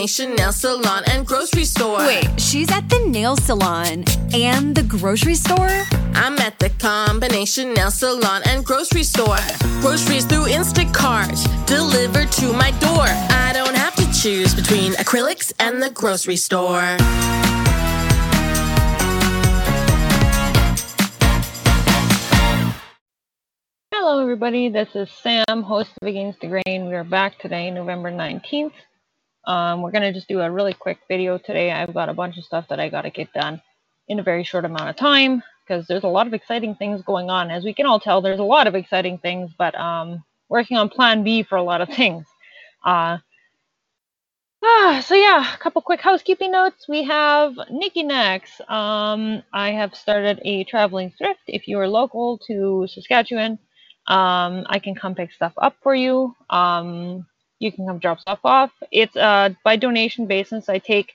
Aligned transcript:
combination 0.00 0.34
nail 0.34 0.50
salon 0.50 1.02
and 1.08 1.26
grocery 1.26 1.64
store. 1.64 1.98
Wait, 1.98 2.40
she's 2.40 2.72
at 2.72 2.88
the 2.88 2.98
nail 3.08 3.36
salon 3.36 4.02
and 4.32 4.74
the 4.74 4.82
grocery 4.82 5.34
store? 5.34 5.68
I'm 6.14 6.38
at 6.38 6.58
the 6.58 6.70
combination 6.78 7.74
nail 7.74 7.90
salon 7.90 8.40
and 8.46 8.64
grocery 8.64 9.02
store. 9.02 9.36
Groceries 9.82 10.24
through 10.24 10.46
Instacart, 10.46 11.36
delivered 11.66 12.32
to 12.32 12.50
my 12.54 12.70
door. 12.80 13.04
I 13.04 13.50
don't 13.52 13.76
have 13.76 13.94
to 13.96 14.10
choose 14.18 14.54
between 14.54 14.92
acrylics 14.92 15.52
and 15.58 15.82
the 15.82 15.90
grocery 15.90 16.36
store. 16.36 16.96
Hello, 23.92 24.22
everybody. 24.22 24.70
This 24.70 24.88
is 24.94 25.10
Sam, 25.22 25.62
host 25.62 25.90
of 26.00 26.08
Against 26.08 26.40
the 26.40 26.46
Grain. 26.46 26.88
We 26.88 26.94
are 26.94 27.04
back 27.04 27.38
today, 27.38 27.70
November 27.70 28.10
19th. 28.10 28.72
Um, 29.50 29.82
we're 29.82 29.90
going 29.90 30.04
to 30.04 30.12
just 30.12 30.28
do 30.28 30.40
a 30.40 30.48
really 30.48 30.74
quick 30.74 31.00
video 31.08 31.36
today. 31.36 31.72
I've 31.72 31.92
got 31.92 32.08
a 32.08 32.14
bunch 32.14 32.38
of 32.38 32.44
stuff 32.44 32.68
that 32.68 32.78
I 32.78 32.88
got 32.88 33.02
to 33.02 33.10
get 33.10 33.32
done 33.32 33.60
in 34.06 34.20
a 34.20 34.22
very 34.22 34.44
short 34.44 34.64
amount 34.64 34.88
of 34.88 34.94
time 34.94 35.42
because 35.66 35.88
there's 35.88 36.04
a 36.04 36.08
lot 36.08 36.28
of 36.28 36.34
exciting 36.34 36.76
things 36.76 37.02
going 37.02 37.30
on. 37.30 37.50
As 37.50 37.64
we 37.64 37.74
can 37.74 37.84
all 37.84 37.98
tell, 37.98 38.20
there's 38.20 38.38
a 38.38 38.44
lot 38.44 38.68
of 38.68 38.76
exciting 38.76 39.18
things, 39.18 39.50
but 39.58 39.74
um, 39.74 40.22
working 40.48 40.76
on 40.76 40.88
plan 40.88 41.24
B 41.24 41.42
for 41.42 41.56
a 41.56 41.64
lot 41.64 41.80
of 41.80 41.88
things. 41.96 42.26
Uh, 42.84 43.18
ah, 44.62 45.04
so 45.04 45.16
yeah, 45.16 45.52
a 45.52 45.58
couple 45.58 45.82
quick 45.82 46.00
housekeeping 46.00 46.52
notes. 46.52 46.86
We 46.88 47.02
have 47.02 47.54
Knikki 47.54 48.04
Knacks. 48.04 48.60
Um, 48.68 49.42
I 49.52 49.72
have 49.72 49.96
started 49.96 50.40
a 50.44 50.62
traveling 50.62 51.12
thrift. 51.18 51.40
If 51.48 51.66
you 51.66 51.80
are 51.80 51.88
local 51.88 52.38
to 52.46 52.86
Saskatchewan, 52.86 53.58
um, 54.06 54.64
I 54.68 54.78
can 54.78 54.94
come 54.94 55.16
pick 55.16 55.32
stuff 55.32 55.54
up 55.56 55.74
for 55.82 55.96
you. 55.96 56.36
Um, 56.50 57.26
you 57.60 57.72
can 57.72 57.86
come 57.86 57.98
drop 58.00 58.20
stuff 58.20 58.40
off. 58.44 58.72
It's 58.92 59.16
uh, 59.16 59.50
by 59.64 59.76
donation 59.76 60.26
basis. 60.26 60.68
I 60.68 60.78
take 60.78 61.14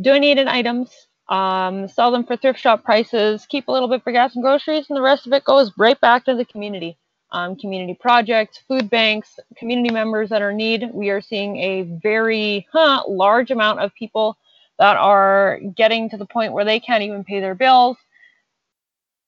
donated 0.00 0.48
items, 0.48 0.90
um, 1.28 1.88
sell 1.88 2.12
them 2.12 2.24
for 2.24 2.36
thrift 2.36 2.60
shop 2.60 2.84
prices, 2.84 3.46
keep 3.48 3.68
a 3.68 3.72
little 3.72 3.88
bit 3.88 4.04
for 4.04 4.12
gas 4.12 4.34
and 4.36 4.44
groceries, 4.44 4.86
and 4.90 4.96
the 4.96 5.02
rest 5.02 5.26
of 5.26 5.34
it 5.34 5.44
goes 5.44 5.72
right 5.78 6.00
back 6.00 6.24
to 6.26 6.36
the 6.36 6.46
community. 6.46 6.98
Um, 7.32 7.56
community 7.56 7.94
projects, 8.00 8.58
food 8.68 8.90
banks, 8.90 9.40
community 9.56 9.92
members 9.94 10.30
that 10.30 10.42
are 10.42 10.50
in 10.52 10.58
need. 10.58 10.90
We 10.92 11.10
are 11.10 11.20
seeing 11.20 11.58
a 11.58 11.82
very 12.02 12.66
huh, 12.72 13.04
large 13.08 13.52
amount 13.52 13.80
of 13.80 13.94
people 13.94 14.36
that 14.80 14.96
are 14.96 15.60
getting 15.76 16.10
to 16.10 16.18
the 16.18 16.26
point 16.26 16.54
where 16.54 16.64
they 16.64 16.80
can't 16.80 17.04
even 17.04 17.24
pay 17.24 17.40
their 17.40 17.54
bills 17.56 17.98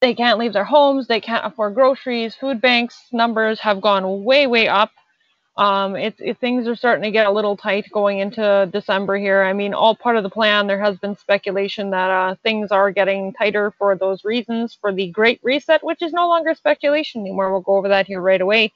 they 0.03 0.15
can't 0.15 0.39
leave 0.39 0.55
their 0.55 0.65
homes, 0.65 1.09
they 1.09 1.21
can't 1.21 1.47
afford 1.47 1.75
groceries, 1.75 2.35
food 2.35 2.61
banks 2.61 3.09
numbers 3.13 3.61
have 3.61 3.81
gone 3.81 4.25
way, 4.25 4.47
way 4.49 4.69
up. 4.69 4.91
Um, 5.57 5.97
it's 5.97 6.19
it, 6.19 6.39
things 6.39 6.67
are 6.67 6.75
starting 6.75 7.03
to 7.05 7.11
get 7.11 7.27
a 7.27 7.31
little 7.31 7.57
tight 7.57 7.91
going 7.93 8.21
into 8.21 8.69
December 8.73 9.19
here. 9.19 9.43
I 9.43 9.53
mean, 9.53 9.75
all 9.75 9.95
part 9.95 10.17
of 10.17 10.23
the 10.23 10.31
plan. 10.31 10.67
There 10.67 10.81
has 10.81 10.97
been 10.97 11.17
speculation 11.17 11.91
that 11.91 12.11
uh, 12.11 12.37
things 12.43 12.71
are 12.71 12.91
getting 12.91 13.35
tighter 13.35 13.73
for 13.79 13.95
those 13.95 14.25
reasons 14.25 14.77
for 14.81 14.93
the 14.93 15.11
Great 15.11 15.41
Reset, 15.43 15.85
which 15.85 16.01
is 16.01 16.13
no 16.13 16.27
longer 16.27 16.55
speculation 16.55 17.21
anymore. 17.21 17.53
We'll 17.53 17.61
go 17.61 17.77
over 17.77 17.89
that 17.89 18.07
here 18.07 18.21
right 18.21 18.41
away. 18.41 18.73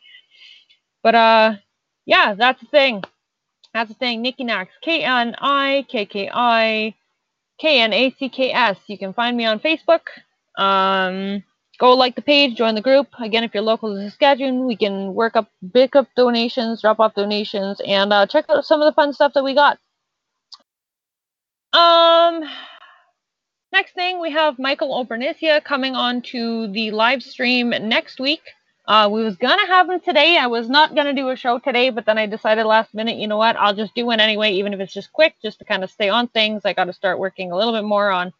But 1.02 1.14
uh, 1.14 1.54
yeah, 2.04 2.34
that's 2.34 2.60
the 2.60 2.66
thing. 2.66 3.02
That's 3.72 3.88
the 3.88 3.94
thing. 3.94 4.22
Knikki 4.22 4.44
Knacks, 4.44 4.74
K 4.82 5.02
N 5.02 5.34
I 5.38 5.86
K 5.88 6.04
K 6.04 6.30
I 6.32 6.94
K 7.58 7.80
N 7.80 7.92
A 7.94 8.10
C 8.18 8.28
K 8.28 8.52
S. 8.52 8.76
You 8.86 8.98
can 8.98 9.14
find 9.14 9.34
me 9.34 9.46
on 9.46 9.60
Facebook. 9.60 10.08
Um, 10.58 11.42
go 11.78 11.94
like 11.94 12.14
the 12.14 12.22
page, 12.22 12.56
join 12.56 12.74
the 12.74 12.80
group. 12.80 13.08
Again, 13.20 13.44
if 13.44 13.54
you're 13.54 13.62
local 13.62 13.94
to 13.94 14.10
Saskatchewan, 14.10 14.66
we 14.66 14.76
can 14.76 15.14
work 15.14 15.36
up, 15.36 15.50
pick 15.72 15.96
up 15.96 16.08
donations, 16.16 16.80
drop 16.80 17.00
off 17.00 17.14
donations, 17.14 17.80
and 17.86 18.12
uh, 18.12 18.26
check 18.26 18.46
out 18.48 18.64
some 18.64 18.80
of 18.80 18.86
the 18.86 18.94
fun 18.94 19.12
stuff 19.12 19.32
that 19.34 19.44
we 19.44 19.54
got. 19.54 19.78
Um, 21.72 22.42
next 23.72 23.94
thing, 23.94 24.20
we 24.20 24.30
have 24.30 24.58
Michael 24.58 24.98
O'Bernicia 24.98 25.60
coming 25.62 25.94
on 25.94 26.22
to 26.22 26.68
the 26.72 26.90
live 26.90 27.22
stream 27.22 27.70
next 27.70 28.18
week. 28.20 28.42
Uh, 28.88 29.08
we 29.12 29.22
was 29.22 29.36
gonna 29.36 29.66
have 29.66 29.90
him 29.90 30.00
today. 30.00 30.38
I 30.38 30.46
was 30.46 30.68
not 30.68 30.94
gonna 30.94 31.12
do 31.12 31.28
a 31.28 31.36
show 31.36 31.58
today, 31.58 31.90
but 31.90 32.06
then 32.06 32.18
I 32.18 32.26
decided 32.26 32.64
last 32.64 32.94
minute, 32.94 33.16
you 33.18 33.26
know 33.26 33.36
what? 33.36 33.56
I'll 33.56 33.74
just 33.74 33.94
do 33.94 34.06
one 34.06 34.20
anyway, 34.20 34.52
even 34.52 34.72
if 34.72 34.80
it's 34.80 34.94
just 34.94 35.12
quick, 35.12 35.34
just 35.42 35.58
to 35.58 35.64
kind 35.64 35.82
of 35.82 35.90
stay 35.90 36.08
on 36.08 36.28
things. 36.28 36.62
I 36.64 36.72
got 36.72 36.84
to 36.84 36.92
start 36.92 37.18
working 37.18 37.50
a 37.50 37.56
little 37.56 37.72
bit 37.72 37.84
more 37.84 38.10
on 38.10 38.32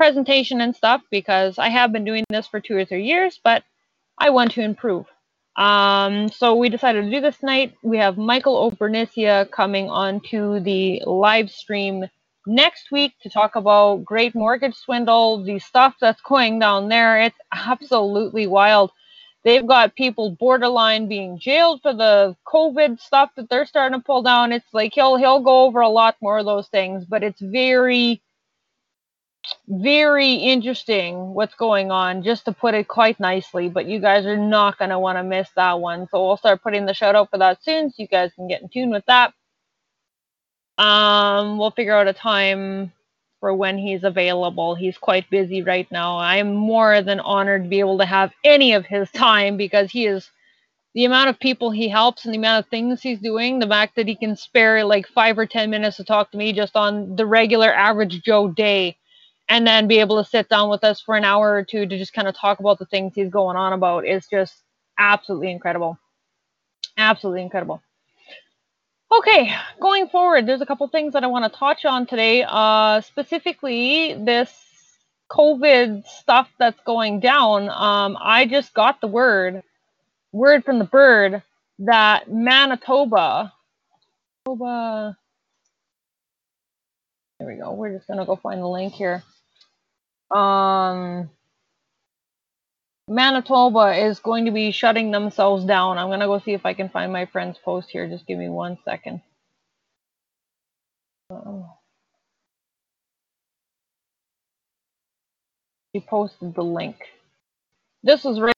presentation 0.00 0.62
and 0.62 0.74
stuff 0.74 1.02
because 1.10 1.58
I 1.58 1.68
have 1.68 1.92
been 1.92 2.06
doing 2.06 2.24
this 2.30 2.46
for 2.46 2.58
two 2.58 2.74
or 2.74 2.86
three 2.86 3.04
years, 3.04 3.38
but 3.44 3.64
I 4.16 4.30
want 4.30 4.52
to 4.52 4.62
improve. 4.62 5.04
Um, 5.56 6.30
so 6.30 6.54
we 6.56 6.70
decided 6.70 7.04
to 7.04 7.10
do 7.10 7.20
this 7.20 7.36
tonight. 7.36 7.74
We 7.82 7.98
have 7.98 8.16
Michael 8.16 8.56
O'Bernicia 8.56 9.50
coming 9.52 9.90
on 9.90 10.22
to 10.30 10.60
the 10.60 11.02
live 11.04 11.50
stream 11.50 12.06
next 12.46 12.90
week 12.90 13.12
to 13.24 13.28
talk 13.28 13.56
about 13.56 14.02
great 14.02 14.34
mortgage 14.34 14.74
swindle, 14.74 15.44
the 15.44 15.58
stuff 15.58 15.96
that's 16.00 16.22
going 16.22 16.58
down 16.58 16.88
there. 16.88 17.20
It's 17.20 17.36
absolutely 17.52 18.46
wild. 18.46 18.92
They've 19.44 19.66
got 19.66 19.96
people 19.96 20.34
borderline 20.40 21.08
being 21.08 21.38
jailed 21.38 21.82
for 21.82 21.92
the 21.92 22.34
COVID 22.46 23.00
stuff 23.02 23.32
that 23.36 23.50
they're 23.50 23.66
starting 23.66 24.00
to 24.00 24.02
pull 24.02 24.22
down. 24.22 24.52
It's 24.52 24.72
like 24.72 24.94
he'll 24.94 25.16
he'll 25.16 25.40
go 25.40 25.64
over 25.66 25.80
a 25.80 25.90
lot 25.90 26.16
more 26.22 26.38
of 26.38 26.46
those 26.46 26.68
things, 26.68 27.04
but 27.04 27.22
it's 27.22 27.42
very 27.42 28.22
very 29.68 30.34
interesting 30.34 31.34
what's 31.34 31.54
going 31.54 31.90
on, 31.90 32.22
just 32.22 32.44
to 32.46 32.52
put 32.52 32.74
it 32.74 32.88
quite 32.88 33.18
nicely. 33.20 33.68
But 33.68 33.86
you 33.86 34.00
guys 34.00 34.26
are 34.26 34.36
not 34.36 34.78
going 34.78 34.90
to 34.90 34.98
want 34.98 35.18
to 35.18 35.22
miss 35.22 35.48
that 35.56 35.80
one. 35.80 36.08
So 36.10 36.26
we'll 36.26 36.36
start 36.36 36.62
putting 36.62 36.86
the 36.86 36.94
shout 36.94 37.14
out 37.14 37.30
for 37.30 37.38
that 37.38 37.62
soon 37.62 37.90
so 37.90 37.96
you 37.98 38.08
guys 38.08 38.32
can 38.34 38.48
get 38.48 38.62
in 38.62 38.68
tune 38.68 38.90
with 38.90 39.04
that. 39.06 39.32
Um, 40.78 41.58
we'll 41.58 41.72
figure 41.72 41.94
out 41.94 42.08
a 42.08 42.12
time 42.12 42.92
for 43.40 43.54
when 43.54 43.78
he's 43.78 44.04
available. 44.04 44.74
He's 44.74 44.98
quite 44.98 45.28
busy 45.30 45.62
right 45.62 45.90
now. 45.90 46.18
I'm 46.18 46.54
more 46.54 47.02
than 47.02 47.20
honored 47.20 47.64
to 47.64 47.68
be 47.68 47.80
able 47.80 47.98
to 47.98 48.06
have 48.06 48.32
any 48.44 48.74
of 48.74 48.86
his 48.86 49.10
time 49.10 49.56
because 49.56 49.90
he 49.90 50.06
is 50.06 50.30
the 50.94 51.04
amount 51.04 51.30
of 51.30 51.38
people 51.38 51.70
he 51.70 51.88
helps 51.88 52.24
and 52.24 52.34
the 52.34 52.38
amount 52.38 52.64
of 52.64 52.70
things 52.70 53.00
he's 53.00 53.20
doing, 53.20 53.58
the 53.58 53.66
fact 53.66 53.96
that 53.96 54.08
he 54.08 54.16
can 54.16 54.36
spare 54.36 54.84
like 54.84 55.06
five 55.06 55.38
or 55.38 55.46
ten 55.46 55.70
minutes 55.70 55.98
to 55.98 56.04
talk 56.04 56.30
to 56.30 56.38
me 56.38 56.52
just 56.52 56.76
on 56.76 57.16
the 57.16 57.26
regular 57.26 57.72
average 57.72 58.22
Joe 58.22 58.48
day 58.48 58.96
and 59.50 59.66
then 59.66 59.88
be 59.88 59.98
able 59.98 60.22
to 60.22 60.30
sit 60.30 60.48
down 60.48 60.70
with 60.70 60.84
us 60.84 61.00
for 61.00 61.16
an 61.16 61.24
hour 61.24 61.52
or 61.52 61.64
two 61.64 61.84
to 61.84 61.98
just 61.98 62.12
kind 62.12 62.28
of 62.28 62.36
talk 62.36 62.60
about 62.60 62.78
the 62.78 62.86
things 62.86 63.12
he's 63.14 63.28
going 63.28 63.56
on 63.56 63.72
about 63.72 64.06
is 64.06 64.26
just 64.28 64.54
absolutely 64.96 65.50
incredible. 65.50 65.98
Absolutely 66.96 67.42
incredible. 67.42 67.82
Okay, 69.12 69.52
going 69.80 70.08
forward, 70.08 70.46
there's 70.46 70.60
a 70.60 70.66
couple 70.66 70.86
things 70.86 71.14
that 71.14 71.24
I 71.24 71.26
want 71.26 71.52
to 71.52 71.58
touch 71.58 71.84
on 71.84 72.06
today. 72.06 72.44
Uh, 72.46 73.00
specifically, 73.00 74.14
this 74.14 74.54
COVID 75.32 76.06
stuff 76.06 76.48
that's 76.60 76.80
going 76.86 77.18
down. 77.18 77.68
Um, 77.70 78.16
I 78.20 78.46
just 78.46 78.72
got 78.72 79.00
the 79.00 79.08
word, 79.08 79.64
word 80.30 80.64
from 80.64 80.78
the 80.78 80.84
bird 80.84 81.42
that 81.80 82.30
Manitoba, 82.30 83.52
Manitoba. 84.46 85.16
There 87.40 87.48
we 87.48 87.56
go. 87.56 87.72
We're 87.72 87.96
just 87.96 88.06
gonna 88.06 88.26
go 88.26 88.36
find 88.36 88.60
the 88.60 88.68
link 88.68 88.92
here 88.92 89.24
um, 90.32 91.30
Manitoba 93.08 94.06
is 94.06 94.20
going 94.20 94.46
to 94.46 94.52
be 94.52 94.70
shutting 94.70 95.10
themselves 95.10 95.64
down. 95.64 95.98
I'm 95.98 96.08
going 96.08 96.20
to 96.20 96.26
go 96.26 96.38
see 96.40 96.52
if 96.52 96.66
I 96.66 96.74
can 96.74 96.88
find 96.88 97.12
my 97.12 97.26
friend's 97.26 97.58
post 97.58 97.90
here. 97.90 98.08
Just 98.08 98.26
give 98.26 98.38
me 98.38 98.48
one 98.48 98.78
second. 98.84 99.22
She 105.94 106.00
posted 106.00 106.54
the 106.54 106.62
link. 106.62 106.96
This 108.02 108.24
was 108.24 108.40
right 108.40 108.54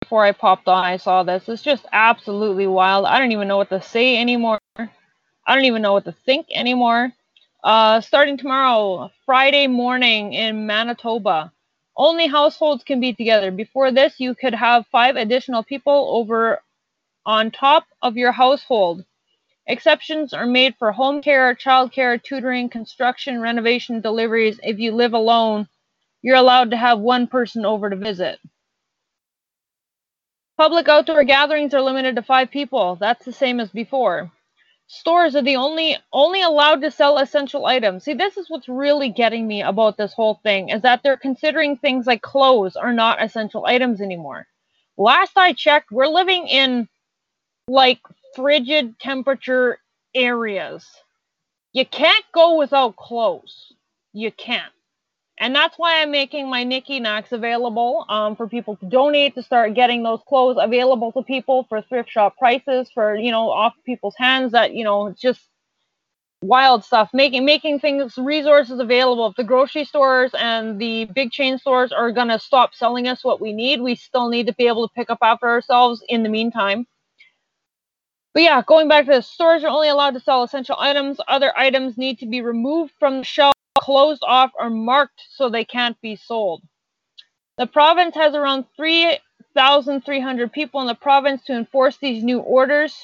before 0.00 0.24
I 0.24 0.32
popped 0.32 0.68
on. 0.68 0.84
I 0.84 0.96
saw 0.96 1.22
this. 1.22 1.48
It's 1.48 1.62
just 1.62 1.86
absolutely 1.92 2.66
wild. 2.66 3.06
I 3.06 3.18
don't 3.18 3.32
even 3.32 3.48
know 3.48 3.58
what 3.58 3.70
to 3.70 3.82
say 3.82 4.18
anymore. 4.18 4.58
I 4.78 5.54
don't 5.54 5.66
even 5.66 5.82
know 5.82 5.92
what 5.94 6.04
to 6.06 6.12
think 6.12 6.46
anymore. 6.54 7.12
Uh, 7.68 8.00
starting 8.00 8.38
tomorrow, 8.38 9.10
Friday 9.26 9.66
morning 9.66 10.32
in 10.32 10.66
Manitoba. 10.66 11.52
Only 11.98 12.26
households 12.26 12.82
can 12.82 12.98
be 12.98 13.12
together. 13.12 13.50
Before 13.50 13.92
this, 13.92 14.14
you 14.16 14.34
could 14.34 14.54
have 14.54 14.86
five 14.86 15.16
additional 15.16 15.62
people 15.62 16.08
over 16.12 16.62
on 17.26 17.50
top 17.50 17.84
of 18.00 18.16
your 18.16 18.32
household. 18.32 19.04
Exceptions 19.66 20.32
are 20.32 20.46
made 20.46 20.76
for 20.78 20.92
home 20.92 21.20
care, 21.20 21.54
child 21.54 21.92
care, 21.92 22.16
tutoring, 22.16 22.70
construction, 22.70 23.38
renovation, 23.38 24.00
deliveries. 24.00 24.58
If 24.62 24.78
you 24.78 24.92
live 24.92 25.12
alone, 25.12 25.68
you're 26.22 26.36
allowed 26.36 26.70
to 26.70 26.78
have 26.78 26.98
one 27.00 27.26
person 27.26 27.66
over 27.66 27.90
to 27.90 27.96
visit. 27.96 28.38
Public 30.56 30.88
outdoor 30.88 31.22
gatherings 31.24 31.74
are 31.74 31.82
limited 31.82 32.16
to 32.16 32.22
five 32.22 32.50
people. 32.50 32.96
That's 32.96 33.26
the 33.26 33.32
same 33.34 33.60
as 33.60 33.68
before 33.68 34.32
stores 34.88 35.36
are 35.36 35.42
the 35.42 35.56
only 35.56 35.96
only 36.12 36.42
allowed 36.42 36.82
to 36.82 36.90
sell 36.90 37.18
essential 37.18 37.66
items. 37.66 38.04
See, 38.04 38.14
this 38.14 38.36
is 38.36 38.50
what's 38.50 38.68
really 38.68 39.10
getting 39.10 39.46
me 39.46 39.62
about 39.62 39.96
this 39.96 40.14
whole 40.14 40.40
thing 40.42 40.70
is 40.70 40.82
that 40.82 41.02
they're 41.02 41.16
considering 41.18 41.76
things 41.76 42.06
like 42.06 42.22
clothes 42.22 42.76
are 42.76 42.92
not 42.92 43.22
essential 43.22 43.66
items 43.66 44.00
anymore. 44.00 44.46
Last 44.98 45.36
I 45.38 45.52
checked, 45.54 45.92
we're 45.92 46.08
living 46.08 46.48
in 46.48 46.88
like 47.68 48.00
frigid 48.34 48.98
temperature 48.98 49.78
areas. 50.14 50.86
you 51.72 51.86
can't 51.86 52.24
go 52.32 52.56
without 52.58 52.96
clothes. 52.96 53.72
You 54.12 54.32
can't. 54.32 54.72
And 55.40 55.54
that's 55.54 55.78
why 55.78 56.02
I'm 56.02 56.10
making 56.10 56.50
my 56.50 56.64
Knikki 56.64 57.00
Knacks 57.00 57.30
available 57.32 58.04
um, 58.08 58.34
for 58.34 58.48
people 58.48 58.76
to 58.76 58.86
donate 58.86 59.36
to 59.36 59.42
start 59.42 59.74
getting 59.74 60.02
those 60.02 60.20
clothes 60.26 60.56
available 60.60 61.12
to 61.12 61.22
people 61.22 61.64
for 61.68 61.80
thrift 61.82 62.10
shop 62.10 62.36
prices 62.36 62.90
for 62.92 63.16
you 63.16 63.30
know 63.30 63.50
off 63.50 63.74
people's 63.86 64.16
hands 64.18 64.52
that 64.52 64.74
you 64.74 64.82
know 64.82 65.14
just 65.16 65.40
wild 66.42 66.84
stuff. 66.84 67.10
Making 67.12 67.44
making 67.44 67.78
things 67.78 68.18
resources 68.18 68.80
available 68.80 69.28
if 69.28 69.36
the 69.36 69.44
grocery 69.44 69.84
stores 69.84 70.32
and 70.38 70.80
the 70.80 71.04
big 71.14 71.30
chain 71.30 71.58
stores 71.58 71.92
are 71.92 72.10
going 72.10 72.28
to 72.28 72.38
stop 72.40 72.74
selling 72.74 73.06
us 73.06 73.22
what 73.22 73.40
we 73.40 73.52
need. 73.52 73.80
We 73.80 73.94
still 73.94 74.28
need 74.28 74.48
to 74.48 74.54
be 74.54 74.66
able 74.66 74.88
to 74.88 74.94
pick 74.94 75.08
up 75.08 75.18
after 75.22 75.46
ourselves 75.46 76.02
in 76.08 76.24
the 76.24 76.28
meantime. 76.28 76.86
But 78.34 78.42
yeah 78.42 78.62
going 78.66 78.88
back 78.88 79.06
to 79.06 79.12
the 79.12 79.22
stores 79.22 79.62
are 79.62 79.68
only 79.68 79.88
allowed 79.88 80.14
to 80.14 80.20
sell 80.20 80.42
essential 80.42 80.76
items. 80.78 81.18
Other 81.28 81.56
items 81.56 81.96
need 81.96 82.18
to 82.18 82.26
be 82.26 82.40
removed 82.40 82.92
from 82.98 83.18
the 83.18 83.24
shelf 83.24 83.54
closed 83.88 84.22
off 84.26 84.52
or 84.60 84.70
marked 84.70 85.22
so 85.30 85.48
they 85.48 85.64
can't 85.64 86.00
be 86.02 86.16
sold 86.16 86.62
the 87.58 87.66
province 87.66 88.14
has 88.14 88.34
around 88.34 88.64
3300 88.76 90.52
people 90.52 90.80
in 90.82 90.86
the 90.88 90.94
province 90.94 91.44
to 91.44 91.54
enforce 91.54 91.96
these 91.98 92.22
new 92.24 92.40
orders 92.40 92.94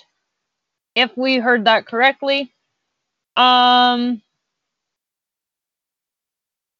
if 0.94 1.10
we 1.16 1.36
heard 1.38 1.64
that 1.66 1.86
correctly 1.86 2.52
um, 3.36 4.22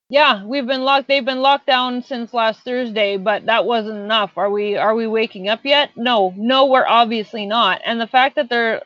yeah, 0.08 0.44
we've 0.44 0.66
been 0.66 0.84
locked. 0.84 1.08
They've 1.08 1.24
been 1.24 1.42
locked 1.42 1.66
down 1.66 2.02
since 2.02 2.34
last 2.34 2.60
Thursday, 2.62 3.16
but 3.16 3.46
that 3.46 3.66
wasn't 3.66 3.98
enough. 3.98 4.32
Are 4.36 4.50
we? 4.50 4.76
Are 4.76 4.94
we 4.94 5.06
waking 5.08 5.48
up 5.48 5.60
yet? 5.64 5.90
No, 5.96 6.34
no, 6.36 6.66
we're 6.66 6.86
obviously 6.86 7.46
not. 7.46 7.80
And 7.84 8.00
the 8.00 8.06
fact 8.06 8.36
that 8.36 8.48
they're 8.48 8.82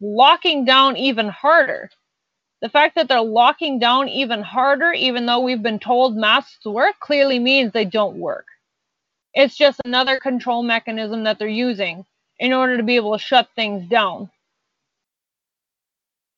locking 0.00 0.64
down 0.64 0.96
even 0.96 1.28
harder, 1.28 1.90
the 2.60 2.68
fact 2.68 2.94
that 2.96 3.08
they're 3.08 3.20
locking 3.20 3.78
down 3.78 4.08
even 4.08 4.42
harder, 4.42 4.92
even 4.92 5.26
though 5.26 5.40
we've 5.40 5.62
been 5.62 5.78
told 5.78 6.16
masks 6.16 6.64
work, 6.64 7.00
clearly 7.00 7.38
means 7.38 7.72
they 7.72 7.84
don't 7.84 8.16
work. 8.16 8.46
It's 9.32 9.56
just 9.56 9.80
another 9.84 10.18
control 10.18 10.62
mechanism 10.62 11.24
that 11.24 11.38
they're 11.38 11.48
using 11.48 12.04
in 12.38 12.52
order 12.52 12.76
to 12.76 12.82
be 12.82 12.96
able 12.96 13.16
to 13.16 13.24
shut 13.24 13.48
things 13.54 13.88
down. 13.88 14.30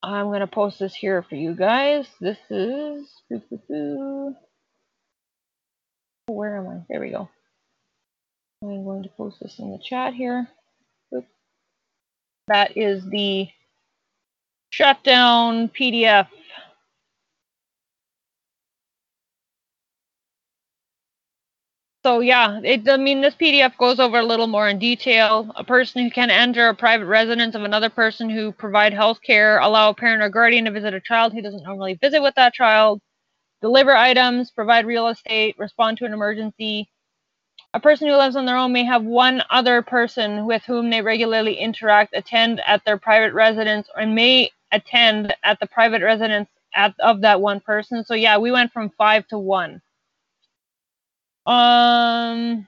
I'm 0.02 0.26
going 0.26 0.40
to 0.40 0.46
post 0.46 0.78
this 0.78 0.94
here 0.94 1.22
for 1.22 1.36
you 1.36 1.54
guys. 1.54 2.06
This 2.20 2.38
is. 2.50 3.08
Where 6.26 6.56
am 6.58 6.68
I? 6.68 6.80
There 6.88 7.00
we 7.00 7.10
go. 7.10 7.28
I'm 8.62 8.84
going 8.84 9.02
to 9.04 9.08
post 9.10 9.38
this 9.40 9.58
in 9.58 9.70
the 9.70 9.78
chat 9.78 10.14
here. 10.14 10.48
That 12.48 12.76
is 12.76 13.04
the 13.08 13.48
shutdown 14.72 15.68
PDF 15.70 16.28
So 22.06 22.22
yeah, 22.22 22.62
it, 22.64 22.88
I 22.88 22.96
mean, 22.96 23.20
this 23.20 23.36
PDF 23.36 23.76
goes 23.78 24.00
over 24.00 24.20
a 24.20 24.24
little 24.24 24.48
more 24.48 24.70
in 24.70 24.80
detail. 24.80 25.52
A 25.56 25.64
person 25.66 26.02
who 26.04 26.10
can 26.10 26.30
enter 26.30 26.70
a 26.70 26.74
private 26.76 27.06
residence 27.08 27.56
of 27.56 27.64
another 27.64 27.90
person 27.90 28.30
who 28.30 28.54
provide 28.54 28.94
health 28.94 29.20
care, 29.22 29.58
allow 29.60 29.90
a 29.90 29.94
parent 29.94 30.22
or 30.24 30.30
guardian 30.30 30.64
to 30.66 30.72
visit 30.72 30.94
a 30.94 31.02
child 31.02 31.34
who 31.34 31.42
doesn't 31.42 31.64
normally 31.64 31.96
visit 31.96 32.22
with 32.22 32.36
that 32.36 32.54
child, 32.54 33.02
deliver 33.62 33.96
items, 33.96 34.50
provide 34.50 34.86
real 34.86 35.08
estate, 35.08 35.56
respond 35.58 35.98
to 35.98 36.06
an 36.06 36.14
emergency. 36.14 36.88
A 37.74 37.80
person 37.80 38.08
who 38.08 38.16
lives 38.16 38.36
on 38.36 38.46
their 38.46 38.56
own 38.58 38.72
may 38.72 38.84
have 38.84 39.04
one 39.04 39.42
other 39.50 39.82
person 39.82 40.46
with 40.46 40.64
whom 40.64 40.90
they 40.90 41.02
regularly 41.02 41.54
interact 41.56 42.16
attend 42.16 42.60
at 42.66 42.84
their 42.84 42.98
private 42.98 43.34
residence 43.34 43.88
or 43.96 44.06
may 44.06 44.50
attend 44.72 45.34
at 45.44 45.60
the 45.60 45.66
private 45.68 46.02
residence 46.02 46.48
at, 46.74 46.94
of 47.00 47.22
that 47.22 47.40
one 47.40 47.60
person. 47.60 48.04
So 48.04 48.14
yeah, 48.14 48.38
we 48.38 48.52
went 48.52 48.72
from 48.72 48.90
five 48.98 49.26
to 49.28 49.38
one. 49.38 49.82
Um. 51.46 52.66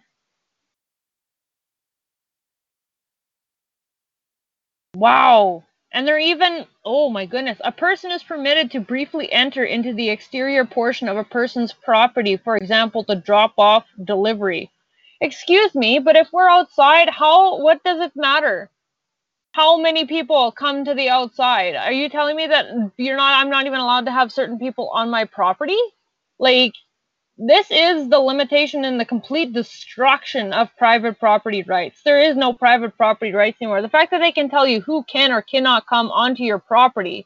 Wow. 4.94 5.64
And 5.92 6.06
they're 6.06 6.18
even, 6.18 6.66
oh 6.84 7.10
my 7.10 7.26
goodness, 7.26 7.58
a 7.64 7.72
person 7.72 8.12
is 8.12 8.22
permitted 8.22 8.70
to 8.72 8.80
briefly 8.80 9.30
enter 9.32 9.64
into 9.64 9.92
the 9.92 10.10
exterior 10.10 10.64
portion 10.64 11.08
of 11.08 11.16
a 11.16 11.24
person's 11.24 11.72
property, 11.72 12.36
for 12.36 12.56
example, 12.56 13.04
to 13.04 13.16
drop 13.16 13.54
off 13.58 13.86
delivery. 14.04 14.70
Excuse 15.20 15.74
me, 15.74 15.98
but 16.00 16.16
if 16.16 16.28
we're 16.32 16.48
outside, 16.48 17.10
how, 17.10 17.60
what 17.62 17.82
does 17.84 18.00
it 18.00 18.12
matter? 18.16 18.70
How 19.54 19.78
many 19.78 20.04
people 20.04 20.50
come 20.50 20.84
to 20.84 20.94
the 20.94 21.10
outside? 21.10 21.76
Are 21.76 21.92
you 21.92 22.08
telling 22.08 22.34
me 22.34 22.48
that 22.48 22.90
you're 22.96 23.16
not, 23.16 23.40
I'm 23.40 23.50
not 23.50 23.66
even 23.66 23.78
allowed 23.78 24.06
to 24.06 24.10
have 24.10 24.32
certain 24.32 24.58
people 24.58 24.88
on 24.88 25.10
my 25.10 25.26
property? 25.26 25.78
Like, 26.40 26.72
this 27.38 27.70
is 27.70 28.08
the 28.08 28.18
limitation 28.18 28.84
and 28.84 28.98
the 28.98 29.04
complete 29.04 29.52
destruction 29.52 30.52
of 30.52 30.76
private 30.76 31.20
property 31.20 31.62
rights. 31.62 32.02
There 32.04 32.20
is 32.20 32.36
no 32.36 32.52
private 32.52 32.96
property 32.96 33.30
rights 33.30 33.58
anymore. 33.62 33.80
The 33.80 33.88
fact 33.88 34.10
that 34.10 34.18
they 34.18 34.32
can 34.32 34.50
tell 34.50 34.66
you 34.66 34.80
who 34.80 35.04
can 35.04 35.30
or 35.30 35.40
cannot 35.40 35.86
come 35.86 36.10
onto 36.10 36.42
your 36.42 36.58
property, 36.58 37.24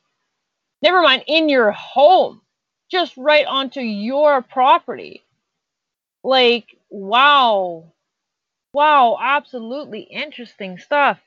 never 0.83 1.01
mind 1.01 1.25
in 1.29 1.49
your 1.49 1.71
home, 1.71 2.43
just 2.91 3.17
right 3.17 3.47
onto 3.47 3.81
your 3.81 4.43
property. 4.43 5.23
Like, 6.23 6.67
wow. 6.91 7.95
Wow, 8.75 9.17
absolutely 9.19 10.01
interesting 10.01 10.77
stuff. 10.77 11.19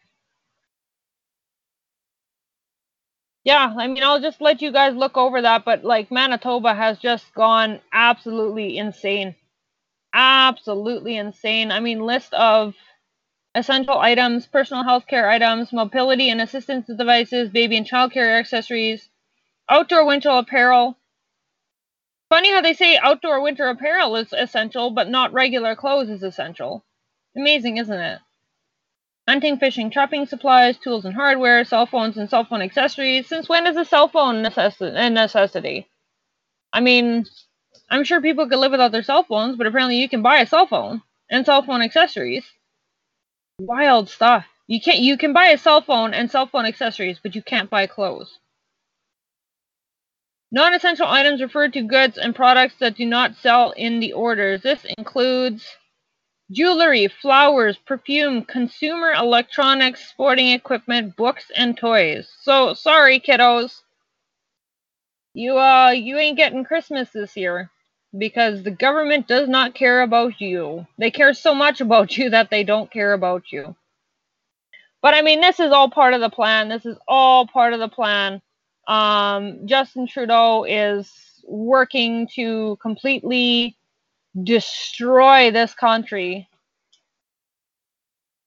Yeah, 3.44 3.74
I 3.78 3.88
mean, 3.88 4.04
I'll 4.04 4.22
just 4.22 4.42
let 4.42 4.62
you 4.62 4.72
guys 4.72 4.96
look 4.96 5.18
over 5.18 5.42
that, 5.42 5.66
but 5.66 5.84
like 5.84 6.12
Manitoba 6.12 6.74
has 6.76 7.00
just 7.00 7.34
gone 7.34 7.82
absolutely 7.94 8.78
insane. 8.78 9.36
Absolutely 10.14 11.18
insane. 11.18 11.72
I 11.72 11.80
mean, 11.80 12.02
list 12.02 12.34
of 12.34 12.76
essential 13.56 14.00
items, 14.00 14.48
personal 14.48 14.84
health 14.84 15.08
care 15.08 15.30
items, 15.30 15.74
mobility 15.74 16.30
and 16.30 16.42
assistance 16.42 16.88
devices, 16.88 17.50
baby 17.50 17.78
and 17.78 17.88
child 17.88 18.12
care 18.14 18.38
accessories, 18.40 19.10
outdoor 19.70 20.06
winter 20.06 20.30
apparel. 20.30 20.98
Funny 22.30 22.52
how 22.52 22.62
they 22.62 22.74
say 22.74 22.98
outdoor 22.98 23.42
winter 23.42 23.68
apparel 23.70 24.16
is 24.16 24.34
essential, 24.34 24.90
but 24.92 25.10
not 25.10 25.34
regular 25.34 25.76
clothes 25.76 26.10
is 26.10 26.24
essential. 26.24 26.84
Amazing, 27.36 27.78
isn't 27.78 28.00
it? 28.00 28.20
Hunting, 29.28 29.58
fishing, 29.58 29.92
trapping 29.92 30.26
supplies, 30.26 30.78
tools 30.78 31.06
and 31.06 31.14
hardware, 31.14 31.64
cell 31.64 31.86
phones 31.86 32.18
and 32.18 32.30
cell 32.30 32.44
phone 32.44 32.62
accessories. 32.62 33.28
Since 33.28 33.48
when 33.48 33.68
is 33.68 33.78
a 33.78 33.86
cell 33.86 34.08
phone 34.08 34.46
a 34.46 35.10
necessity? 35.10 35.88
I 36.74 36.80
mean, 36.80 37.26
I'm 37.90 38.04
sure 38.04 38.22
people 38.22 38.50
could 38.50 38.60
live 38.60 38.72
without 38.72 38.92
their 38.92 39.04
cell 39.04 39.24
phones, 39.24 39.58
but 39.58 39.68
apparently 39.68 39.98
you 39.98 40.10
can 40.10 40.22
buy 40.22 40.38
a 40.40 40.48
cell 40.48 40.66
phone 40.66 41.02
and 41.30 41.46
cell 41.46 41.62
phone 41.62 41.82
accessories. 41.82 42.46
Wild 43.60 44.10
stuff. 44.10 44.46
You 44.68 44.82
can't 44.82 45.00
you 45.00 45.18
can 45.18 45.34
buy 45.34 45.48
a 45.48 45.58
cell 45.58 45.82
phone 45.82 46.14
and 46.14 46.32
cell 46.32 46.48
phone 46.48 46.66
accessories, 46.66 47.20
but 47.22 47.36
you 47.36 47.42
can't 47.42 47.70
buy 47.70 47.88
clothes. 47.88 48.40
Non-essential 50.52 51.08
items 51.08 51.42
refer 51.42 51.70
to 51.70 51.82
goods 51.82 52.18
and 52.18 52.36
products 52.36 52.76
that 52.80 52.96
do 52.96 53.06
not 53.06 53.36
sell 53.36 53.72
in 53.72 54.00
the 54.00 54.14
orders. 54.14 54.62
This 54.62 54.86
includes 54.98 55.66
Jewelry, 56.52 57.08
flowers, 57.08 57.78
perfume, 57.78 58.44
consumer 58.44 59.14
electronics, 59.14 60.10
sporting 60.10 60.50
equipment, 60.50 61.16
books, 61.16 61.52
and 61.56 61.78
toys. 61.78 62.30
So 62.42 62.74
sorry, 62.74 63.20
kiddos. 63.20 63.82
You 65.34 65.58
uh 65.58 65.92
you 65.92 66.18
ain't 66.18 66.38
getting 66.38 66.66
Christmas 66.66 67.10
this 67.12 67.38
year 67.38 67.70
because 68.18 68.64
the 68.64 68.72
government 68.72 69.28
does 69.28 69.48
not 69.48 69.74
care 69.74 70.02
about 70.02 70.42
you. 70.42 70.86
They 70.98 71.12
care 71.12 71.34
so 71.34 71.56
much 71.56 71.80
about 71.80 72.18
you 72.18 72.30
that 72.32 72.50
they 72.50 72.64
don't 72.64 72.92
care 72.92 73.14
about 73.14 73.52
you. 73.52 73.76
But 75.02 75.14
I 75.14 75.22
mean, 75.22 75.42
this 75.42 75.60
is 75.60 75.72
all 75.72 75.90
part 75.90 76.14
of 76.14 76.22
the 76.22 76.30
plan. 76.30 76.70
This 76.70 76.86
is 76.86 76.98
all 77.08 77.48
part 77.48 77.74
of 77.74 77.80
the 77.80 77.88
plan. 77.88 78.42
Um, 78.88 79.66
Justin 79.66 80.06
Trudeau 80.08 80.66
is 80.66 81.12
working 81.48 82.28
to 82.36 82.78
completely 82.82 83.78
destroy 84.44 85.52
this 85.52 85.74
country. 85.74 86.48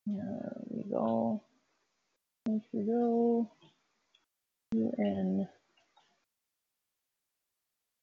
There 0.06 0.56
we 0.68 0.84
go. 0.90 1.42
There 2.46 2.60
we 2.72 2.82
go. 2.84 3.50
UN. 4.72 5.48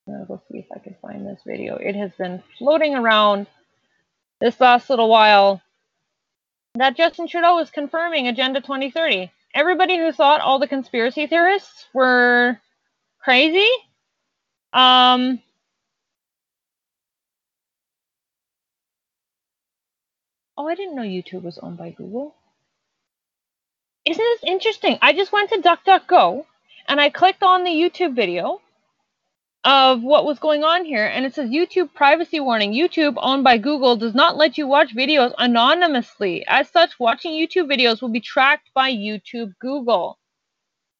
I'll 0.07 0.25
go 0.25 0.41
see 0.51 0.59
if 0.59 0.65
I 0.75 0.79
can 0.79 0.95
find 1.01 1.25
this 1.25 1.41
video. 1.45 1.75
It 1.75 1.95
has 1.95 2.11
been 2.17 2.41
floating 2.57 2.95
around 2.95 3.47
this 4.39 4.59
last 4.59 4.89
little 4.89 5.09
while 5.09 5.61
that 6.75 6.97
Justin 6.97 7.27
Trudeau 7.27 7.59
is 7.59 7.69
confirming 7.69 8.27
Agenda 8.27 8.61
2030. 8.61 9.31
Everybody 9.53 9.97
who 9.97 10.11
thought 10.11 10.41
all 10.41 10.59
the 10.59 10.67
conspiracy 10.67 11.27
theorists 11.27 11.85
were 11.93 12.59
crazy, 13.19 13.69
um, 14.73 15.39
Oh, 20.63 20.67
I 20.67 20.75
didn't 20.75 20.95
know 20.95 21.01
YouTube 21.01 21.41
was 21.41 21.57
owned 21.57 21.77
by 21.77 21.89
Google. 21.89 22.35
Isn't 24.05 24.23
this 24.23 24.43
interesting? 24.43 24.99
I 25.01 25.11
just 25.11 25.31
went 25.31 25.49
to 25.49 25.57
DuckDuckGo 25.57 26.45
And 26.87 27.01
I 27.01 27.09
clicked 27.09 27.41
on 27.41 27.63
the 27.63 27.71
YouTube 27.71 28.15
video 28.15 28.61
of 29.63 30.03
what 30.03 30.23
was 30.23 30.37
going 30.37 30.63
on 30.63 30.85
here, 30.85 31.07
and 31.07 31.25
it 31.25 31.33
says 31.33 31.49
YouTube 31.49 31.95
privacy 31.95 32.39
warning. 32.39 32.73
YouTube, 32.73 33.15
owned 33.17 33.43
by 33.43 33.57
Google, 33.57 33.95
does 33.95 34.13
not 34.13 34.37
let 34.37 34.55
you 34.59 34.67
watch 34.67 34.95
videos 34.95 35.33
anonymously. 35.39 36.45
As 36.45 36.69
such, 36.69 36.99
watching 36.99 37.31
YouTube 37.31 37.67
videos 37.67 37.99
will 37.99 38.09
be 38.09 38.21
tracked 38.21 38.69
by 38.75 38.91
YouTube 38.91 39.53
Google. 39.59 40.19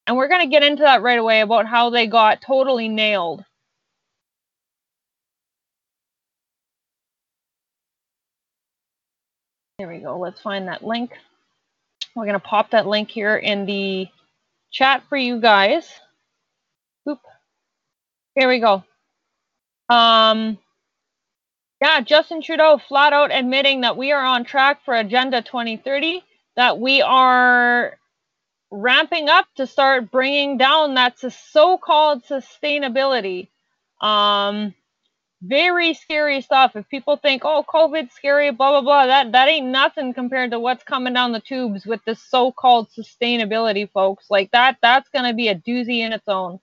And 0.08 0.18
we're 0.18 0.27
going 0.27 0.41
to 0.41 0.48
get 0.48 0.63
into 0.63 0.82
that 0.82 1.03
right 1.03 1.20
away 1.20 1.41
about 1.41 1.68
how 1.68 1.91
they 1.91 2.08
got 2.08 2.41
totally 2.41 2.89
nailed. 2.89 3.46
There 9.81 9.89
we 9.89 9.97
go. 9.97 10.19
Let's 10.19 10.39
find 10.39 10.67
that 10.67 10.85
link. 10.85 11.09
We're 12.15 12.25
going 12.25 12.39
to 12.39 12.39
pop 12.39 12.69
that 12.69 12.85
link 12.85 13.09
here 13.09 13.35
in 13.35 13.65
the 13.65 14.07
chat 14.69 15.01
for 15.09 15.17
you 15.17 15.41
guys. 15.41 15.89
Oop. 17.09 17.17
Here 18.35 18.47
we 18.47 18.59
go. 18.59 18.83
Um, 19.89 20.59
yeah, 21.81 22.00
Justin 22.01 22.43
Trudeau 22.43 22.77
flat 22.77 23.11
out 23.11 23.31
admitting 23.33 23.81
that 23.81 23.97
we 23.97 24.11
are 24.11 24.23
on 24.23 24.43
track 24.43 24.85
for 24.85 24.93
Agenda 24.93 25.41
2030, 25.41 26.23
that 26.57 26.77
we 26.77 27.01
are 27.01 27.97
ramping 28.69 29.29
up 29.29 29.47
to 29.55 29.65
start 29.65 30.11
bringing 30.11 30.59
down 30.59 30.93
that 30.93 31.17
so-called 31.17 32.23
sustainability. 32.25 33.47
Um, 34.00 34.75
very 35.41 35.93
scary 35.93 36.41
stuff. 36.41 36.75
If 36.75 36.88
people 36.89 37.17
think, 37.17 37.43
oh, 37.45 37.65
COVID's 37.67 38.13
scary, 38.13 38.51
blah 38.51 38.71
blah 38.71 38.81
blah, 38.81 39.05
that 39.07 39.31
that 39.31 39.48
ain't 39.48 39.67
nothing 39.67 40.13
compared 40.13 40.51
to 40.51 40.60
what's 40.60 40.83
coming 40.83 41.13
down 41.13 41.31
the 41.31 41.39
tubes 41.39 41.86
with 41.86 42.03
this 42.05 42.21
so-called 42.21 42.89
sustainability, 42.91 43.89
folks. 43.91 44.25
Like 44.29 44.51
that, 44.51 44.77
that's 44.81 45.10
gonna 45.10 45.33
be 45.33 45.48
a 45.48 45.55
doozy 45.55 46.00
in 46.00 46.13
its 46.13 46.27
own. 46.27 46.60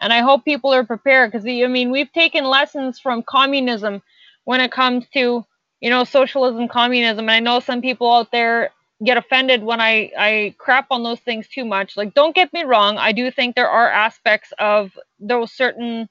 And 0.00 0.12
I 0.12 0.20
hope 0.20 0.44
people 0.44 0.72
are 0.72 0.84
prepared 0.84 1.32
because 1.32 1.46
I 1.46 1.66
mean 1.66 1.90
we've 1.90 2.12
taken 2.12 2.44
lessons 2.44 3.00
from 3.00 3.22
communism 3.22 4.02
when 4.44 4.60
it 4.60 4.72
comes 4.72 5.06
to 5.14 5.44
you 5.80 5.90
know 5.90 6.04
socialism, 6.04 6.68
communism, 6.68 7.28
and 7.28 7.32
I 7.32 7.40
know 7.40 7.60
some 7.60 7.82
people 7.82 8.12
out 8.12 8.30
there 8.30 8.70
get 9.04 9.16
offended 9.16 9.64
when 9.64 9.80
I 9.80 10.12
I 10.16 10.54
crap 10.58 10.86
on 10.90 11.02
those 11.02 11.20
things 11.20 11.48
too 11.48 11.64
much. 11.64 11.96
Like 11.96 12.14
don't 12.14 12.34
get 12.34 12.52
me 12.52 12.62
wrong, 12.62 12.96
I 12.96 13.10
do 13.12 13.30
think 13.32 13.56
there 13.56 13.68
are 13.70 13.90
aspects 13.90 14.52
of 14.58 14.96
those 15.18 15.52
certain 15.52 16.08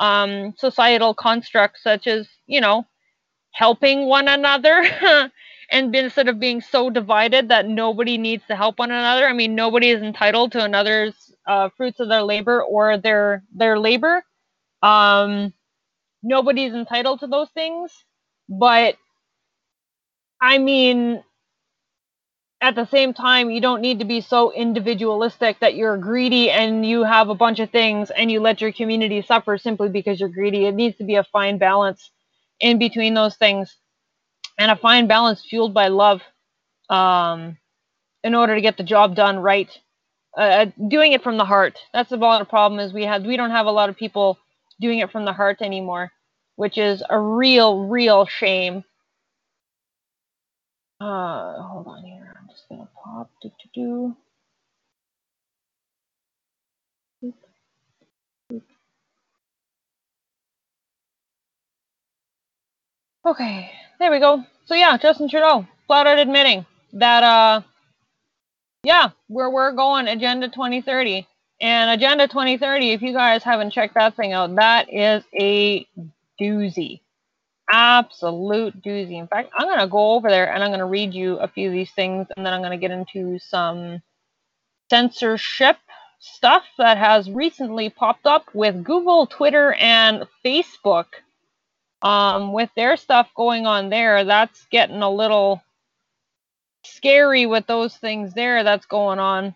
um, 0.00 0.54
societal 0.58 1.14
constructs 1.14 1.84
such 1.84 2.08
as 2.08 2.28
you 2.48 2.62
know 2.62 2.86
helping 3.52 4.06
one 4.06 4.28
another 4.28 4.84
and 5.72 5.94
instead 5.96 6.28
of 6.28 6.40
being 6.40 6.60
so 6.60 6.90
divided 6.90 7.48
that 7.48 7.68
nobody 7.68 8.18
needs 8.18 8.44
to 8.48 8.56
help 8.56 8.78
one 8.78 8.90
another. 8.90 9.26
I 9.26 9.32
mean 9.32 9.54
nobody 9.56 9.90
is 9.90 10.02
entitled 10.02 10.52
to 10.52 10.64
another's 10.64 11.32
uh, 11.48 11.70
fruits 11.76 12.00
of 12.00 12.08
their 12.08 12.22
labor 12.22 12.62
or 12.62 12.98
their 12.98 13.44
their 13.54 13.78
labor. 13.78 14.24
Um, 14.82 15.54
nobody's 16.22 16.74
entitled 16.74 17.20
to 17.20 17.28
those 17.28 17.50
things. 17.50 17.92
But 18.48 18.96
i 20.42 20.58
mean 20.58 21.22
at 22.62 22.74
the 22.74 22.86
same 22.86 23.14
time, 23.14 23.50
you 23.50 23.60
don't 23.60 23.80
need 23.80 24.00
to 24.00 24.04
be 24.04 24.20
so 24.20 24.52
individualistic 24.52 25.58
that 25.60 25.74
you're 25.74 25.96
greedy 25.96 26.50
and 26.50 26.84
you 26.84 27.04
have 27.04 27.28
a 27.30 27.34
bunch 27.34 27.58
of 27.58 27.70
things 27.70 28.10
and 28.10 28.30
you 28.30 28.40
let 28.40 28.60
your 28.60 28.72
community 28.72 29.22
suffer 29.22 29.56
simply 29.56 29.88
because 29.88 30.20
you're 30.20 30.28
greedy. 30.28 30.66
It 30.66 30.74
needs 30.74 30.96
to 30.98 31.04
be 31.04 31.14
a 31.14 31.24
fine 31.24 31.58
balance 31.58 32.10
in 32.60 32.78
between 32.78 33.14
those 33.14 33.36
things 33.36 33.74
and 34.58 34.70
a 34.70 34.76
fine 34.76 35.06
balance 35.06 35.42
fueled 35.42 35.72
by 35.72 35.88
love 35.88 36.20
um, 36.90 37.56
in 38.22 38.34
order 38.34 38.54
to 38.54 38.60
get 38.60 38.76
the 38.76 38.82
job 38.82 39.16
done 39.16 39.38
right. 39.38 39.70
Uh, 40.36 40.40
uh 40.40 40.66
doing 40.88 41.12
it 41.12 41.22
from 41.22 41.38
the 41.38 41.44
heart. 41.44 41.78
That's 41.94 42.10
the 42.10 42.18
problem 42.48 42.78
is 42.78 42.92
we 42.92 43.04
have 43.04 43.24
we 43.24 43.36
don't 43.36 43.50
have 43.50 43.66
a 43.66 43.72
lot 43.72 43.88
of 43.88 43.96
people 43.96 44.38
doing 44.80 44.98
it 44.98 45.10
from 45.10 45.24
the 45.24 45.32
heart 45.32 45.62
anymore, 45.62 46.12
which 46.56 46.78
is 46.78 47.02
a 47.08 47.18
real, 47.18 47.86
real 47.88 48.26
shame. 48.26 48.84
Uh, 51.00 51.62
hold 51.62 51.86
on 51.86 52.04
here. 52.04 52.19
Just. 53.10 53.30
Do 53.42 53.50
do 53.62 53.68
do. 53.74 54.16
Okay, 63.26 63.70
there 63.98 64.10
we 64.10 64.18
go. 64.18 64.44
So 64.66 64.74
yeah, 64.74 64.96
Justin 64.96 65.28
Trudeau 65.28 65.66
flat 65.86 66.06
out 66.06 66.18
admitting 66.18 66.64
that 66.94 67.22
uh, 67.22 67.60
yeah, 68.82 69.10
we're 69.28 69.50
we're 69.50 69.72
going 69.72 70.08
Agenda 70.08 70.48
2030. 70.48 71.26
And 71.60 71.90
Agenda 71.90 72.26
2030, 72.26 72.92
if 72.92 73.02
you 73.02 73.12
guys 73.12 73.42
haven't 73.42 73.72
checked 73.72 73.94
that 73.94 74.16
thing 74.16 74.32
out, 74.32 74.54
that 74.54 74.90
is 74.90 75.22
a 75.38 75.86
doozy 76.40 77.00
absolute 77.70 78.82
doozy. 78.82 79.18
In 79.18 79.26
fact, 79.26 79.50
I'm 79.56 79.66
going 79.66 79.80
to 79.80 79.86
go 79.86 80.12
over 80.12 80.28
there 80.28 80.52
and 80.52 80.62
I'm 80.62 80.70
going 80.70 80.80
to 80.80 80.86
read 80.86 81.14
you 81.14 81.36
a 81.36 81.48
few 81.48 81.68
of 81.68 81.72
these 81.72 81.90
things 81.92 82.26
and 82.36 82.44
then 82.44 82.52
I'm 82.52 82.60
going 82.60 82.72
to 82.72 82.76
get 82.76 82.90
into 82.90 83.38
some 83.38 84.02
censorship 84.90 85.76
stuff 86.18 86.64
that 86.78 86.98
has 86.98 87.30
recently 87.30 87.88
popped 87.90 88.26
up 88.26 88.44
with 88.54 88.84
Google, 88.84 89.26
Twitter, 89.26 89.72
and 89.74 90.26
Facebook. 90.44 91.06
Um, 92.02 92.54
with 92.54 92.70
their 92.76 92.96
stuff 92.96 93.28
going 93.34 93.66
on 93.66 93.90
there, 93.90 94.24
that's 94.24 94.64
getting 94.70 95.02
a 95.02 95.10
little 95.10 95.62
scary 96.84 97.44
with 97.44 97.66
those 97.66 97.94
things 97.96 98.32
there 98.32 98.64
that's 98.64 98.86
going 98.86 99.18
on. 99.18 99.54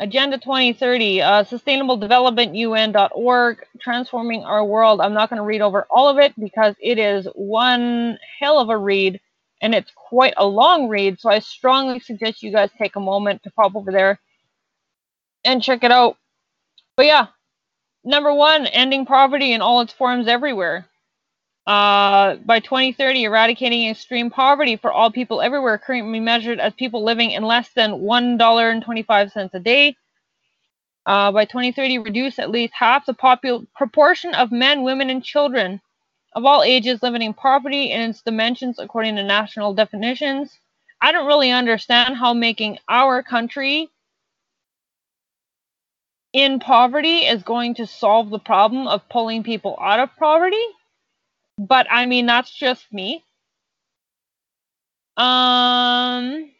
Agenda 0.00 0.38
2030, 0.38 1.22
uh, 1.22 1.44
Sustainable 1.44 1.98
Development 1.98 2.54
UN.org, 2.56 3.66
Transforming 3.80 4.44
Our 4.44 4.64
World. 4.64 5.00
I'm 5.00 5.14
not 5.14 5.30
going 5.30 5.38
to 5.38 5.44
read 5.44 5.62
over 5.62 5.86
all 5.90 6.08
of 6.08 6.18
it 6.18 6.34
because 6.40 6.74
it 6.80 6.98
is 6.98 7.28
one 7.34 8.18
hell 8.40 8.60
of 8.60 8.70
a 8.70 8.78
read 8.78 9.20
and 9.62 9.74
it's 9.74 9.92
quite 9.94 10.34
a 10.38 10.46
long 10.46 10.88
read. 10.88 11.20
So 11.20 11.30
I 11.30 11.40
strongly 11.40 12.00
suggest 12.00 12.42
you 12.42 12.52
guys 12.52 12.70
take 12.78 12.96
a 12.96 13.00
moment 13.00 13.44
to 13.44 13.50
pop 13.52 13.76
over 13.76 13.92
there 13.92 14.20
and 15.44 15.62
check 15.62 15.84
it 15.84 15.92
out. 15.92 16.16
But 16.96 17.06
yeah, 17.06 17.28
number 18.04 18.34
one, 18.34 18.66
ending 18.66 19.06
poverty 19.06 19.52
in 19.52 19.62
all 19.62 19.82
its 19.82 19.92
forms 19.92 20.28
everywhere. 20.28 20.86
Uh, 21.70 22.34
by 22.46 22.58
2030, 22.58 23.24
eradicating 23.24 23.88
extreme 23.88 24.28
poverty 24.28 24.74
for 24.76 24.90
all 24.90 25.12
people 25.12 25.40
everywhere, 25.40 25.78
currently 25.78 26.18
measured 26.18 26.58
as 26.58 26.74
people 26.74 27.04
living 27.04 27.30
in 27.30 27.44
less 27.44 27.68
than 27.74 27.92
$1.25 27.92 29.54
a 29.54 29.60
day. 29.60 29.96
Uh, 31.06 31.30
by 31.30 31.44
2030, 31.44 31.98
reduce 31.98 32.40
at 32.40 32.50
least 32.50 32.74
half 32.76 33.06
the 33.06 33.14
popul- 33.14 33.68
proportion 33.76 34.34
of 34.34 34.50
men, 34.50 34.82
women, 34.82 35.10
and 35.10 35.22
children 35.22 35.80
of 36.34 36.44
all 36.44 36.64
ages 36.64 37.04
living 37.04 37.22
in 37.22 37.34
poverty 37.34 37.92
in 37.92 38.00
its 38.10 38.22
dimensions 38.22 38.80
according 38.80 39.14
to 39.14 39.22
national 39.22 39.72
definitions. 39.72 40.58
I 41.00 41.12
don't 41.12 41.28
really 41.28 41.52
understand 41.52 42.16
how 42.16 42.34
making 42.34 42.78
our 42.88 43.22
country 43.22 43.90
in 46.32 46.60
poverty 46.60 47.18
is 47.18 47.44
going 47.44 47.76
to 47.76 47.86
solve 47.86 48.30
the 48.30 48.40
problem 48.40 48.88
of 48.88 49.08
pulling 49.08 49.44
people 49.44 49.78
out 49.80 50.00
of 50.00 50.10
poverty. 50.18 50.64
But 51.60 51.86
I 51.90 52.06
mean, 52.06 52.24
that's 52.26 52.50
just 52.50 52.90
me. 52.90 53.22
Um, 55.18 56.50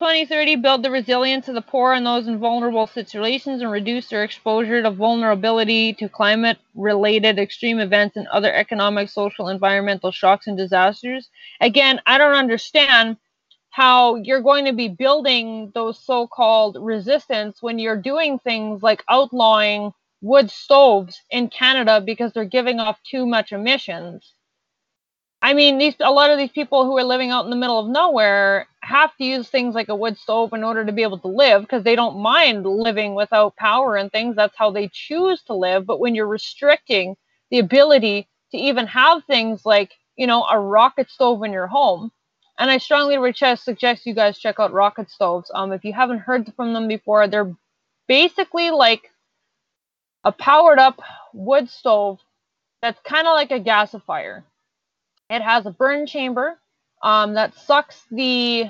2030 0.00 0.56
build 0.56 0.82
the 0.82 0.90
resilience 0.90 1.48
of 1.48 1.54
the 1.54 1.60
poor 1.60 1.92
and 1.92 2.06
those 2.06 2.26
in 2.26 2.38
vulnerable 2.38 2.86
situations 2.86 3.60
and 3.60 3.70
reduce 3.70 4.08
their 4.08 4.24
exposure 4.24 4.82
to 4.82 4.90
vulnerability 4.90 5.92
to 5.92 6.08
climate 6.08 6.56
related 6.74 7.38
extreme 7.38 7.78
events 7.78 8.16
and 8.16 8.26
other 8.28 8.50
economic, 8.54 9.10
social, 9.10 9.48
environmental 9.48 10.10
shocks 10.10 10.46
and 10.46 10.56
disasters. 10.56 11.28
Again, 11.60 12.00
I 12.06 12.16
don't 12.16 12.34
understand 12.34 13.18
how 13.68 14.14
you're 14.16 14.40
going 14.42 14.64
to 14.64 14.72
be 14.72 14.88
building 14.88 15.72
those 15.74 15.98
so 16.02 16.26
called 16.26 16.78
resistance 16.80 17.58
when 17.60 17.78
you're 17.78 18.00
doing 18.00 18.38
things 18.38 18.82
like 18.82 19.04
outlawing 19.10 19.92
wood 20.20 20.50
stoves 20.50 21.22
in 21.30 21.48
Canada 21.48 22.00
because 22.00 22.32
they're 22.32 22.44
giving 22.44 22.80
off 22.80 22.98
too 23.02 23.26
much 23.26 23.52
emissions. 23.52 24.34
I 25.42 25.54
mean, 25.54 25.78
these 25.78 25.94
a 26.00 26.10
lot 26.10 26.30
of 26.30 26.38
these 26.38 26.50
people 26.50 26.84
who 26.84 26.98
are 26.98 27.04
living 27.04 27.30
out 27.30 27.44
in 27.44 27.50
the 27.50 27.56
middle 27.56 27.78
of 27.78 27.88
nowhere 27.88 28.68
have 28.82 29.16
to 29.16 29.24
use 29.24 29.48
things 29.48 29.74
like 29.74 29.88
a 29.88 29.94
wood 29.96 30.18
stove 30.18 30.52
in 30.52 30.64
order 30.64 30.84
to 30.84 30.92
be 30.92 31.02
able 31.02 31.18
to 31.20 31.28
live 31.28 31.62
because 31.62 31.82
they 31.82 31.96
don't 31.96 32.18
mind 32.18 32.66
living 32.66 33.14
without 33.14 33.56
power 33.56 33.96
and 33.96 34.12
things. 34.12 34.36
That's 34.36 34.56
how 34.56 34.70
they 34.70 34.90
choose 34.92 35.42
to 35.44 35.54
live. 35.54 35.86
But 35.86 36.00
when 36.00 36.14
you're 36.14 36.26
restricting 36.26 37.16
the 37.50 37.58
ability 37.58 38.28
to 38.52 38.58
even 38.58 38.86
have 38.88 39.24
things 39.24 39.64
like, 39.64 39.92
you 40.16 40.26
know, 40.26 40.44
a 40.50 40.58
rocket 40.60 41.10
stove 41.10 41.42
in 41.44 41.52
your 41.52 41.68
home, 41.68 42.12
and 42.58 42.70
I 42.70 42.76
strongly 42.76 43.16
suggest 43.56 44.04
you 44.06 44.14
guys 44.14 44.38
check 44.38 44.60
out 44.60 44.72
rocket 44.72 45.10
stoves. 45.10 45.50
Um, 45.54 45.72
if 45.72 45.84
you 45.84 45.94
haven't 45.94 46.18
heard 46.18 46.52
from 46.54 46.74
them 46.74 46.88
before, 46.88 47.26
they're 47.26 47.56
basically 48.06 48.70
like 48.70 49.09
a 50.24 50.32
powered 50.32 50.78
up 50.78 51.00
wood 51.32 51.68
stove 51.70 52.18
that's 52.82 53.00
kind 53.04 53.26
of 53.26 53.34
like 53.34 53.50
a 53.50 53.60
gasifier. 53.60 54.42
It 55.28 55.42
has 55.42 55.66
a 55.66 55.70
burn 55.70 56.06
chamber 56.06 56.58
um, 57.02 57.34
that 57.34 57.54
sucks 57.54 58.04
the 58.10 58.64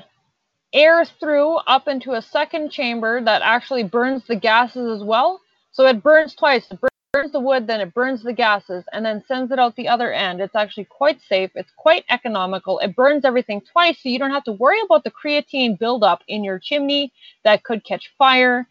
air 0.72 1.04
through 1.04 1.56
up 1.56 1.88
into 1.88 2.12
a 2.12 2.22
second 2.22 2.70
chamber 2.70 3.20
that 3.22 3.42
actually 3.42 3.82
burns 3.82 4.24
the 4.26 4.36
gases 4.36 5.00
as 5.00 5.04
well. 5.04 5.40
So 5.72 5.86
it 5.86 6.02
burns 6.02 6.34
twice. 6.34 6.66
It 6.70 6.78
burns 7.12 7.32
the 7.32 7.40
wood, 7.40 7.66
then 7.66 7.80
it 7.80 7.94
burns 7.94 8.22
the 8.22 8.32
gases, 8.32 8.84
and 8.92 9.04
then 9.04 9.24
sends 9.26 9.50
it 9.50 9.58
out 9.58 9.74
the 9.74 9.88
other 9.88 10.12
end. 10.12 10.40
It's 10.40 10.54
actually 10.54 10.84
quite 10.84 11.20
safe. 11.22 11.50
It's 11.54 11.72
quite 11.76 12.04
economical. 12.08 12.78
It 12.78 12.94
burns 12.94 13.24
everything 13.24 13.60
twice, 13.60 13.98
so 14.00 14.08
you 14.08 14.18
don't 14.18 14.30
have 14.30 14.44
to 14.44 14.52
worry 14.52 14.80
about 14.84 15.04
the 15.04 15.10
creosote 15.10 15.78
buildup 15.78 16.22
in 16.28 16.44
your 16.44 16.58
chimney 16.58 17.12
that 17.42 17.64
could 17.64 17.84
catch 17.84 18.12
fire. 18.16 18.68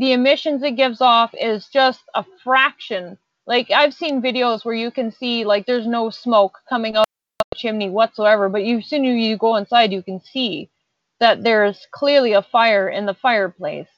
The 0.00 0.14
emissions 0.14 0.62
it 0.62 0.76
gives 0.76 1.02
off 1.02 1.34
is 1.34 1.68
just 1.68 2.00
a 2.14 2.24
fraction. 2.42 3.18
Like 3.46 3.70
I've 3.70 3.92
seen 3.92 4.22
videos 4.22 4.64
where 4.64 4.74
you 4.74 4.90
can 4.90 5.12
see 5.12 5.44
like 5.44 5.66
there's 5.66 5.86
no 5.86 6.08
smoke 6.08 6.56
coming 6.70 6.96
out 6.96 7.00
of 7.02 7.46
the 7.52 7.58
chimney 7.58 7.90
whatsoever, 7.90 8.48
but 8.48 8.64
you, 8.64 8.78
as 8.78 8.86
soon 8.86 9.04
as 9.04 9.14
you 9.16 9.36
go 9.36 9.56
inside, 9.56 9.92
you 9.92 10.02
can 10.02 10.18
see 10.18 10.70
that 11.18 11.42
there's 11.42 11.86
clearly 11.90 12.32
a 12.32 12.40
fire 12.40 12.88
in 12.88 13.04
the 13.04 13.12
fireplace. 13.12 13.88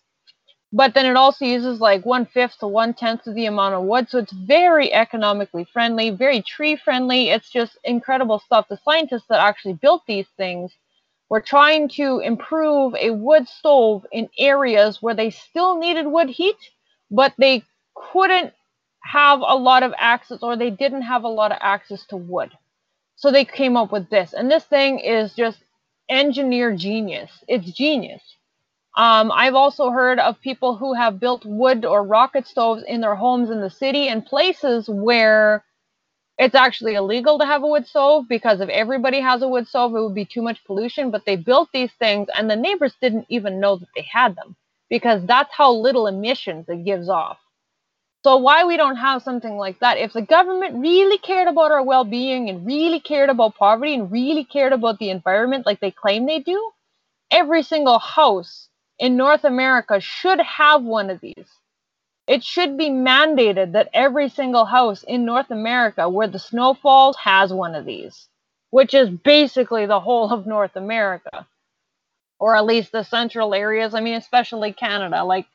But 0.73 0.92
then 0.94 1.06
it 1.06 1.16
also 1.16 1.44
uses 1.44 1.80
like 1.80 2.04
one 2.04 2.26
fifth 2.26 2.59
to 2.59 2.66
one 2.66 2.94
tenth 2.94 3.28
of 3.28 3.37
the 3.37 3.47
amount 3.47 3.76
of 3.76 3.85
wood, 3.85 4.11
so 4.11 4.18
it's 4.18 4.32
very 4.32 4.92
economically 4.92 5.68
friendly, 5.73 6.11
very 6.11 6.42
tree 6.42 6.75
friendly. 6.75 7.28
It's 7.28 7.49
just 7.49 7.78
incredible 7.85 8.40
stuff. 8.40 8.66
The 8.68 8.80
scientists 8.85 9.26
that 9.28 9.38
actually 9.38 9.75
built 9.75 10.02
these 10.09 10.26
things 10.37 10.73
were 11.32 11.40
trying 11.40 11.88
to 11.88 12.18
improve 12.18 12.94
a 12.94 13.10
wood 13.10 13.48
stove 13.48 14.04
in 14.12 14.28
areas 14.38 15.00
where 15.00 15.14
they 15.14 15.30
still 15.30 15.78
needed 15.78 16.06
wood 16.06 16.28
heat, 16.28 16.58
but 17.10 17.32
they 17.38 17.64
couldn't 17.96 18.52
have 19.02 19.40
a 19.40 19.56
lot 19.56 19.82
of 19.82 19.94
access 19.96 20.40
or 20.42 20.58
they 20.58 20.68
didn't 20.68 21.00
have 21.00 21.24
a 21.24 21.28
lot 21.28 21.50
of 21.50 21.56
access 21.62 22.04
to 22.04 22.18
wood. 22.18 22.50
So 23.16 23.32
they 23.32 23.46
came 23.46 23.78
up 23.78 23.92
with 23.92 24.10
this. 24.10 24.34
And 24.34 24.50
this 24.50 24.64
thing 24.64 24.98
is 24.98 25.32
just 25.32 25.58
engineer 26.10 26.76
genius. 26.76 27.30
It's 27.48 27.72
genius. 27.72 28.22
Um, 28.98 29.32
I've 29.32 29.54
also 29.54 29.90
heard 29.90 30.18
of 30.18 30.38
people 30.42 30.76
who 30.76 30.92
have 30.92 31.18
built 31.18 31.46
wood 31.46 31.86
or 31.86 32.04
rocket 32.04 32.46
stoves 32.46 32.84
in 32.86 33.00
their 33.00 33.16
homes 33.16 33.48
in 33.48 33.62
the 33.62 33.70
city 33.70 34.08
and 34.08 34.26
places 34.26 34.86
where 34.86 35.64
it's 36.42 36.56
actually 36.56 36.94
illegal 36.96 37.38
to 37.38 37.46
have 37.46 37.62
a 37.62 37.68
wood 37.68 37.87
stove 37.87 38.26
because 38.28 38.61
if 38.61 38.68
everybody 38.68 39.20
has 39.20 39.42
a 39.42 39.49
wood 39.49 39.68
stove, 39.68 39.94
it 39.94 40.00
would 40.00 40.14
be 40.14 40.25
too 40.25 40.42
much 40.42 40.64
pollution. 40.64 41.11
But 41.12 41.25
they 41.25 41.37
built 41.37 41.68
these 41.72 41.92
things 42.00 42.28
and 42.34 42.50
the 42.50 42.56
neighbors 42.56 42.94
didn't 43.00 43.26
even 43.28 43.61
know 43.61 43.76
that 43.76 43.88
they 43.96 44.06
had 44.12 44.34
them 44.34 44.56
because 44.90 45.25
that's 45.26 45.54
how 45.56 45.72
little 45.72 46.08
emissions 46.08 46.68
it 46.68 46.84
gives 46.84 47.08
off. 47.08 47.38
So 48.25 48.37
why 48.38 48.64
we 48.64 48.76
don't 48.76 48.96
have 48.96 49.22
something 49.22 49.56
like 49.56 49.78
that? 49.80 49.99
If 49.99 50.12
the 50.12 50.22
government 50.22 50.80
really 50.82 51.18
cared 51.18 51.49
about 51.49 51.72
our 51.72 51.82
well-being 51.84 52.50
and 52.50 52.66
really 52.66 53.00
cared 53.00 53.30
about 53.30 53.56
poverty 53.56 53.94
and 53.94 54.11
really 54.11 54.44
cared 54.44 54.72
about 54.72 54.99
the 54.99 55.11
environment 55.11 55.66
like 55.66 55.80
they 55.80 55.92
claim 55.92 56.26
they 56.26 56.40
do, 56.40 56.72
every 57.30 57.62
single 57.62 58.00
house 58.00 58.68
in 58.99 59.16
North 59.16 59.44
America 59.44 60.00
should 60.00 60.40
have 60.40 60.82
one 60.82 61.11
of 61.11 61.20
these. 61.20 61.49
It 62.26 62.45
should 62.45 62.79
be 62.79 62.91
mandated 62.91 63.73
that 63.73 63.91
every 63.93 64.29
single 64.29 64.64
house 64.67 65.02
in 65.02 65.25
North 65.25 65.50
America 65.50 66.09
where 66.09 66.29
the 66.29 66.38
snow 66.38 66.75
falls 66.75 67.17
has 67.17 67.52
one 67.52 67.75
of 67.75 67.85
these, 67.85 68.29
which 68.71 68.95
is 68.95 69.11
basically 69.11 69.87
the 69.87 70.00
whole 70.00 70.31
of 70.33 70.47
North 70.47 70.76
America, 70.76 71.47
or 72.38 72.57
at 72.57 72.67
least 72.67 72.93
the 72.93 73.05
central 73.05 73.55
areas. 73.55 73.95
I 73.95 74.00
mean, 74.00 74.14
especially 74.14 74.73
Canada. 74.73 75.25
Like 75.25 75.47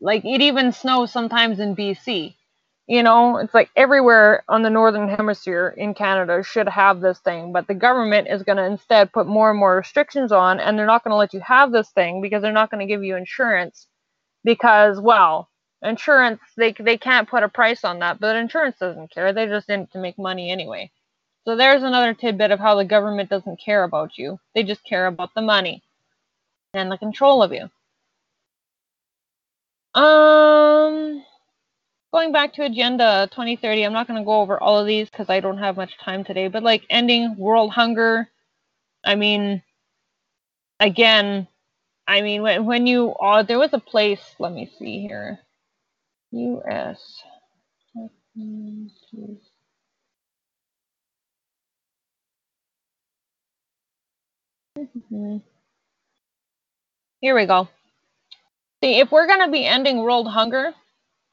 like 0.00 0.24
it 0.24 0.40
even 0.42 0.72
snows 0.72 1.12
sometimes 1.12 1.60
in 1.60 1.76
BC. 1.76 2.34
You 2.86 3.02
know, 3.02 3.36
it's 3.38 3.52
like 3.54 3.70
everywhere 3.76 4.44
on 4.48 4.62
the 4.62 4.70
northern 4.70 5.08
hemisphere 5.08 5.74
in 5.76 5.94
Canada 5.94 6.42
should 6.42 6.68
have 6.68 7.00
this 7.00 7.18
thing, 7.18 7.52
but 7.52 7.66
the 7.66 7.74
government 7.74 8.28
is 8.28 8.42
going 8.44 8.56
to 8.56 8.64
instead 8.64 9.12
put 9.12 9.26
more 9.26 9.50
and 9.50 9.58
more 9.58 9.76
restrictions 9.76 10.32
on, 10.32 10.58
and 10.58 10.78
they're 10.78 10.86
not 10.86 11.04
going 11.04 11.12
to 11.12 11.18
let 11.18 11.34
you 11.34 11.40
have 11.40 11.70
this 11.72 11.90
thing 11.90 12.22
because 12.22 12.40
they're 12.42 12.52
not 12.52 12.70
going 12.70 12.80
to 12.86 12.90
give 12.92 13.04
you 13.04 13.16
insurance 13.16 13.86
because, 14.44 15.00
well, 15.00 15.50
insurance 15.82 16.40
they 16.56 16.72
they 16.72 16.98
can't 16.98 17.28
put 17.28 17.42
a 17.42 17.48
price 17.48 17.84
on 17.84 18.00
that, 18.00 18.20
but 18.20 18.36
insurance 18.36 18.76
doesn't 18.78 19.10
care. 19.12 19.32
They're 19.32 19.48
just 19.48 19.70
in 19.70 19.86
to 19.88 19.98
make 19.98 20.18
money 20.18 20.50
anyway. 20.50 20.90
So 21.44 21.56
there's 21.56 21.82
another 21.82 22.14
tidbit 22.14 22.50
of 22.50 22.60
how 22.60 22.74
the 22.76 22.84
government 22.84 23.30
doesn't 23.30 23.60
care 23.60 23.84
about 23.84 24.18
you. 24.18 24.38
They 24.54 24.62
just 24.64 24.84
care 24.84 25.06
about 25.06 25.34
the 25.34 25.42
money 25.42 25.82
and 26.74 26.90
the 26.90 26.98
control 26.98 27.42
of 27.42 27.52
you. 27.52 27.70
Um, 29.98 31.24
going 32.12 32.32
back 32.32 32.52
to 32.54 32.64
Agenda 32.64 33.28
2030, 33.32 33.84
I'm 33.84 33.92
not 33.92 34.06
going 34.06 34.20
to 34.20 34.24
go 34.24 34.40
over 34.40 34.62
all 34.62 34.78
of 34.78 34.86
these 34.86 35.08
because 35.08 35.30
I 35.30 35.40
don't 35.40 35.58
have 35.58 35.76
much 35.76 35.98
time 35.98 36.24
today, 36.24 36.48
but 36.48 36.62
like 36.62 36.84
ending 36.90 37.36
world 37.36 37.72
hunger, 37.72 38.28
I 39.04 39.14
mean, 39.14 39.62
again, 40.80 41.48
I 42.06 42.20
mean, 42.22 42.42
when, 42.42 42.64
when 42.66 42.86
you, 42.86 43.14
uh, 43.14 43.42
there 43.42 43.58
was 43.58 43.72
a 43.72 43.78
place, 43.78 44.20
let 44.38 44.52
me 44.52 44.70
see 44.78 45.00
here, 45.00 45.40
U.S. 46.32 47.22
Mm-hmm. 54.78 55.38
Here 57.20 57.34
we 57.34 57.46
go. 57.46 57.68
See, 58.82 59.00
if 59.00 59.10
we're 59.10 59.26
going 59.26 59.44
to 59.44 59.50
be 59.50 59.64
ending 59.64 59.98
world 59.98 60.28
hunger, 60.28 60.72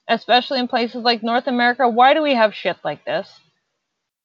especially 0.07 0.59
in 0.59 0.67
places 0.67 1.03
like 1.03 1.21
North 1.21 1.47
America, 1.47 1.87
why 1.87 2.13
do 2.13 2.23
we 2.23 2.33
have 2.33 2.55
shit 2.55 2.77
like 2.83 3.05
this? 3.05 3.29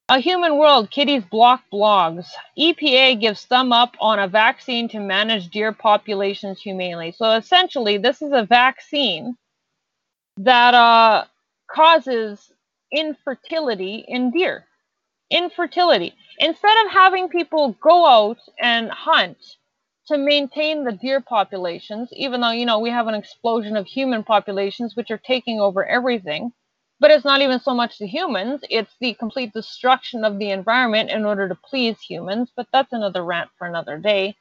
A 0.09 0.19
Human 0.19 0.57
World, 0.57 0.89
Kitties 0.91 1.23
Block 1.23 1.63
blogs. 1.71 2.27
EPA 2.57 3.21
gives 3.21 3.45
thumb 3.45 3.71
up 3.71 3.95
on 3.99 4.19
a 4.19 4.27
vaccine 4.27 4.89
to 4.89 4.99
manage 4.99 5.49
deer 5.49 5.71
populations 5.71 6.59
humanely. 6.61 7.11
So 7.11 7.31
essentially, 7.31 7.97
this 7.97 8.21
is 8.21 8.31
a 8.33 8.43
vaccine 8.43 9.37
that 10.43 10.73
uh, 10.73 11.25
causes 11.69 12.51
infertility 12.91 14.05
in 14.07 14.31
deer. 14.31 14.65
Infertility. 15.29 16.13
Instead 16.39 16.85
of 16.85 16.91
having 16.91 17.29
people 17.29 17.77
go 17.81 18.05
out 18.05 18.39
and 18.59 18.89
hunt 18.89 19.37
to 20.07 20.17
maintain 20.17 20.83
the 20.83 20.91
deer 20.91 21.21
populations, 21.21 22.09
even 22.13 22.41
though, 22.41 22.51
you 22.51 22.65
know, 22.65 22.79
we 22.79 22.89
have 22.89 23.07
an 23.07 23.15
explosion 23.15 23.77
of 23.77 23.85
human 23.85 24.23
populations 24.23 24.95
which 24.95 25.11
are 25.11 25.21
taking 25.25 25.59
over 25.59 25.85
everything. 25.85 26.51
But 26.99 27.11
it's 27.11 27.25
not 27.25 27.41
even 27.41 27.59
so 27.59 27.73
much 27.73 27.97
the 27.97 28.05
humans, 28.05 28.61
it's 28.69 28.93
the 28.99 29.15
complete 29.15 29.53
destruction 29.53 30.23
of 30.23 30.37
the 30.37 30.51
environment 30.51 31.09
in 31.09 31.25
order 31.25 31.47
to 31.49 31.55
please 31.55 31.99
humans. 31.99 32.51
But 32.55 32.67
that's 32.71 32.93
another 32.93 33.23
rant 33.23 33.49
for 33.57 33.65
another 33.65 33.97
day. 33.97 34.35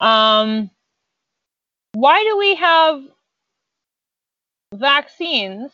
Um, 0.00 0.70
why 1.94 2.22
do 2.24 2.36
we 2.36 2.56
have 2.56 3.02
vaccines 4.74 5.72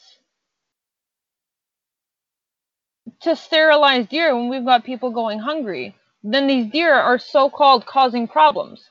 to 3.21 3.37
sterilize 3.37 4.07
deer 4.07 4.35
when 4.35 4.49
we've 4.49 4.65
got 4.65 4.85
people 4.85 5.11
going 5.11 5.39
hungry? 5.39 5.95
Then 6.23 6.47
these 6.47 6.71
deer 6.71 6.95
are 6.95 7.19
so 7.19 7.51
called 7.51 7.87
causing 7.87 8.29
problems. 8.29 8.89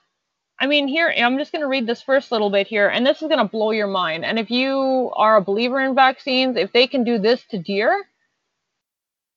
I 0.59 0.67
mean, 0.67 0.87
here, 0.87 1.13
I'm 1.17 1.37
just 1.37 1.51
going 1.51 1.61
to 1.61 1.67
read 1.67 1.87
this 1.87 2.01
first 2.01 2.31
little 2.31 2.49
bit 2.49 2.67
here, 2.67 2.87
and 2.87 3.05
this 3.05 3.21
is 3.21 3.27
going 3.27 3.39
to 3.39 3.51
blow 3.51 3.71
your 3.71 3.87
mind. 3.87 4.23
And 4.23 4.37
if 4.37 4.51
you 4.51 5.11
are 5.15 5.35
a 5.35 5.41
believer 5.41 5.79
in 5.79 5.95
vaccines, 5.95 6.57
if 6.57 6.71
they 6.71 6.87
can 6.87 7.03
do 7.03 7.17
this 7.17 7.43
to 7.49 7.57
deer, 7.57 8.05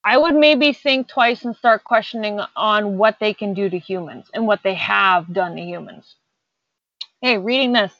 I 0.05 0.19
would 0.19 0.37
maybe 0.37 0.73
think 0.73 1.09
twice 1.09 1.45
and 1.45 1.57
start 1.57 1.83
questioning 1.83 2.39
on 2.55 2.97
what 2.97 3.17
they 3.19 3.35
can 3.35 3.55
do 3.55 3.69
to 3.69 3.79
humans 3.79 4.31
and 4.33 4.47
what 4.47 4.61
they 4.63 4.75
have 4.75 5.33
done 5.33 5.57
to 5.57 5.63
humans. 5.63 6.15
Hey, 7.21 7.39
reading 7.39 7.73
this. 7.73 7.93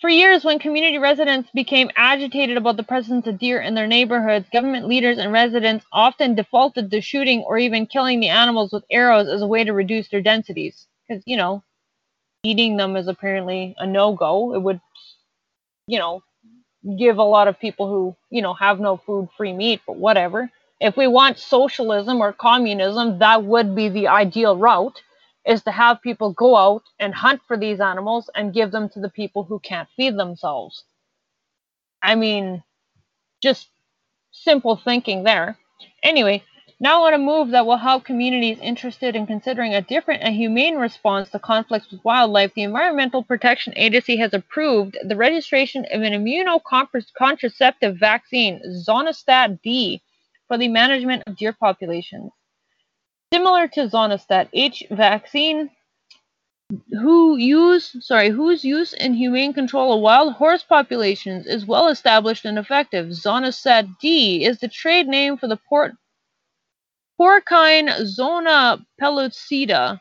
For 0.00 0.08
years, 0.08 0.44
when 0.44 0.58
community 0.58 0.96
residents 0.96 1.50
became 1.52 1.90
agitated 1.94 2.56
about 2.56 2.78
the 2.78 2.82
presence 2.82 3.26
of 3.26 3.38
deer 3.38 3.60
in 3.60 3.74
their 3.74 3.86
neighborhoods, 3.86 4.48
government 4.50 4.88
leaders 4.88 5.18
and 5.18 5.30
residents 5.30 5.84
often 5.92 6.34
defaulted 6.34 6.90
to 6.90 7.02
shooting 7.02 7.42
or 7.42 7.58
even 7.58 7.86
killing 7.86 8.18
the 8.20 8.30
animals 8.30 8.72
with 8.72 8.84
arrows 8.90 9.28
as 9.28 9.42
a 9.42 9.46
way 9.46 9.62
to 9.62 9.74
reduce 9.74 10.08
their 10.08 10.22
densities. 10.22 10.86
Because, 11.06 11.22
you 11.26 11.36
know, 11.36 11.62
eating 12.42 12.78
them 12.78 12.96
is 12.96 13.08
apparently 13.08 13.74
a 13.76 13.86
no-go. 13.86 14.54
It 14.54 14.62
would, 14.62 14.80
you 15.86 15.98
know, 15.98 16.22
give 16.98 17.18
a 17.18 17.22
lot 17.22 17.48
of 17.48 17.60
people 17.60 17.86
who, 17.86 18.16
you 18.30 18.40
know, 18.40 18.54
have 18.54 18.80
no 18.80 18.96
food 18.96 19.28
free 19.36 19.52
meat, 19.52 19.82
but 19.86 19.96
whatever. 19.96 20.50
If 20.80 20.96
we 20.96 21.08
want 21.08 21.38
socialism 21.38 22.22
or 22.22 22.32
communism, 22.32 23.18
that 23.18 23.44
would 23.44 23.74
be 23.74 23.90
the 23.90 24.08
ideal 24.08 24.56
route 24.56 25.02
is 25.46 25.62
to 25.62 25.70
have 25.70 26.02
people 26.02 26.32
go 26.32 26.56
out 26.56 26.82
and 26.98 27.14
hunt 27.14 27.40
for 27.46 27.56
these 27.56 27.80
animals 27.80 28.28
and 28.34 28.54
give 28.54 28.70
them 28.70 28.88
to 28.90 29.00
the 29.00 29.08
people 29.08 29.44
who 29.44 29.58
can't 29.58 29.88
feed 29.96 30.16
themselves. 30.16 30.84
I 32.02 32.14
mean, 32.14 32.62
just 33.42 33.68
simple 34.32 34.76
thinking 34.76 35.24
there. 35.24 35.56
Anyway, 36.02 36.42
now 36.78 37.04
on 37.04 37.12
a 37.14 37.18
move 37.18 37.50
that 37.50 37.66
will 37.66 37.76
help 37.76 38.04
communities 38.04 38.58
interested 38.62 39.14
in 39.14 39.26
considering 39.26 39.74
a 39.74 39.82
different 39.82 40.22
and 40.22 40.34
humane 40.34 40.76
response 40.76 41.28
to 41.30 41.38
conflicts 41.38 41.90
with 41.90 42.04
wildlife, 42.04 42.54
the 42.54 42.62
Environmental 42.62 43.22
Protection 43.22 43.74
Agency 43.76 44.16
has 44.16 44.32
approved 44.32 44.96
the 45.06 45.16
registration 45.16 45.84
of 45.92 46.00
an 46.00 46.12
immunocontraceptive 46.14 47.98
vaccine, 47.98 48.62
ZonaStat 48.86 49.60
D, 49.62 50.00
for 50.48 50.56
the 50.56 50.68
management 50.68 51.22
of 51.26 51.36
deer 51.36 51.52
populations. 51.52 52.32
Similar 53.32 53.68
to 53.68 53.88
ZonaStat 53.88 54.48
H 54.52 54.82
vaccine, 54.90 55.70
who 56.90 57.36
use 57.36 57.94
sorry 58.04 58.30
whose 58.30 58.64
use 58.64 58.92
in 58.92 59.14
humane 59.14 59.52
control 59.52 59.92
of 59.92 60.00
wild 60.00 60.34
horse 60.34 60.64
populations 60.64 61.46
is 61.46 61.64
well 61.64 61.86
established 61.86 62.44
and 62.44 62.58
effective. 62.58 63.06
ZonaStat 63.06 64.00
D 64.00 64.44
is 64.44 64.58
the 64.58 64.66
trade 64.66 65.06
name 65.06 65.36
for 65.36 65.46
the 65.46 65.56
port 65.68 65.94
porcine 67.20 68.04
zona 68.04 68.84
pellucida 69.00 70.00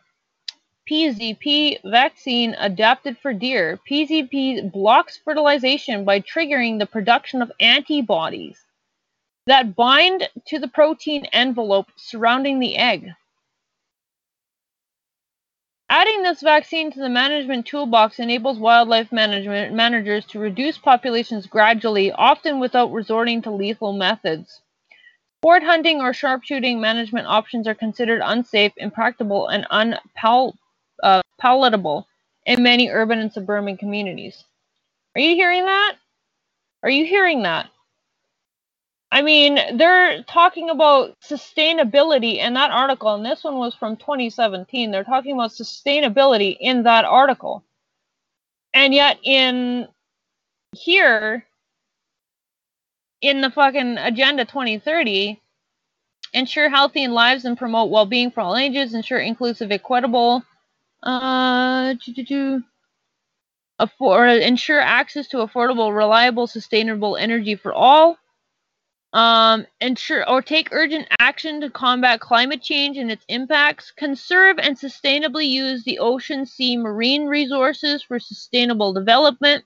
PZP 0.90 1.82
vaccine 1.84 2.56
adapted 2.58 3.16
for 3.20 3.32
deer. 3.32 3.80
PZP 3.88 4.72
blocks 4.72 5.18
fertilization 5.18 6.04
by 6.04 6.20
triggering 6.20 6.80
the 6.80 6.88
production 6.88 7.44
of 7.44 7.52
antibodies 7.60 8.58
that 9.46 9.76
bind 9.76 10.28
to 10.48 10.58
the 10.58 10.68
protein 10.68 11.26
envelope 11.26 11.88
surrounding 11.96 12.60
the 12.60 12.76
egg. 12.76 13.14
Adding 15.92 16.22
this 16.22 16.42
vaccine 16.42 16.92
to 16.92 17.00
the 17.00 17.10
management 17.10 17.66
toolbox 17.66 18.20
enables 18.20 18.60
wildlife 18.60 19.12
management 19.12 19.74
managers 19.74 20.24
to 20.28 20.38
reduce 20.40 20.78
populations 20.78 21.48
gradually, 21.48 22.12
often 22.12 22.60
without 22.60 22.94
resorting 22.94 23.42
to 23.42 23.50
lethal 23.50 23.92
methods. 23.94 24.62
Sport 25.40 25.64
hunting 25.64 26.00
or 26.00 26.14
sharpshooting 26.14 26.80
management 26.80 27.26
options 27.26 27.68
are 27.68 27.74
considered 27.74 28.22
unsafe, 28.24 28.74
impractical, 28.78 29.48
and 29.48 29.66
unpalatable 29.72 30.58
uh, 31.02 32.04
in 32.46 32.62
many 32.62 32.90
urban 32.90 33.18
and 33.20 33.34
suburban 33.34 33.76
communities. 33.76 34.44
Are 35.16 35.22
you 35.22 35.34
hearing 35.36 35.66
that? 35.66 35.96
Are 36.84 36.90
you 36.90 37.06
hearing 37.06 37.42
that? 37.44 37.68
I 39.12 39.24
mean, 39.24 39.78
they're 39.78 40.24
talking 40.24 40.70
about 40.70 41.18
sustainability 41.22 42.38
in 42.38 42.54
that 42.54 42.70
article, 42.70 43.16
and 43.16 43.26
this 43.26 43.44
one 43.44 43.58
was 43.58 43.74
from 43.74 43.98
2017. 43.98 44.92
They're 44.92 45.04
talking 45.04 45.34
about 45.34 45.52
sustainability 45.52 46.56
in 46.60 46.84
that 46.84 47.06
article. 47.06 47.64
And 48.74 48.94
yet, 48.94 49.18
in 49.24 49.88
here, 50.76 51.44
in 53.22 53.42
the 53.42 53.50
fucking 53.50 53.98
Agenda 53.98 54.46
2030, 54.46 55.42
ensure 56.34 56.70
healthy 56.70 57.08
lives 57.08 57.46
and 57.46 57.58
promote 57.58 57.90
well 57.90 58.06
being 58.06 58.30
for 58.30 58.42
all 58.42 58.56
ages, 58.56 58.94
ensure 58.94 59.20
inclusive, 59.20 59.72
equitable, 59.72 60.44
uh, 61.02 61.96
afford, 63.80 64.30
ensure 64.44 64.80
access 64.80 65.28
to 65.30 65.38
affordable, 65.38 65.96
reliable, 65.96 66.46
sustainable 66.46 67.18
energy 67.18 67.56
for 67.56 67.74
all 67.74 68.20
um, 69.14 69.66
ensure 69.82 70.28
or 70.30 70.42
take 70.42 70.70
urgent 70.72 71.08
action 71.20 71.62
to 71.62 71.70
combat 71.70 72.20
climate 72.20 72.62
change 72.62 72.98
and 72.98 73.12
its 73.12 73.26
impacts, 73.28 73.92
conserve 73.92 74.58
and 74.60 74.78
sustainably 74.78 75.48
use 75.48 75.84
the 75.84 76.00
ocean, 76.00 76.46
sea, 76.46 76.78
marine 76.78 77.26
resources 77.26 78.04
for 78.04 78.20
sustainable 78.20 78.94
development, 78.94 79.66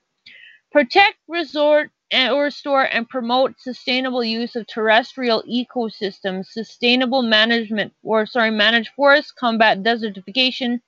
protect, 0.71 1.17
resort, 1.27 1.91
and, 2.11 2.31
or 2.31 2.43
restore 2.43 2.83
and 2.83 3.09
promote 3.09 3.59
sustainable 3.59 4.23
use 4.23 4.55
of 4.55 4.67
terrestrial 4.67 5.43
ecosystems, 5.43 6.45
sustainable 6.45 7.23
management, 7.23 7.91
or 8.03 8.25
sorry, 8.25 8.51
manage 8.51 8.91
forests, 8.95 9.31
combat 9.31 9.83
desertification, 9.83 10.79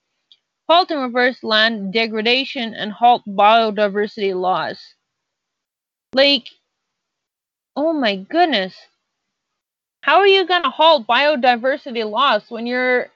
halt 0.69 0.91
and 0.91 1.01
reverse 1.01 1.43
land 1.43 1.91
degradation, 1.91 2.73
and 2.73 2.91
halt 2.91 3.23
biodiversity 3.27 4.39
loss. 4.39 4.93
Like, 6.13 6.45
Oh 7.75 7.93
my 7.93 8.15
goodness. 8.15 8.75
How 10.01 10.17
are 10.17 10.27
you 10.27 10.45
going 10.45 10.63
to 10.63 10.69
halt 10.69 11.07
biodiversity 11.07 12.09
loss 12.09 12.49
when 12.49 12.67
you're 12.67 13.07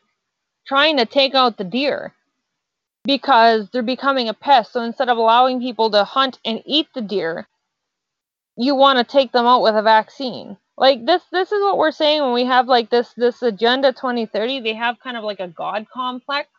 trying 0.67 0.97
to 0.97 1.05
take 1.05 1.35
out 1.35 1.57
the 1.57 1.63
deer? 1.63 2.13
Because 3.05 3.69
they're 3.69 3.83
becoming 3.83 4.27
a 4.27 4.33
pest. 4.33 4.73
So 4.73 4.81
instead 4.81 5.07
of 5.07 5.17
allowing 5.17 5.61
people 5.61 5.91
to 5.91 6.03
hunt 6.03 6.39
and 6.43 6.61
eat 6.65 6.87
the 6.93 7.01
deer, 7.01 7.47
you 8.57 8.75
want 8.75 8.97
to 8.97 9.05
take 9.05 9.31
them 9.31 9.45
out 9.45 9.61
with 9.61 9.75
a 9.75 9.81
vaccine. 9.81 10.57
Like 10.77 11.05
this 11.05 11.21
this 11.31 11.51
is 11.51 11.61
what 11.61 11.77
we're 11.77 11.91
saying 11.91 12.21
when 12.21 12.33
we 12.33 12.45
have 12.45 12.67
like 12.67 12.89
this 12.89 13.13
this 13.15 13.41
agenda 13.41 13.93
2030, 13.93 14.61
they 14.61 14.73
have 14.73 14.99
kind 14.99 15.15
of 15.17 15.23
like 15.23 15.39
a 15.39 15.47
god 15.47 15.85
complex. 15.93 16.49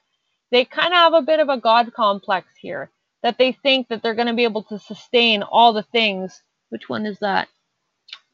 they 0.50 0.64
kind 0.64 0.92
of 0.92 0.98
have 0.98 1.14
a 1.14 1.22
bit 1.22 1.40
of 1.40 1.48
a 1.48 1.58
god 1.58 1.92
complex 1.92 2.48
here 2.60 2.90
that 3.22 3.38
they 3.38 3.52
think 3.52 3.88
that 3.88 4.02
they're 4.02 4.14
going 4.14 4.28
to 4.28 4.34
be 4.34 4.44
able 4.44 4.62
to 4.64 4.78
sustain 4.78 5.42
all 5.42 5.72
the 5.72 5.82
things 5.82 6.42
which 6.74 6.88
one 6.88 7.06
is 7.06 7.20
that? 7.20 7.46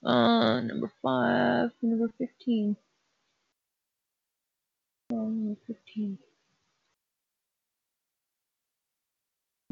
Uh, 0.02 0.62
number 0.62 0.90
five, 1.02 1.72
number 1.82 2.10
15. 2.16 2.74
Oh, 5.12 5.14
number 5.14 5.60
15. 5.66 6.18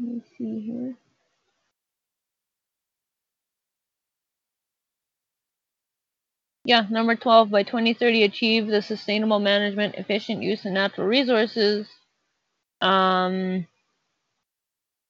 Let 0.01 0.07
me 0.07 0.21
see 0.37 0.59
here. 0.59 0.95
Yeah, 6.63 6.85
number 6.91 7.15
12, 7.15 7.49
by 7.49 7.63
2030, 7.63 8.21
achieve 8.21 8.67
the 8.67 8.83
sustainable 8.83 9.39
management, 9.39 9.95
efficient 9.95 10.43
use 10.43 10.63
of 10.63 10.73
natural 10.73 11.07
resources. 11.07 11.87
Um, 12.81 13.65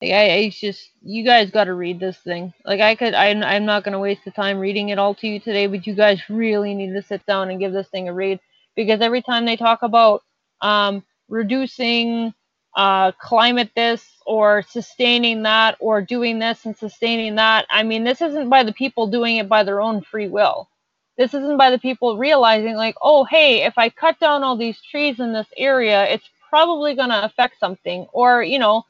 like 0.02 0.14
I, 0.14 0.50
just 0.50 0.92
you 1.04 1.26
guys 1.26 1.52
got 1.52 1.66
to 1.66 1.74
read 1.74 2.00
this 2.00 2.18
thing. 2.20 2.54
Like 2.66 2.82
I 2.82 2.96
could, 2.96 3.16
I'm, 3.16 3.44
I'm 3.44 3.66
not 3.66 3.84
gonna 3.84 4.00
waste 4.00 4.26
the 4.26 4.32
time 4.32 4.60
reading 4.60 4.90
it 4.90 5.00
all 5.00 5.16
to 5.16 5.28
you 5.28 5.40
today, 5.40 5.68
but 5.68 5.88
you 5.88 5.96
guys 5.96 6.22
really 6.30 6.76
need 6.76 6.94
to 6.94 7.02
sit 7.02 7.26
down 7.26 7.50
and 7.50 7.60
give 7.60 7.74
this 7.74 7.90
thing 7.90 8.10
a 8.10 8.14
read 8.14 8.40
because 8.76 9.02
every 9.02 9.24
time 9.24 9.46
they 9.46 9.58
talk 9.58 9.84
about 9.84 10.24
um, 10.62 11.04
reducing 11.30 12.34
uh, 12.78 13.12
climate 13.14 13.72
this 13.76 14.06
or 14.26 14.64
sustaining 14.70 15.44
that 15.44 15.76
or 15.80 16.02
doing 16.02 16.40
this 16.40 16.66
and 16.66 16.78
sustaining 16.78 17.36
that, 17.36 17.66
I 17.72 17.84
mean, 17.84 18.04
this 18.06 18.22
isn't 18.22 18.50
by 18.50 18.64
the 18.64 18.74
people 18.74 19.08
doing 19.08 19.38
it 19.38 19.50
by 19.50 19.64
their 19.64 19.82
own 19.82 20.02
free 20.04 20.28
will. 20.30 20.70
This 21.18 21.34
isn't 21.34 21.58
by 21.58 21.72
the 21.72 21.80
people 21.80 22.18
realizing 22.20 22.76
like, 22.76 22.96
oh, 23.02 23.26
hey, 23.26 23.64
if 23.66 23.78
I 23.80 23.90
cut 23.90 24.20
down 24.20 24.44
all 24.44 24.56
these 24.58 24.80
trees 24.92 25.20
in 25.20 25.34
this 25.34 25.48
area, 25.58 26.06
it's 26.06 26.30
probably 26.50 26.96
gonna 26.96 27.22
affect 27.24 27.60
something, 27.60 28.08
or 28.14 28.44
you 28.44 28.60
know 28.60 28.86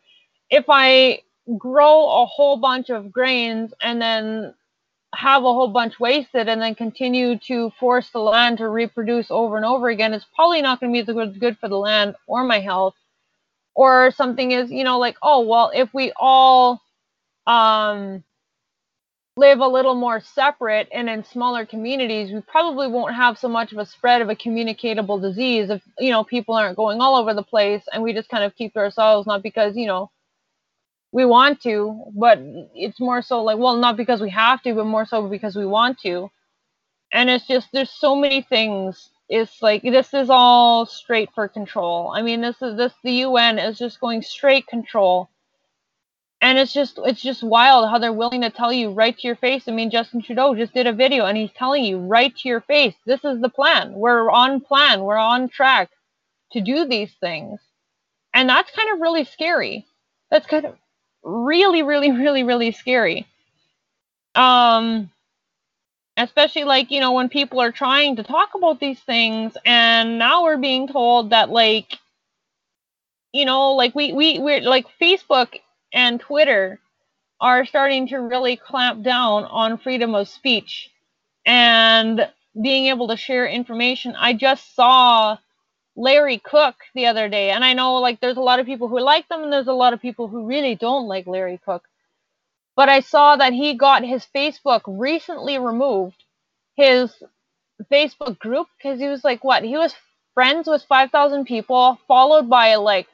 if 0.49 0.65
I 0.67 1.21
grow 1.57 2.21
a 2.21 2.25
whole 2.25 2.57
bunch 2.57 2.89
of 2.89 3.12
grains 3.12 3.73
and 3.81 4.01
then 4.01 4.53
have 5.15 5.43
a 5.43 5.53
whole 5.53 5.69
bunch 5.69 5.99
wasted 5.99 6.47
and 6.47 6.62
then 6.62 6.75
continue 6.75 7.38
to 7.39 7.71
force 7.79 8.09
the 8.12 8.19
land 8.19 8.59
to 8.59 8.67
reproduce 8.69 9.31
over 9.31 9.57
and 9.57 9.65
over 9.65 9.89
again, 9.89 10.13
it's 10.13 10.25
probably 10.35 10.62
not 10.62 10.79
going 10.79 10.93
to 10.93 11.05
be 11.05 11.13
good, 11.13 11.39
good 11.39 11.57
for 11.57 11.67
the 11.67 11.77
land 11.77 12.15
or 12.27 12.43
my 12.43 12.59
health. 12.59 12.95
Or 13.75 14.12
something 14.12 14.51
is, 14.51 14.71
you 14.71 14.83
know, 14.83 14.99
like, 14.99 15.15
oh, 15.23 15.41
well, 15.41 15.71
if 15.73 15.93
we 15.93 16.12
all 16.17 16.81
um, 17.47 18.23
live 19.38 19.59
a 19.59 19.67
little 19.67 19.95
more 19.95 20.19
separate 20.19 20.89
and 20.91 21.09
in 21.09 21.23
smaller 21.23 21.65
communities, 21.65 22.31
we 22.33 22.41
probably 22.41 22.88
won't 22.88 23.15
have 23.15 23.38
so 23.38 23.47
much 23.47 23.71
of 23.71 23.77
a 23.77 23.85
spread 23.85 24.21
of 24.21 24.29
a 24.29 24.35
communicatable 24.35 25.21
disease 25.21 25.69
if, 25.69 25.81
you 25.97 26.12
know, 26.12 26.25
people 26.25 26.55
aren't 26.55 26.75
going 26.75 26.99
all 26.99 27.15
over 27.15 27.33
the 27.33 27.43
place 27.43 27.83
and 27.93 28.03
we 28.03 28.13
just 28.13 28.29
kind 28.29 28.43
of 28.43 28.55
keep 28.55 28.73
to 28.73 28.79
ourselves, 28.79 29.25
not 29.25 29.41
because, 29.41 29.77
you 29.77 29.88
know, 29.88 30.12
we 31.12 31.26
want 31.26 31.62
to, 31.63 32.06
but 32.15 32.39
it's 32.76 33.00
more 33.00 33.22
so 33.22 33.43
like, 33.43 33.58
well, 33.58 33.78
not 33.78 33.98
because 33.98 34.22
we 34.22 34.30
have 34.30 34.62
to, 34.63 34.74
but 34.76 34.86
more 34.86 35.06
so 35.06 35.28
because 35.28 35.56
we 35.56 35.65
want 35.65 36.00
to. 36.02 36.30
And 37.12 37.30
it's 37.30 37.48
just, 37.48 37.69
there's 37.74 37.89
so 37.89 38.15
many 38.15 38.41
things. 38.41 39.10
It's 39.28 39.62
like, 39.62 39.82
this 39.82 40.13
is 40.13 40.30
all 40.30 40.86
straight 40.86 41.30
for 41.34 41.48
control. 41.48 42.13
I 42.15 42.22
mean, 42.22 42.41
this 42.41 42.62
is, 42.62 42.78
this, 42.78 42.93
the 43.04 43.12
UN 43.12 43.58
is 43.58 43.78
just 43.78 44.00
going 44.00 44.22
straight 44.22 44.67
control. 44.67 45.30
And 46.41 46.58
it's 46.58 46.74
just, 46.74 47.00
it's 47.04 47.22
just 47.22 47.43
wild 47.43 47.89
how 47.89 47.98
they're 47.98 48.13
willing 48.13 48.41
to 48.41 48.50
tell 48.50 48.72
you 48.72 48.91
right 48.91 49.17
to 49.17 49.28
your 49.28 49.36
face. 49.36 49.63
I 49.67 49.72
mean, 49.72 49.91
Justin 49.91 50.22
Trudeau 50.22 50.56
just 50.56 50.74
did 50.74 50.88
a 50.88 50.93
video 50.93 51.26
and 51.26 51.38
he's 51.38 51.52
telling 51.52 51.84
you 51.84 52.00
right 52.00 52.36
to 52.38 52.48
your 52.48 52.62
face, 52.62 52.95
this 53.06 53.26
is 53.26 53.41
the 53.41 53.50
plan. 53.50 53.93
We're 53.93 54.30
on 54.32 54.62
plan. 54.62 55.02
We're 55.02 55.17
on 55.17 55.50
track 55.50 55.89
to 56.52 56.62
do 56.62 56.86
these 56.86 57.12
things. 57.19 57.60
And 58.34 58.48
that's 58.48 58.72
kind 58.72 58.93
of 58.93 59.02
really 59.02 59.26
scary. 59.26 59.86
That's 60.32 60.45
kind 60.45 60.65
of, 60.65 60.76
really, 61.23 61.84
really, 61.84 62.12
really, 62.12 62.43
really 62.43 62.71
scary. 62.71 63.27
Um, 64.36 65.10
especially 66.17 66.65
like 66.65 66.91
you 66.91 66.99
know 66.99 67.13
when 67.13 67.29
people 67.29 67.62
are 67.62 67.71
trying 67.71 68.15
to 68.17 68.23
talk 68.23 68.49
about 68.55 68.79
these 68.79 68.99
things, 68.99 69.58
and 69.65 70.19
now 70.19 70.43
we're 70.43 70.58
being 70.58 70.88
told 70.88 71.32
that 71.32 71.49
like, 71.49 71.97
you 73.34 73.45
know, 73.45 73.71
like 73.71 73.95
we 73.95 74.13
we 74.13 74.39
we're 74.39 74.62
like 74.62 74.86
Facebook 75.01 75.60
and 75.93 76.19
Twitter 76.19 76.79
are 77.41 77.65
starting 77.65 78.08
to 78.08 78.17
really 78.17 78.58
clamp 78.58 79.03
down 79.03 79.45
on 79.45 79.77
freedom 79.77 80.13
of 80.13 80.27
speech 80.27 80.89
and 81.45 82.27
being 82.62 82.88
able 82.88 83.08
to 83.08 83.17
share 83.17 83.47
information. 83.47 84.15
I 84.17 84.34
just 84.34 84.75
saw 84.75 85.38
Larry 85.99 86.39
Cook 86.39 86.75
the 86.95 87.07
other 87.07 87.27
day, 87.27 87.51
and 87.51 87.63
I 87.63 87.73
know 87.73 87.95
like 87.95 88.21
there's 88.21 88.38
a 88.38 88.41
lot 88.41 88.59
of 88.59 88.65
people 88.65 88.88
who 88.88 89.01
like 89.01 89.27
them, 89.27 89.43
and 89.43 89.51
there's 89.51 89.67
a 89.67 89.73
lot 89.73 89.93
of 89.93 90.01
people 90.01 90.29
who 90.29 90.47
really 90.47 90.75
don't 90.75 91.07
like 91.07 91.27
Larry 91.27 91.59
Cook. 91.63 91.83
But 92.77 92.88
I 92.88 93.01
saw 93.01 93.35
that 93.35 93.51
he 93.51 93.73
got 93.73 94.05
his 94.05 94.25
Facebook 94.33 94.81
recently 94.88 95.57
removed, 95.57 96.23
his 96.77 97.12
Facebook 97.91 98.39
group, 98.39 98.67
because 98.77 98.99
he 98.99 99.07
was 99.07 99.25
like 99.25 99.43
what? 99.43 99.63
He 99.63 99.75
was 99.77 99.93
friends 100.33 100.69
with 100.69 100.83
5,000 100.83 101.43
people, 101.45 101.99
followed 102.07 102.49
by 102.49 102.75
like 102.75 103.07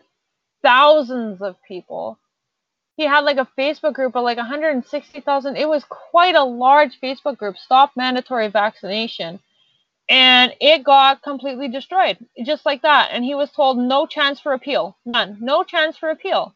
thousands 0.62 1.42
of 1.42 1.56
people. 1.68 2.20
He 2.98 3.06
had 3.06 3.22
like 3.22 3.38
a 3.38 3.50
Facebook 3.58 3.94
group 3.94 4.16
of 4.16 4.24
like 4.24 4.38
160,000. 4.38 5.56
It 5.58 5.68
was 5.68 5.84
quite 5.86 6.36
a 6.36 6.44
large 6.44 7.00
Facebook 7.02 7.38
group. 7.38 7.58
Stop 7.58 7.94
mandatory 7.96 8.48
vaccination. 8.50 9.40
And 10.08 10.54
it 10.62 10.84
got 10.84 11.24
completely 11.24 11.68
destroyed, 11.68 12.18
just 12.46 12.66
like 12.66 12.84
that. 12.84 13.10
And 13.12 13.24
he 13.24 13.34
was 13.34 13.52
told 13.52 13.78
no 13.78 14.06
chance 14.06 14.40
for 14.40 14.54
appeal. 14.54 14.98
None. 15.06 15.38
No 15.40 15.64
chance 15.64 15.98
for 15.98 16.10
appeal. 16.10 16.54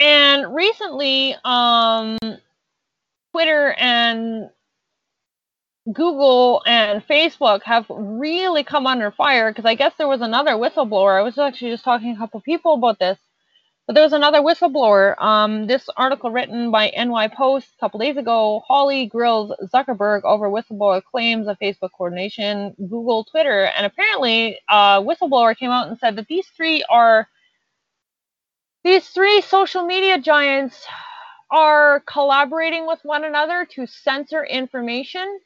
And 0.00 0.54
recently, 0.54 1.34
um, 1.44 2.18
Twitter 3.32 3.74
and 3.78 4.50
Google 5.92 6.62
and 6.66 7.06
Facebook 7.06 7.62
have 7.62 7.86
really 7.88 8.64
come 8.64 8.86
under 8.86 9.10
fire 9.10 9.50
because 9.50 9.64
I 9.64 9.74
guess 9.74 9.92
there 9.96 10.08
was 10.08 10.20
another 10.20 10.52
whistleblower. 10.52 11.18
I 11.18 11.22
was 11.22 11.38
actually 11.38 11.70
just 11.70 11.84
talking 11.84 12.14
to 12.14 12.16
a 12.16 12.18
couple 12.18 12.40
people 12.40 12.74
about 12.74 12.98
this, 12.98 13.18
but 13.86 13.94
there 13.94 14.04
was 14.04 14.12
another 14.12 14.40
whistleblower. 14.40 15.20
Um, 15.22 15.66
this 15.66 15.88
article 15.96 16.30
written 16.30 16.70
by 16.70 16.92
NY 16.96 17.28
Post 17.28 17.68
a 17.76 17.80
couple 17.80 18.00
days 18.00 18.16
ago. 18.16 18.62
Hawley 18.66 19.06
grills 19.06 19.52
Zuckerberg 19.74 20.22
over 20.24 20.50
whistleblower 20.50 21.02
claims 21.04 21.48
of 21.48 21.58
Facebook 21.58 21.90
coordination, 21.96 22.74
Google, 22.78 23.24
Twitter, 23.24 23.64
and 23.64 23.86
apparently 23.86 24.58
a 24.68 25.02
whistleblower 25.02 25.56
came 25.56 25.70
out 25.70 25.88
and 25.88 25.98
said 25.98 26.16
that 26.16 26.28
these 26.28 26.46
three 26.48 26.84
are 26.90 27.28
these 28.84 29.08
three 29.08 29.40
social 29.42 29.84
media 29.84 30.18
giants 30.18 30.86
are 31.50 32.02
collaborating 32.06 32.86
with 32.86 33.00
one 33.04 33.24
another 33.24 33.66
to 33.72 33.86
censor 33.86 34.44
information 34.44 35.40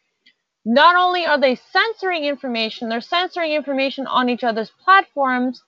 not 0.64 0.96
only 0.96 1.26
are 1.26 1.40
they 1.40 1.56
censoring 1.56 2.24
information, 2.24 2.88
they're 2.88 3.00
censoring 3.00 3.52
information 3.52 4.06
on 4.06 4.28
each 4.28 4.44
other's 4.44 4.70
platforms, 4.84 5.62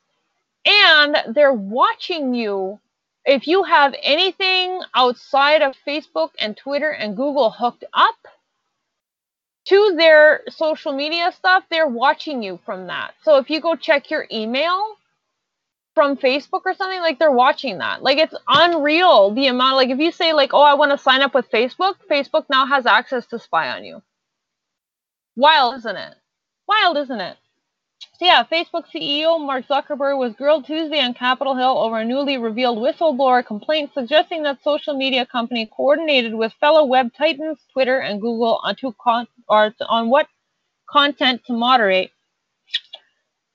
and 0.64 1.16
they're 1.34 1.52
watching 1.52 2.34
you. 2.34 2.78
If 3.24 3.46
you 3.46 3.62
have 3.62 3.94
anything 4.02 4.80
outside 4.94 5.62
of 5.62 5.76
Facebook 5.86 6.30
and 6.38 6.56
Twitter 6.56 6.90
and 6.90 7.16
Google 7.16 7.50
hooked 7.50 7.84
up 7.94 8.16
to 9.66 9.94
their 9.96 10.42
social 10.48 10.92
media 10.92 11.30
stuff, 11.32 11.64
they're 11.70 11.86
watching 11.86 12.42
you 12.42 12.58
from 12.64 12.88
that. 12.88 13.12
So 13.22 13.36
if 13.36 13.48
you 13.48 13.60
go 13.60 13.76
check 13.76 14.10
your 14.10 14.26
email 14.32 14.96
from 15.94 16.16
Facebook 16.16 16.62
or 16.64 16.74
something, 16.74 17.00
like 17.00 17.18
they're 17.18 17.30
watching 17.30 17.78
that. 17.78 18.02
Like 18.02 18.18
it's 18.18 18.34
unreal 18.48 19.32
the 19.32 19.46
amount. 19.48 19.76
Like 19.76 19.90
if 19.90 19.98
you 19.98 20.10
say 20.10 20.32
like, 20.32 20.52
"Oh, 20.52 20.62
I 20.62 20.74
want 20.74 20.90
to 20.90 20.98
sign 20.98 21.20
up 21.22 21.34
with 21.34 21.50
Facebook," 21.50 21.96
Facebook 22.10 22.46
now 22.50 22.66
has 22.66 22.86
access 22.86 23.26
to 23.26 23.38
spy 23.38 23.68
on 23.70 23.84
you. 23.84 24.02
Wild, 25.36 25.76
isn't 25.76 25.96
it? 25.96 26.14
Wild, 26.66 26.96
isn't 26.96 27.20
it? 27.20 27.36
So 28.18 28.26
yeah, 28.26 28.44
Facebook 28.44 28.84
CEO 28.94 29.44
Mark 29.44 29.66
Zuckerberg 29.66 30.18
was 30.18 30.34
grilled 30.34 30.66
Tuesday 30.66 31.00
on 31.00 31.14
Capitol 31.14 31.56
Hill 31.56 31.78
over 31.78 31.98
a 31.98 32.04
newly 32.04 32.38
revealed 32.38 32.78
whistleblower 32.78 33.44
complaint 33.44 33.90
suggesting 33.94 34.42
that 34.44 34.62
social 34.62 34.94
media 34.94 35.26
company 35.26 35.66
coordinated 35.66 36.34
with 36.34 36.52
fellow 36.54 36.84
web 36.84 37.12
titans, 37.16 37.58
Twitter 37.72 37.98
and 37.98 38.20
Google 38.20 38.60
on, 38.62 38.76
con- 38.98 39.26
on 39.48 40.10
what 40.10 40.28
content 40.88 41.42
to 41.46 41.52
moderate 41.52 42.10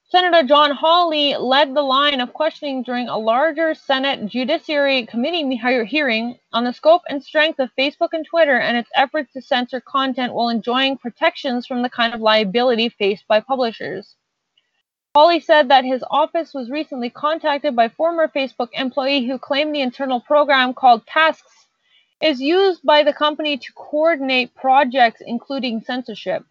Senator 0.10 0.48
John 0.48 0.72
Hawley 0.72 1.36
led 1.36 1.76
the 1.76 1.82
line 1.82 2.22
of 2.22 2.32
questioning 2.32 2.82
during 2.82 3.10
a 3.10 3.18
larger 3.18 3.76
Senate 3.76 4.26
Judiciary 4.28 5.06
Committee 5.06 5.58
hearing 5.86 6.40
on 6.54 6.64
the 6.64 6.72
scope 6.72 7.02
and 7.10 7.22
strength 7.22 7.60
of 7.60 7.76
Facebook 7.78 8.10
and 8.14 8.26
Twitter 8.26 8.58
and 8.58 8.78
its 8.78 8.90
efforts 8.96 9.34
to 9.34 9.42
censor 9.42 9.82
content 9.82 10.34
while 10.34 10.48
enjoying 10.48 10.98
protections 10.98 11.68
from 11.68 11.82
the 11.82 11.90
kind 11.90 12.14
of 12.14 12.22
liability 12.22 12.88
faced 12.88 13.28
by 13.28 13.42
publishers. 13.42 14.16
Hawley 15.18 15.40
said 15.40 15.70
that 15.70 15.84
his 15.84 16.04
office 16.12 16.54
was 16.54 16.70
recently 16.70 17.10
contacted 17.10 17.76
by 17.76 17.90
former 17.90 18.28
Facebook 18.28 18.70
employee 18.74 19.26
who 19.26 19.40
claimed 19.40 19.74
the 19.74 19.82
internal 19.82 20.22
program 20.22 20.76
called 20.76 21.08
Tasks 21.08 21.66
is 22.22 22.40
used 22.40 22.84
by 22.84 23.02
the 23.02 23.14
company 23.14 23.58
to 23.58 23.74
coordinate 23.74 24.54
projects 24.54 25.20
including 25.26 25.82
censorship. 25.82 26.46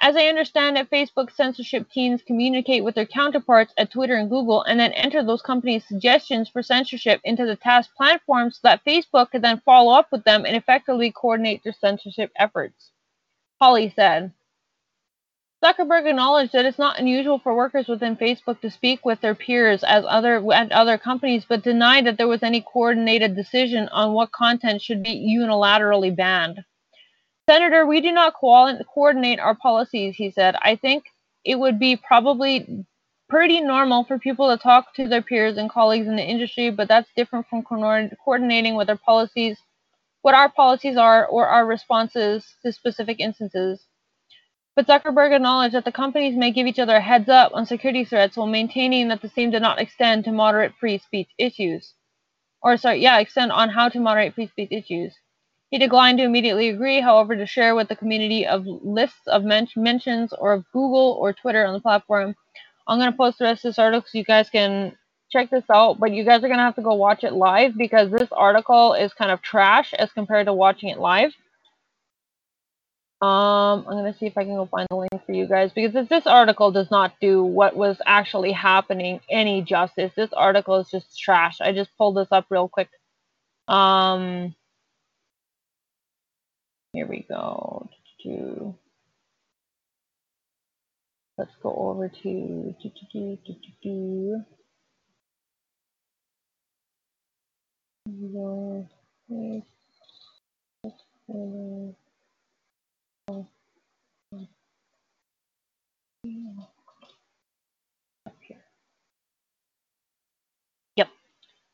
As 0.00 0.16
I 0.16 0.22
understand 0.22 0.78
it, 0.78 0.88
Facebook 0.88 1.30
censorship 1.30 1.90
teams 1.90 2.22
communicate 2.22 2.82
with 2.82 2.94
their 2.94 3.04
counterparts 3.04 3.74
at 3.76 3.90
Twitter 3.90 4.14
and 4.14 4.30
Google 4.30 4.62
and 4.62 4.80
then 4.80 4.94
enter 4.94 5.22
those 5.22 5.42
companies' 5.42 5.86
suggestions 5.86 6.48
for 6.48 6.62
censorship 6.62 7.20
into 7.24 7.44
the 7.44 7.56
task 7.56 7.90
platforms 7.94 8.54
so 8.54 8.60
that 8.62 8.86
Facebook 8.86 9.32
can 9.32 9.42
then 9.42 9.60
follow 9.66 9.92
up 9.92 10.10
with 10.10 10.24
them 10.24 10.46
and 10.46 10.56
effectively 10.56 11.12
coordinate 11.12 11.62
their 11.62 11.74
censorship 11.74 12.32
efforts. 12.36 12.90
Hawley 13.60 13.92
said. 13.94 14.32
Zuckerberg 15.64 16.06
acknowledged 16.08 16.52
that 16.52 16.66
it's 16.66 16.78
not 16.78 17.00
unusual 17.00 17.40
for 17.40 17.54
workers 17.54 17.88
within 17.88 18.16
Facebook 18.16 18.60
to 18.60 18.70
speak 18.70 19.04
with 19.04 19.20
their 19.20 19.34
peers 19.34 19.82
as 19.82 20.04
other 20.06 20.52
at 20.52 20.70
other 20.70 20.98
companies, 20.98 21.44
but 21.48 21.64
denied 21.64 22.06
that 22.06 22.16
there 22.16 22.28
was 22.28 22.44
any 22.44 22.60
coordinated 22.60 23.34
decision 23.34 23.88
on 23.88 24.12
what 24.12 24.30
content 24.30 24.80
should 24.82 25.02
be 25.02 25.36
unilaterally 25.36 26.14
banned. 26.14 26.64
Senator, 27.50 27.86
we 27.86 28.00
do 28.00 28.12
not 28.12 28.34
co- 28.40 28.78
coordinate 28.94 29.40
our 29.40 29.56
policies, 29.56 30.14
he 30.14 30.30
said. 30.30 30.54
I 30.62 30.76
think 30.76 31.04
it 31.44 31.58
would 31.58 31.80
be 31.80 31.96
probably 31.96 32.86
pretty 33.28 33.60
normal 33.60 34.04
for 34.04 34.18
people 34.18 34.50
to 34.50 34.62
talk 34.62 34.94
to 34.94 35.08
their 35.08 35.22
peers 35.22 35.56
and 35.58 35.68
colleagues 35.68 36.06
in 36.06 36.14
the 36.14 36.24
industry, 36.24 36.70
but 36.70 36.86
that's 36.86 37.10
different 37.16 37.48
from 37.48 37.64
co- 37.64 38.10
coordinating 38.24 38.76
with 38.76 38.88
our 38.90 38.98
policies, 38.98 39.58
what 40.22 40.36
our 40.36 40.50
policies 40.50 40.96
are, 40.96 41.26
or 41.26 41.48
our 41.48 41.66
responses 41.66 42.46
to 42.64 42.72
specific 42.72 43.18
instances. 43.18 43.87
But 44.78 44.86
Zuckerberg 44.86 45.34
acknowledged 45.34 45.74
that 45.74 45.84
the 45.84 45.90
companies 45.90 46.36
may 46.36 46.52
give 46.52 46.68
each 46.68 46.78
other 46.78 46.94
a 46.94 47.00
heads 47.00 47.28
up 47.28 47.50
on 47.52 47.66
security 47.66 48.04
threats 48.04 48.36
while 48.36 48.46
maintaining 48.46 49.08
that 49.08 49.20
the 49.20 49.28
same 49.28 49.50
did 49.50 49.60
not 49.60 49.80
extend 49.80 50.24
to 50.24 50.30
moderate 50.30 50.76
free 50.78 50.98
speech 50.98 51.28
issues. 51.36 51.94
Or, 52.62 52.76
sorry, 52.76 53.00
yeah, 53.00 53.18
extend 53.18 53.50
on 53.50 53.70
how 53.70 53.88
to 53.88 53.98
moderate 53.98 54.36
free 54.36 54.46
speech 54.46 54.68
issues. 54.70 55.16
He 55.72 55.78
declined 55.78 56.18
to 56.18 56.24
immediately 56.24 56.68
agree, 56.68 57.00
however, 57.00 57.34
to 57.34 57.44
share 57.44 57.74
with 57.74 57.88
the 57.88 57.96
community 57.96 58.46
of 58.46 58.66
lists 58.68 59.26
of 59.26 59.42
men- 59.42 59.66
mentions 59.74 60.32
or 60.32 60.52
of 60.52 60.64
Google 60.72 61.18
or 61.20 61.32
Twitter 61.32 61.66
on 61.66 61.74
the 61.74 61.80
platform. 61.80 62.36
I'm 62.86 63.00
going 63.00 63.10
to 63.10 63.18
post 63.18 63.40
the 63.40 63.46
rest 63.46 63.64
of 63.64 63.70
this 63.70 63.80
article 63.80 64.06
so 64.08 64.16
you 64.16 64.22
guys 64.22 64.48
can 64.48 64.96
check 65.28 65.50
this 65.50 65.68
out, 65.70 65.98
but 65.98 66.12
you 66.12 66.22
guys 66.22 66.44
are 66.44 66.48
going 66.48 66.58
to 66.58 66.62
have 66.62 66.76
to 66.76 66.82
go 66.82 66.94
watch 66.94 67.24
it 67.24 67.32
live 67.32 67.76
because 67.76 68.12
this 68.12 68.28
article 68.30 68.94
is 68.94 69.12
kind 69.12 69.32
of 69.32 69.42
trash 69.42 69.92
as 69.94 70.12
compared 70.12 70.46
to 70.46 70.52
watching 70.52 70.88
it 70.88 71.00
live. 71.00 71.32
Um, 73.20 73.84
I'm 73.88 73.96
going 73.96 74.12
to 74.12 74.18
see 74.18 74.26
if 74.26 74.38
I 74.38 74.44
can 74.44 74.54
go 74.54 74.66
find 74.66 74.86
the 74.90 74.96
link 74.96 75.26
for 75.26 75.32
you 75.32 75.48
guys 75.48 75.72
because 75.72 76.08
this 76.08 76.26
article 76.26 76.70
does 76.70 76.88
not 76.90 77.14
do 77.20 77.42
what 77.42 77.74
was 77.74 77.96
actually 78.06 78.52
happening 78.52 79.20
any 79.28 79.60
justice. 79.60 80.12
This 80.14 80.32
article 80.32 80.76
is 80.76 80.88
just 80.88 81.18
trash. 81.18 81.60
I 81.60 81.72
just 81.72 81.90
pulled 81.98 82.16
this 82.16 82.28
up 82.30 82.46
real 82.48 82.68
quick. 82.68 82.88
Um, 83.66 84.54
here 86.92 87.08
we 87.08 87.26
go. 87.28 87.90
Let's 91.36 91.56
go 91.62 91.74
over 91.74 92.08
to 92.08 92.74
Yep. 106.24 106.68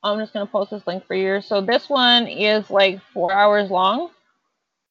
I'm 0.03 0.19
just 0.21 0.33
going 0.33 0.47
to 0.47 0.53
post 0.53 0.71
this 0.71 0.87
link 0.87 1.07
for 1.07 1.15
you. 1.15 1.41
So 1.43 1.61
this 1.61 1.89
one 1.89 2.27
is 2.29 2.71
like 2.71 3.01
four 3.13 3.33
hours 3.33 3.71
long. 3.71 4.11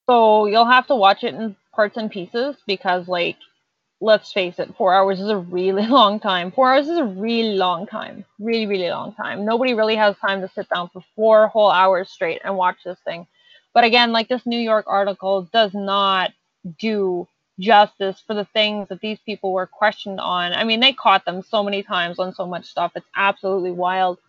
So 0.09 0.45
you'll 0.47 0.65
have 0.69 0.87
to 0.87 0.95
watch 0.95 1.23
it 1.23 1.33
in 1.35 1.55
parts 1.73 1.97
and 1.97 2.11
pieces 2.11 2.55
because, 2.67 3.07
like, 3.07 3.37
let's 4.01 4.31
face 4.33 4.59
it, 4.59 4.75
four 4.77 4.93
hours 4.93 5.19
is 5.21 5.29
a 5.29 5.37
really 5.37 5.87
long 5.87 6.19
time. 6.19 6.51
Four 6.51 6.73
hours 6.73 6.89
is 6.89 6.97
a 6.97 7.03
really 7.05 7.55
long 7.57 7.87
time. 7.87 8.25
Really, 8.39 8.67
really 8.67 8.89
long 8.89 9.13
time. 9.15 9.45
Nobody 9.45 9.73
really 9.73 9.95
has 9.95 10.17
time 10.17 10.41
to 10.41 10.49
sit 10.49 10.67
down 10.69 10.89
for 10.93 11.01
four 11.15 11.47
whole 11.47 11.71
hours 11.71 12.09
straight 12.11 12.41
and 12.43 12.57
watch 12.57 12.77
this 12.85 12.99
thing. 13.05 13.25
But 13.73 13.85
again, 13.85 14.11
like 14.11 14.27
this 14.29 14.45
New 14.45 14.59
York 14.59 14.85
article 14.87 15.49
does 15.53 15.73
not 15.73 16.31
do 16.79 17.27
justice 17.59 18.21
for 18.25 18.33
the 18.33 18.45
things 18.45 18.89
that 18.89 18.99
these 19.01 19.19
people 19.25 19.53
were 19.53 19.67
questioned 19.67 20.19
on. 20.19 20.53
I 20.53 20.63
mean, 20.63 20.79
they 20.79 20.93
caught 20.93 21.25
them 21.25 21.41
so 21.41 21.63
many 21.63 21.83
times 21.83 22.19
on 22.19 22.33
so 22.33 22.45
much 22.45 22.65
stuff. 22.65 22.93
It's 22.95 23.05
absolutely 23.15 23.71
wild. 23.71 24.19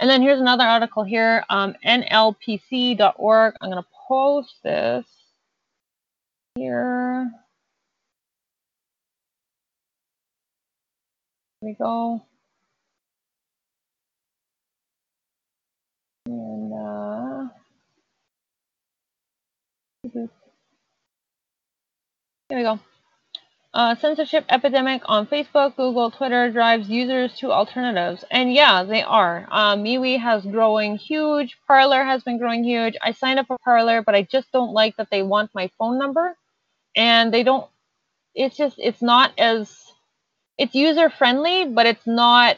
And 0.00 0.10
then 0.10 0.22
here's 0.22 0.40
another 0.40 0.64
article 0.64 1.04
here, 1.04 1.44
um, 1.50 1.74
nlpc.org. 1.84 3.54
I'm 3.60 3.70
going 3.70 3.82
to 3.82 3.88
post 4.08 4.56
this 4.62 5.06
here. 6.56 7.30
Here 11.60 11.68
we 11.70 11.74
go. 11.74 12.22
And 16.26 16.72
uh, 16.72 17.48
here 22.48 22.58
we 22.58 22.64
go. 22.64 22.78
uh, 23.74 23.94
censorship 23.96 24.44
epidemic 24.50 25.02
on 25.06 25.26
Facebook, 25.26 25.76
Google, 25.76 26.10
Twitter 26.10 26.50
drives 26.50 26.88
users 26.88 27.36
to 27.38 27.52
alternatives. 27.52 28.24
And 28.30 28.52
yeah, 28.54 28.84
they 28.84 29.02
are. 29.02 29.48
Um, 29.50 29.84
MeWe 29.84 30.20
has 30.20 30.44
growing 30.44 30.96
huge. 30.96 31.56
Parler 31.66 32.04
has 32.04 32.22
been 32.22 32.38
growing 32.38 32.64
huge. 32.64 32.94
I 33.02 33.12
signed 33.12 33.40
up 33.40 33.48
for 33.48 33.58
Parler, 33.64 34.02
but 34.02 34.14
I 34.14 34.22
just 34.22 34.52
don't 34.52 34.72
like 34.72 34.96
that 34.96 35.08
they 35.10 35.22
want 35.22 35.50
my 35.54 35.70
phone 35.78 35.98
number. 35.98 36.36
And 36.96 37.34
they 37.34 37.42
don't, 37.42 37.68
it's 38.34 38.56
just, 38.56 38.76
it's 38.78 39.02
not 39.02 39.32
as, 39.38 39.76
it's 40.58 40.74
user 40.74 41.10
friendly, 41.10 41.66
but 41.66 41.86
it's 41.86 42.06
not 42.06 42.56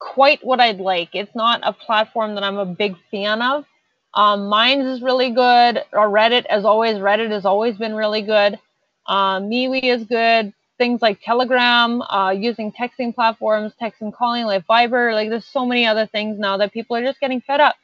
quite 0.00 0.44
what 0.44 0.60
I'd 0.60 0.80
like. 0.80 1.10
It's 1.14 1.34
not 1.36 1.60
a 1.64 1.72
platform 1.72 2.36
that 2.36 2.44
I'm 2.44 2.58
a 2.58 2.66
big 2.66 2.96
fan 3.10 3.42
of. 3.42 3.66
Um, 4.14 4.48
Minds 4.48 4.86
is 4.86 5.02
really 5.02 5.30
good. 5.30 5.84
Or 5.92 6.08
Reddit, 6.08 6.46
as 6.46 6.64
always, 6.64 6.96
Reddit 6.96 7.30
has 7.30 7.44
always 7.44 7.76
been 7.76 7.94
really 7.94 8.22
good. 8.22 8.58
Uh, 9.06 9.40
MeWe 9.40 9.82
is 9.82 10.04
good. 10.04 10.52
Things 10.78 11.02
like 11.02 11.20
Telegram, 11.22 12.02
uh, 12.02 12.30
using 12.30 12.72
texting 12.72 13.14
platforms, 13.14 13.72
texting 13.80 14.12
calling 14.12 14.46
like 14.46 14.66
Viber. 14.66 15.12
Like 15.12 15.28
there's 15.28 15.44
so 15.44 15.66
many 15.66 15.86
other 15.86 16.06
things 16.06 16.38
now 16.38 16.56
that 16.56 16.72
people 16.72 16.96
are 16.96 17.04
just 17.04 17.20
getting 17.20 17.40
fed 17.40 17.60
up. 17.60 17.76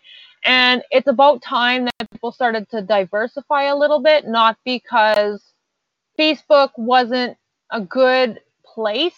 And 0.45 0.83
it's 0.91 1.09
about 1.09 1.43
time 1.43 1.87
that 1.87 2.11
people 2.11 2.33
started 2.33 2.71
to 2.71 2.83
diversify 2.83 3.65
a 3.65 3.77
little 3.77 4.01
bit, 4.01 4.27
not 4.27 4.57
because 4.65 5.43
Facebook 6.19 6.71
wasn't 6.77 7.37
a 7.71 7.81
good 7.81 8.41
place 8.65 9.17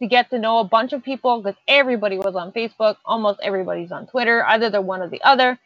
to 0.00 0.06
get 0.08 0.30
to 0.30 0.38
know 0.38 0.58
a 0.58 0.64
bunch 0.64 0.92
of 0.92 1.04
people 1.04 1.42
because 1.42 1.58
everybody 1.68 2.18
was 2.18 2.34
on 2.34 2.52
Facebook, 2.52 2.96
almost 3.04 3.40
everybody's 3.42 3.92
on 3.92 4.06
Twitter, 4.06 4.44
either 4.46 4.70
the 4.70 4.80
one 4.80 5.02
or 5.02 5.08
the 5.08 5.22
other. 5.22 5.58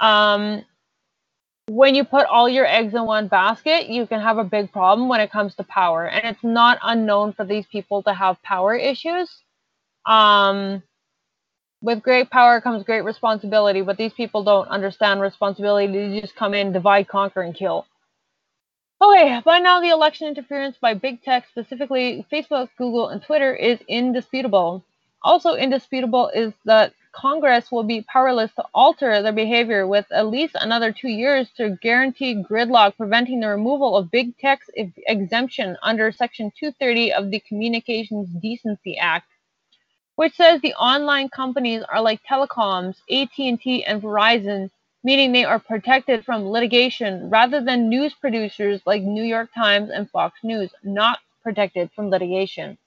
Um, 0.00 0.64
when 1.68 1.94
you 1.94 2.04
put 2.04 2.26
all 2.26 2.48
your 2.48 2.66
eggs 2.66 2.94
in 2.94 3.04
one 3.04 3.28
basket, 3.28 3.88
you 3.88 4.06
can 4.06 4.20
have 4.20 4.38
a 4.38 4.44
big 4.44 4.72
problem 4.72 5.08
when 5.08 5.20
it 5.20 5.30
comes 5.30 5.54
to 5.56 5.64
power. 5.64 6.08
And 6.08 6.24
it's 6.24 6.42
not 6.42 6.78
unknown 6.82 7.34
for 7.34 7.44
these 7.44 7.66
people 7.66 8.02
to 8.04 8.14
have 8.14 8.42
power 8.42 8.74
issues. 8.74 9.30
Um, 10.06 10.82
with 11.82 12.02
great 12.02 12.30
power 12.30 12.60
comes 12.60 12.84
great 12.84 13.02
responsibility, 13.02 13.82
but 13.82 13.98
these 13.98 14.12
people 14.12 14.42
don't 14.42 14.68
understand 14.68 15.20
responsibility. 15.20 15.92
They 15.92 16.20
just 16.20 16.34
come 16.34 16.54
in, 16.54 16.72
divide, 16.72 17.06
conquer, 17.06 17.42
and 17.42 17.54
kill. 17.54 17.86
Okay, 19.00 19.40
by 19.44 19.60
now 19.60 19.80
the 19.80 19.90
election 19.90 20.26
interference 20.26 20.76
by 20.80 20.94
big 20.94 21.22
tech, 21.22 21.46
specifically 21.48 22.26
Facebook, 22.32 22.68
Google, 22.78 23.08
and 23.08 23.22
Twitter, 23.22 23.54
is 23.54 23.78
indisputable. 23.86 24.82
Also 25.22 25.54
indisputable 25.54 26.30
is 26.34 26.52
that 26.64 26.94
Congress 27.18 27.72
will 27.72 27.82
be 27.82 28.02
powerless 28.02 28.52
to 28.54 28.64
alter 28.72 29.20
their 29.20 29.32
behavior 29.32 29.88
with 29.88 30.06
at 30.12 30.28
least 30.28 30.54
another 30.60 30.92
two 30.92 31.08
years 31.08 31.50
to 31.56 31.76
guarantee 31.82 32.44
gridlock, 32.48 32.96
preventing 32.96 33.40
the 33.40 33.48
removal 33.48 33.96
of 33.96 34.08
big 34.12 34.38
tech's 34.38 34.70
exemption 34.76 35.76
under 35.82 36.12
Section 36.12 36.52
230 36.56 37.12
of 37.12 37.32
the 37.32 37.40
Communications 37.40 38.28
Decency 38.40 38.96
Act, 38.98 39.26
which 40.14 40.36
says 40.36 40.60
the 40.60 40.74
online 40.74 41.28
companies 41.28 41.82
are 41.92 42.00
like 42.00 42.20
telecoms, 42.22 42.98
AT&T, 43.10 43.84
and 43.84 44.00
Verizon, 44.00 44.70
meaning 45.02 45.32
they 45.32 45.44
are 45.44 45.58
protected 45.58 46.24
from 46.24 46.48
litigation, 46.48 47.28
rather 47.30 47.60
than 47.60 47.88
news 47.88 48.14
producers 48.14 48.80
like 48.86 49.02
New 49.02 49.24
York 49.24 49.50
Times 49.52 49.90
and 49.90 50.08
Fox 50.10 50.38
News, 50.44 50.70
not 50.84 51.18
protected 51.42 51.90
from 51.96 52.10
litigation. 52.10 52.78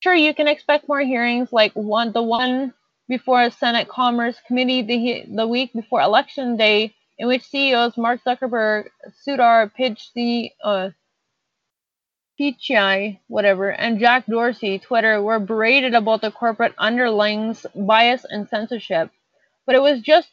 Sure, 0.00 0.14
you 0.14 0.32
can 0.32 0.48
expect 0.48 0.88
more 0.88 1.00
hearings 1.00 1.52
like 1.52 1.72
one 1.74 2.12
the 2.12 2.22
one 2.22 2.72
before 3.08 3.42
a 3.42 3.50
Senate 3.50 3.88
Commerce 3.88 4.36
Committee 4.46 4.82
the, 4.82 5.24
the 5.34 5.46
week 5.46 5.72
before 5.72 6.00
Election 6.00 6.56
Day, 6.56 6.94
in 7.18 7.28
which 7.28 7.44
CEOs 7.44 7.96
Mark 7.96 8.20
Zuckerberg, 8.24 8.88
Sundar 9.26 9.70
Pichai, 9.72 10.50
uh, 10.62 10.90
whatever, 13.28 13.70
and 13.70 13.98
Jack 13.98 14.26
Dorsey, 14.26 14.78
Twitter, 14.78 15.22
were 15.22 15.38
berated 15.38 15.94
about 15.94 16.20
the 16.20 16.30
corporate 16.30 16.74
underlings, 16.78 17.64
bias, 17.74 18.24
and 18.28 18.48
censorship. 18.48 19.10
But 19.64 19.76
it 19.76 19.82
was 19.82 20.00
just 20.00 20.28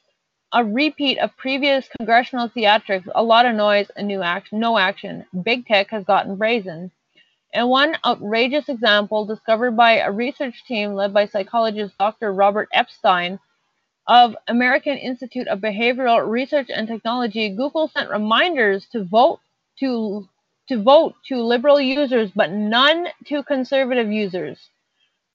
a 0.53 0.63
repeat 0.63 1.17
of 1.17 1.35
previous 1.37 1.87
congressional 1.97 2.49
theatrics, 2.49 3.07
a 3.15 3.23
lot 3.23 3.45
of 3.45 3.55
noise 3.55 3.89
and 3.95 4.07
new 4.07 4.21
action, 4.21 4.59
no 4.59 4.77
action. 4.77 5.25
Big 5.43 5.65
tech 5.65 5.89
has 5.89 6.03
gotten 6.03 6.35
brazen. 6.35 6.91
In 7.53 7.67
one 7.67 7.97
outrageous 8.05 8.69
example 8.69 9.25
discovered 9.25 9.71
by 9.77 9.99
a 9.99 10.11
research 10.11 10.63
team 10.67 10.95
led 10.95 11.13
by 11.13 11.27
psychologist 11.27 11.95
Dr. 11.99 12.33
Robert 12.33 12.69
Epstein 12.73 13.39
of 14.07 14.35
American 14.47 14.97
Institute 14.97 15.47
of 15.47 15.59
Behavioral 15.59 16.27
Research 16.27 16.69
and 16.69 16.87
Technology, 16.87 17.49
Google 17.49 17.89
sent 17.89 18.09
reminders 18.09 18.87
to 18.93 19.03
vote 19.03 19.39
to 19.79 20.27
to 20.69 20.81
vote 20.81 21.15
to 21.27 21.43
liberal 21.43 21.79
users 21.79 22.31
but 22.35 22.51
none 22.51 23.07
to 23.25 23.43
conservative 23.43 24.11
users 24.11 24.69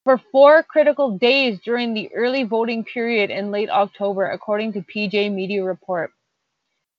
for 0.04 0.18
four 0.32 0.62
critical 0.62 1.18
days 1.18 1.60
during 1.64 1.94
the 1.94 2.10
early 2.14 2.44
voting 2.44 2.84
period 2.84 3.30
in 3.30 3.50
late 3.50 3.70
October, 3.70 4.30
according 4.30 4.72
to 4.72 4.80
PJ 4.82 5.32
Media 5.32 5.62
Report. 5.64 6.10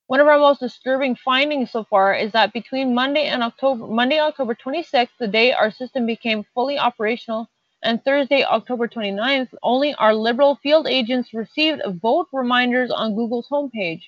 One 0.09 0.19
of 0.21 0.27
our 0.27 0.39
most 0.39 0.59
disturbing 0.59 1.13
findings 1.13 1.69
so 1.69 1.83
far 1.83 2.15
is 2.15 2.31
that 2.31 2.51
between 2.51 2.95
Monday 2.95 3.25
and 3.25 3.43
October, 3.43 3.85
Monday, 3.85 4.19
October 4.19 4.55
26th, 4.55 5.09
the 5.19 5.27
day 5.27 5.53
our 5.53 5.69
system 5.69 6.07
became 6.07 6.47
fully 6.55 6.79
operational, 6.79 7.47
and 7.83 8.03
Thursday, 8.03 8.43
October 8.43 8.87
29th, 8.87 9.53
only 9.61 9.93
our 9.93 10.15
liberal 10.15 10.55
field 10.63 10.87
agents 10.87 11.31
received 11.31 11.83
vote 12.01 12.27
reminders 12.33 12.89
on 12.89 13.13
Google's 13.13 13.49
homepage. 13.49 14.01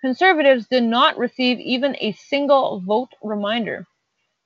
Conservatives 0.00 0.68
did 0.68 0.84
not 0.84 1.18
receive 1.18 1.58
even 1.58 1.96
a 1.98 2.12
single 2.12 2.78
vote 2.86 3.12
reminder. 3.20 3.88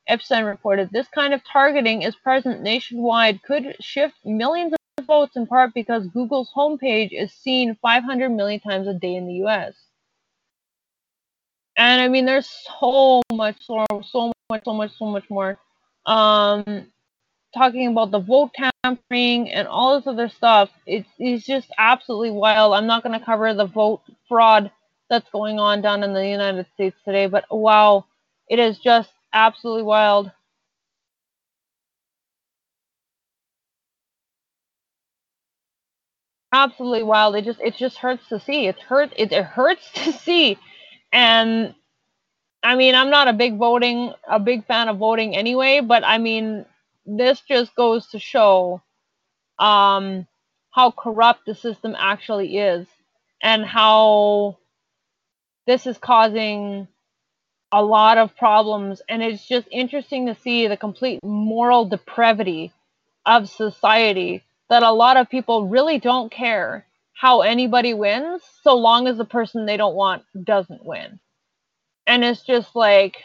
Epstein 0.09 0.45
reported 0.45 0.89
this 0.91 1.09
kind 1.09 1.35
of 1.35 1.43
targeting 1.45 2.01
is 2.01 2.17
present 2.17 2.63
nationwide 2.63 3.43
could 3.43 3.77
shift 3.79 4.15
millions 4.25 4.73
of 4.73 5.05
votes 5.05 5.37
in 5.37 5.47
part 5.47 5.75
because 5.75 6.07
Google's 6.07 6.51
homepage 6.57 7.13
is 7.13 7.31
seen 7.31 7.77
500 7.83 8.31
million 8.31 8.59
times 8.61 8.89
a 8.89 8.95
day 8.95 9.17
in 9.17 9.27
the 9.27 9.45
US. 9.45 9.75
And 11.77 12.01
I 12.01 12.09
mean, 12.09 12.27
there's 12.27 12.51
so 12.81 13.23
much, 13.33 13.57
so, 13.67 13.87
so 14.11 14.33
much, 14.51 14.65
so 14.65 14.75
much, 14.75 14.93
so 14.99 15.07
much 15.07 15.31
more. 15.31 15.59
Um, 16.07 16.89
talking 17.55 17.89
about 17.89 18.11
the 18.13 18.21
vote 18.21 18.53
tampering 18.85 19.51
and 19.53 19.69
all 19.69 19.97
this 19.99 20.07
other 20.07 20.29
stuff. 20.29 20.71
It's, 20.87 21.09
it's 21.19 21.47
just 21.47 21.69
absolutely 21.79 22.33
wild. 22.33 22.75
I'm 22.75 22.87
not 22.87 23.03
going 23.05 23.19
to 23.19 23.25
cover 23.25 23.55
the 23.55 23.67
vote 23.67 24.03
fraud 24.29 24.71
that's 25.11 25.29
going 25.31 25.59
on 25.61 25.83
down 25.83 26.03
in 26.05 26.15
the 26.15 26.27
United 26.29 26.67
States 26.75 26.97
today, 27.05 27.27
but 27.27 27.45
wow, 27.51 28.07
it 28.49 28.59
is 28.61 28.79
just 28.79 29.11
absolutely 29.33 29.85
wild. 29.85 30.31
Absolutely 36.53 37.03
wild. 37.03 37.37
It 37.37 37.45
just 37.45 37.61
it 37.61 37.77
just 37.77 37.99
hurts 37.99 38.29
to 38.31 38.41
see. 38.41 38.67
It 38.69 38.81
hurt 38.81 39.13
it, 39.17 39.33
it 39.33 39.45
hurts 39.45 39.91
to 39.95 40.13
see 40.13 40.59
and 41.15 41.75
I 42.63 42.75
mean, 42.75 42.95
I'm 42.97 43.11
not 43.11 43.29
a 43.29 43.33
big 43.33 43.57
voting, 43.57 44.13
a 44.29 44.41
big 44.41 44.67
fan 44.67 44.89
of 44.89 44.99
voting 44.99 45.37
anyway, 45.37 45.81
but 45.81 46.03
I 46.05 46.19
mean, 46.19 46.67
this 47.07 47.41
just 47.41 47.75
goes 47.77 48.09
to 48.09 48.19
show 48.19 48.83
um, 49.59 50.27
how 50.71 50.91
corrupt 50.91 51.47
the 51.47 51.55
system 51.55 51.95
actually 51.97 52.59
is 52.59 52.89
and 53.41 53.65
how 53.65 54.59
this 55.67 55.87
is 55.87 55.99
causing 55.99 56.89
a 57.71 57.83
lot 57.83 58.19
of 58.19 58.37
problems. 58.37 59.01
And 59.09 59.23
it's 59.23 59.47
just 59.47 59.69
interesting 59.71 60.27
to 60.27 60.35
see 60.35 60.67
the 60.67 60.77
complete 60.77 61.21
moral 61.23 61.85
depravity 61.85 62.73
of 63.25 63.49
society 63.49 64.43
that 64.69 64.83
a 64.83 64.91
lot 64.91 65.17
of 65.17 65.31
people 65.31 65.69
really 65.69 65.99
don't 65.99 66.33
care 66.33 66.87
how 67.15 67.43
anybody 67.43 67.95
wins 67.95 68.43
so 68.63 68.77
long 68.77 69.07
as 69.07 69.17
the 69.17 69.25
person 69.25 69.67
they 69.67 69.77
don't 69.77 69.95
want 69.95 70.25
doesn't 70.45 70.85
win. 70.85 71.21
And 72.07 72.25
it's 72.25 72.43
just 72.43 72.75
like 72.77 73.17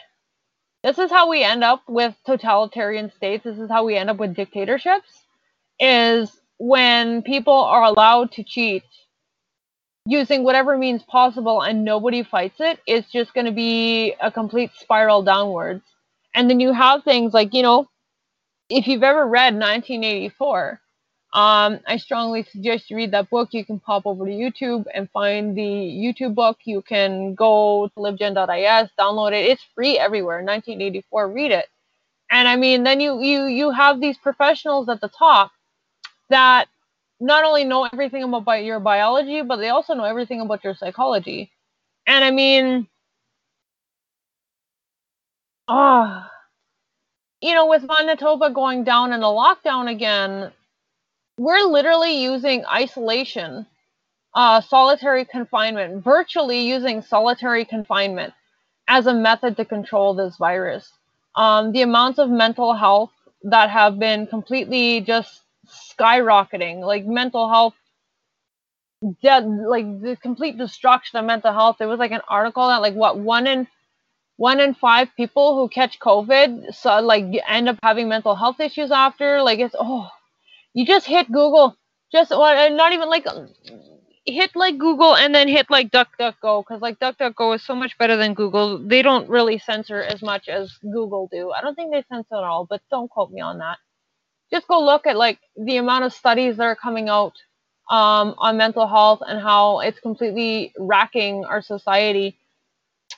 this 0.82 0.98
is 0.98 1.10
how 1.10 1.28
we 1.28 1.42
end 1.42 1.62
up 1.62 1.82
with 1.88 2.14
totalitarian 2.26 3.10
states. 3.10 3.44
This 3.44 3.58
is 3.58 3.68
how 3.68 3.84
we 3.84 3.96
end 3.96 4.08
up 4.08 4.16
with 4.16 4.34
dictatorships 4.34 5.10
is 5.78 6.30
when 6.58 7.22
people 7.22 7.54
are 7.54 7.84
allowed 7.84 8.32
to 8.32 8.44
cheat 8.44 8.84
using 10.06 10.42
whatever 10.42 10.78
means 10.78 11.02
possible 11.02 11.62
and 11.62 11.84
nobody 11.84 12.22
fights 12.22 12.56
it, 12.60 12.80
it's 12.86 13.10
just 13.10 13.34
going 13.34 13.46
to 13.46 13.52
be 13.52 14.14
a 14.20 14.30
complete 14.30 14.70
spiral 14.76 15.22
downwards. 15.22 15.84
And 16.34 16.48
then 16.48 16.60
you 16.60 16.72
have 16.72 17.04
things 17.04 17.34
like, 17.34 17.52
you 17.54 17.62
know, 17.62 17.88
if 18.68 18.86
you've 18.86 19.02
ever 19.02 19.26
read 19.26 19.54
1984, 19.54 20.80
um, 21.32 21.78
I 21.86 21.96
strongly 21.98 22.42
suggest 22.42 22.90
you 22.90 22.96
read 22.96 23.12
that 23.12 23.30
book. 23.30 23.50
You 23.52 23.64
can 23.64 23.78
pop 23.78 24.04
over 24.04 24.26
to 24.26 24.32
YouTube 24.32 24.86
and 24.92 25.08
find 25.10 25.56
the 25.56 25.62
YouTube 25.62 26.34
book. 26.34 26.58
You 26.64 26.82
can 26.82 27.34
go 27.34 27.88
to 27.94 28.00
libgen.is, 28.00 28.90
download 28.98 29.32
it. 29.32 29.46
It's 29.46 29.62
free 29.74 29.96
everywhere. 29.96 30.38
1984, 30.38 31.28
read 31.28 31.52
it. 31.52 31.66
And 32.32 32.48
I 32.48 32.56
mean, 32.56 32.82
then 32.84 33.00
you 33.00 33.20
you 33.22 33.44
you 33.46 33.70
have 33.70 34.00
these 34.00 34.18
professionals 34.18 34.88
at 34.88 35.00
the 35.00 35.08
top 35.08 35.52
that 36.30 36.68
not 37.20 37.44
only 37.44 37.64
know 37.64 37.84
everything 37.92 38.22
about 38.24 38.64
your 38.64 38.80
biology, 38.80 39.42
but 39.42 39.56
they 39.56 39.68
also 39.68 39.94
know 39.94 40.04
everything 40.04 40.40
about 40.40 40.64
your 40.64 40.74
psychology. 40.74 41.50
And 42.06 42.24
I 42.24 42.30
mean, 42.32 42.88
ah. 45.68 46.26
Oh, 46.26 46.36
you 47.40 47.54
know, 47.54 47.66
with 47.66 47.84
Manitoba 47.84 48.50
going 48.50 48.84
down 48.84 49.12
in 49.12 49.22
a 49.22 49.26
lockdown 49.26 49.90
again, 49.90 50.52
we're 51.40 51.64
literally 51.64 52.22
using 52.22 52.66
isolation, 52.66 53.66
uh, 54.34 54.60
solitary 54.60 55.24
confinement, 55.24 56.04
virtually 56.04 56.60
using 56.68 57.00
solitary 57.00 57.64
confinement 57.64 58.34
as 58.86 59.06
a 59.06 59.14
method 59.14 59.56
to 59.56 59.64
control 59.64 60.12
this 60.12 60.36
virus. 60.36 60.92
Um, 61.34 61.72
the 61.72 61.80
amounts 61.80 62.18
of 62.18 62.28
mental 62.28 62.74
health 62.74 63.12
that 63.44 63.70
have 63.70 63.98
been 63.98 64.26
completely 64.26 65.00
just 65.00 65.40
skyrocketing, 65.66 66.80
like 66.80 67.06
mental 67.06 67.48
health 67.48 67.74
dead 69.22 69.46
like 69.46 69.86
the 70.02 70.18
complete 70.20 70.58
destruction 70.58 71.18
of 71.18 71.24
mental 71.24 71.54
health. 71.54 71.76
There 71.78 71.88
was 71.88 71.98
like 71.98 72.12
an 72.12 72.20
article 72.28 72.68
that 72.68 72.82
like 72.82 72.92
what 72.92 73.18
one 73.18 73.46
in 73.46 73.66
one 74.36 74.60
in 74.60 74.74
five 74.74 75.08
people 75.16 75.56
who 75.56 75.70
catch 75.70 75.98
COVID 76.00 76.74
so 76.74 77.00
like 77.00 77.24
end 77.48 77.70
up 77.70 77.78
having 77.82 78.10
mental 78.10 78.34
health 78.34 78.60
issues 78.60 78.90
after. 78.90 79.42
Like 79.42 79.58
it's 79.58 79.74
oh 79.78 80.10
you 80.74 80.86
just 80.86 81.06
hit 81.06 81.26
Google. 81.30 81.76
Just 82.12 82.30
well, 82.30 82.70
not 82.76 82.92
even 82.92 83.08
like 83.08 83.26
hit 84.26 84.54
like 84.54 84.78
Google 84.78 85.16
and 85.16 85.34
then 85.34 85.48
hit 85.48 85.70
like 85.70 85.90
DuckDuckGo 85.90 86.64
because 86.64 86.80
like 86.80 86.98
DuckDuckGo 86.98 87.56
is 87.56 87.64
so 87.64 87.74
much 87.74 87.96
better 87.98 88.16
than 88.16 88.34
Google. 88.34 88.78
They 88.78 89.02
don't 89.02 89.28
really 89.28 89.58
censor 89.58 90.02
as 90.02 90.22
much 90.22 90.48
as 90.48 90.72
Google 90.82 91.28
do. 91.30 91.52
I 91.52 91.60
don't 91.60 91.74
think 91.74 91.92
they 91.92 92.04
censor 92.08 92.36
at 92.36 92.44
all, 92.44 92.66
but 92.68 92.82
don't 92.90 93.10
quote 93.10 93.30
me 93.30 93.40
on 93.40 93.58
that. 93.58 93.78
Just 94.52 94.66
go 94.66 94.84
look 94.84 95.06
at 95.06 95.16
like 95.16 95.38
the 95.56 95.76
amount 95.76 96.04
of 96.04 96.12
studies 96.12 96.56
that 96.56 96.64
are 96.64 96.76
coming 96.76 97.08
out 97.08 97.34
um, 97.90 98.34
on 98.38 98.56
mental 98.56 98.86
health 98.86 99.20
and 99.26 99.40
how 99.40 99.80
it's 99.80 100.00
completely 100.00 100.72
racking 100.78 101.44
our 101.44 101.62
society. 101.62 102.36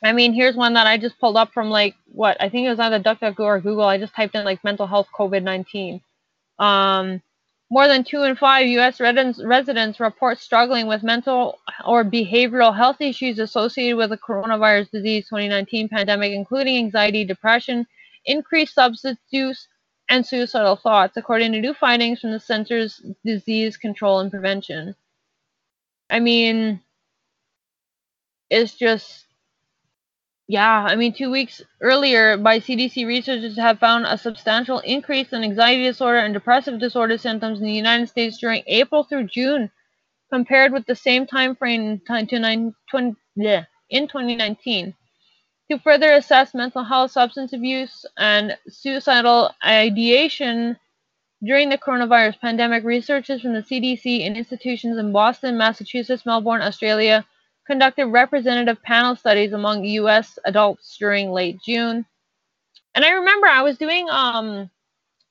I 0.03 0.13
mean, 0.13 0.33
here's 0.33 0.57
one 0.57 0.75
that 0.75 0.87
I 0.87 0.99
just 0.99 1.19
pulled 1.19 1.37
up 1.37 1.53
from 1.53 1.71
like 1.71 1.95
what 2.13 2.37
I 2.41 2.49
think 2.49 2.67
it 2.67 2.71
was 2.71 2.81
either 2.81 3.01
DuckDuckGo 3.01 3.41
or 3.41 3.61
Google. 3.61 3.85
I 3.85 3.99
just 3.99 4.15
typed 4.15 4.35
in 4.35 4.45
like 4.45 4.65
mental 4.65 4.87
health 4.87 5.09
COVID 5.17 5.43
19. 5.43 6.01
Um, 6.59 7.23
more 7.73 7.89
than 7.89 8.05
two 8.05 8.23
in 8.23 8.37
five 8.37 8.67
U.S. 8.67 9.01
residents 9.01 9.99
report 9.99 10.39
struggling 10.39 10.87
with 10.87 11.03
mental 11.03 11.59
or 11.87 12.05
behavioral 12.05 12.77
health 12.77 13.01
issues 13.01 13.39
associated 13.39 13.97
with 13.97 14.11
the 14.11 14.19
coronavirus 14.19 14.91
disease 14.91 15.25
2019 15.31 15.89
pandemic, 15.89 16.33
including 16.33 16.77
anxiety, 16.77 17.25
depression, 17.25 17.87
increased 18.27 18.75
substance 18.75 19.19
use, 19.31 19.69
and 20.11 20.27
suicidal 20.27 20.77
thoughts, 20.77 21.17
according 21.17 21.53
to 21.53 21.63
new 21.63 21.73
findings 21.73 22.21
from 22.21 22.33
the 22.33 22.41
Centers 22.41 23.01
Disease 23.25 23.79
Control 23.79 24.21
and 24.21 24.31
Prevention. 24.31 24.95
I 26.11 26.21
mean, 26.21 26.79
it's 28.51 28.75
just, 28.75 29.25
yeah, 30.53 30.85
I 30.85 30.97
mean, 30.97 31.15
two 31.15 31.31
weeks 31.31 31.63
earlier, 31.81 32.37
by 32.37 32.61
CDC 32.61 33.07
researchers 33.07 33.57
have 33.57 33.79
found 33.79 34.05
a 34.05 34.19
substantial 34.19 34.81
increase 34.81 35.33
in 35.33 35.43
anxiety 35.43 35.85
disorder 35.85 36.19
and 36.19 36.35
depressive 36.35 36.79
disorder 36.79 37.17
symptoms 37.17 37.61
in 37.61 37.65
the 37.65 37.73
United 37.73 38.11
States 38.11 38.37
during 38.37 38.63
April 38.67 39.03
through 39.03 39.29
June, 39.29 39.71
compared 40.31 40.75
with 40.75 40.85
the 40.85 40.95
same 40.95 41.27
time 41.27 41.57
frame 41.57 41.81
in 41.81 42.03
2019 42.05 44.95
to 45.71 45.79
further 45.79 46.13
assess 46.13 46.53
mental 46.53 46.85
health, 46.85 47.13
substance 47.13 47.55
abuse, 47.55 48.05
and 48.19 48.55
suicidal 48.69 49.51
ideation 49.65 50.77
during 51.43 51.71
the 51.71 51.79
coronavirus 51.79 52.39
pandemic, 52.41 52.85
researchers 52.85 53.41
from 53.41 53.55
the 53.55 53.63
CDC 53.63 54.27
and 54.27 54.37
institutions 54.37 54.99
in 54.99 55.13
Boston, 55.13 55.57
Massachusetts, 55.57 56.27
Melbourne, 56.27 56.61
Australia 56.61 57.25
conducted 57.67 58.07
representative 58.07 58.83
panel 58.83 59.17
studies 59.17 59.53
among 59.53 59.85
U.S. 59.85 60.39
adults 60.45 60.97
during 60.99 61.31
late 61.31 61.61
June. 61.65 62.07
And 62.95 63.05
I 63.05 63.11
remember 63.13 63.47
I 63.47 63.63
was 63.63 63.79
doing 63.79 64.09
um 64.11 64.71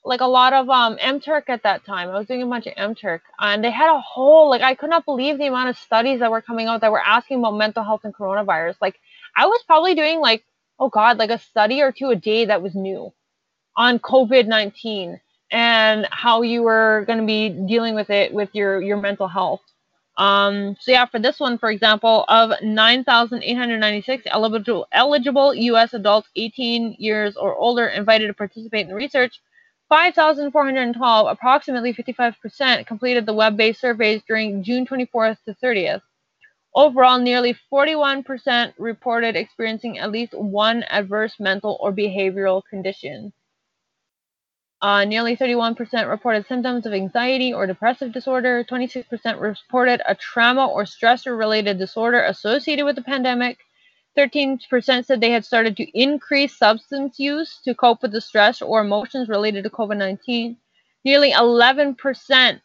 like 0.04 0.22
a 0.22 0.26
lot 0.26 0.54
of 0.54 0.70
um 0.70 0.98
MTurk 0.98 1.44
at 1.50 1.64
that 1.64 1.86
time. 1.86 2.10
I 2.10 2.18
was 2.18 2.28
doing 2.28 2.44
a 2.44 2.48
bunch 2.48 2.68
of 2.68 2.74
MTurk, 2.76 3.22
and 3.40 3.64
they 3.64 3.72
had 3.72 3.94
a 3.94 4.00
whole 4.00 4.50
like 4.50 4.62
I 4.62 4.76
could 4.76 4.90
not 4.90 5.06
believe 5.06 5.38
the 5.38 5.48
amount 5.48 5.70
of 5.70 5.78
studies 5.78 6.20
that 6.20 6.32
were 6.32 6.42
coming 6.42 6.68
out 6.68 6.82
that 6.82 6.92
were 6.92 7.02
asking 7.02 7.40
about 7.40 7.56
mental 7.58 7.84
health 7.84 8.02
and 8.04 8.14
coronavirus. 8.14 8.76
Like 8.82 9.00
I 9.36 9.46
was 9.46 9.64
probably 9.68 9.96
doing 9.96 10.20
like, 10.20 10.44
oh 10.80 10.90
God, 10.90 11.18
like 11.18 11.30
a 11.30 11.40
study 11.40 11.82
or 11.82 11.92
two 11.92 12.10
a 12.10 12.16
day 12.16 12.46
that 12.46 12.62
was 12.62 12.76
new 12.76 13.14
on 13.76 14.00
COVID 14.00 14.48
19 14.48 15.20
and 15.52 16.08
how 16.12 16.42
you 16.42 16.64
were 16.64 17.04
going 17.08 17.20
to 17.20 17.26
be 17.26 17.50
dealing 17.50 17.96
with 17.96 18.10
it 18.10 18.34
with 18.34 18.50
your, 18.54 18.82
your 18.82 18.98
mental 18.98 19.28
health. 19.28 19.62
Um, 20.18 20.76
so 20.80 20.92
yeah, 20.92 21.06
for 21.06 21.20
this 21.20 21.40
one, 21.40 21.58
for 21.58 21.72
example, 21.72 22.26
of 22.28 22.52
9,896 22.62 24.24
eligible, 24.28 24.88
eligible 24.92 25.54
U.S. 25.56 25.94
adults 25.94 26.30
18 26.36 26.98
years 27.00 27.36
or 27.38 27.56
older 27.56 27.88
invited 27.88 28.28
to 28.28 28.34
participate 28.34 28.82
in 28.82 28.90
the 28.90 28.96
research, 28.96 29.42
5,412, 29.90 31.28
approximately 31.28 31.94
55%, 31.94 32.86
completed 32.86 33.26
the 33.26 33.34
web-based 33.34 33.82
surveys 33.82 34.22
during 34.28 34.64
June 34.64 34.86
24th 34.86 35.38
to 35.46 35.56
30th. 35.64 36.02
Overall, 36.74 37.20
nearly 37.20 37.58
41% 37.72 38.74
reported 38.78 39.36
experiencing 39.36 40.00
at 40.00 40.12
least 40.12 40.34
one 40.34 40.84
adverse 40.84 41.36
mental 41.40 41.78
or 41.82 41.92
behavioral 41.92 42.62
condition. 42.70 43.34
Uh, 44.82 45.06
nearly 45.06 45.38
31% 45.38 46.10
reported 46.10 46.48
symptoms 46.48 46.88
of 46.88 46.94
anxiety 46.94 47.54
or 47.54 47.68
depressive 47.68 48.12
disorder. 48.12 48.64
26% 48.64 49.40
reported 49.40 50.02
a 50.08 50.16
trauma 50.16 50.66
or 50.66 50.84
stressor 50.84 51.38
related 51.38 51.78
disorder 51.78 52.24
associated 52.24 52.86
with 52.86 52.96
the 52.96 53.04
pandemic. 53.04 53.60
13% 54.18 55.06
said 55.06 55.22
they 55.22 55.32
had 55.32 55.46
started 55.46 55.78
to 55.78 56.00
increase 56.00 56.58
substance 56.58 57.20
use 57.20 57.60
to 57.64 57.76
cope 57.76 58.02
with 58.02 58.12
the 58.12 58.20
stress 58.20 58.62
or 58.62 58.82
emotions 58.82 59.30
related 59.30 59.64
to 59.64 59.70
COVID 59.70 59.98
19. 59.98 60.58
Nearly 61.06 61.32
11% 61.32 62.62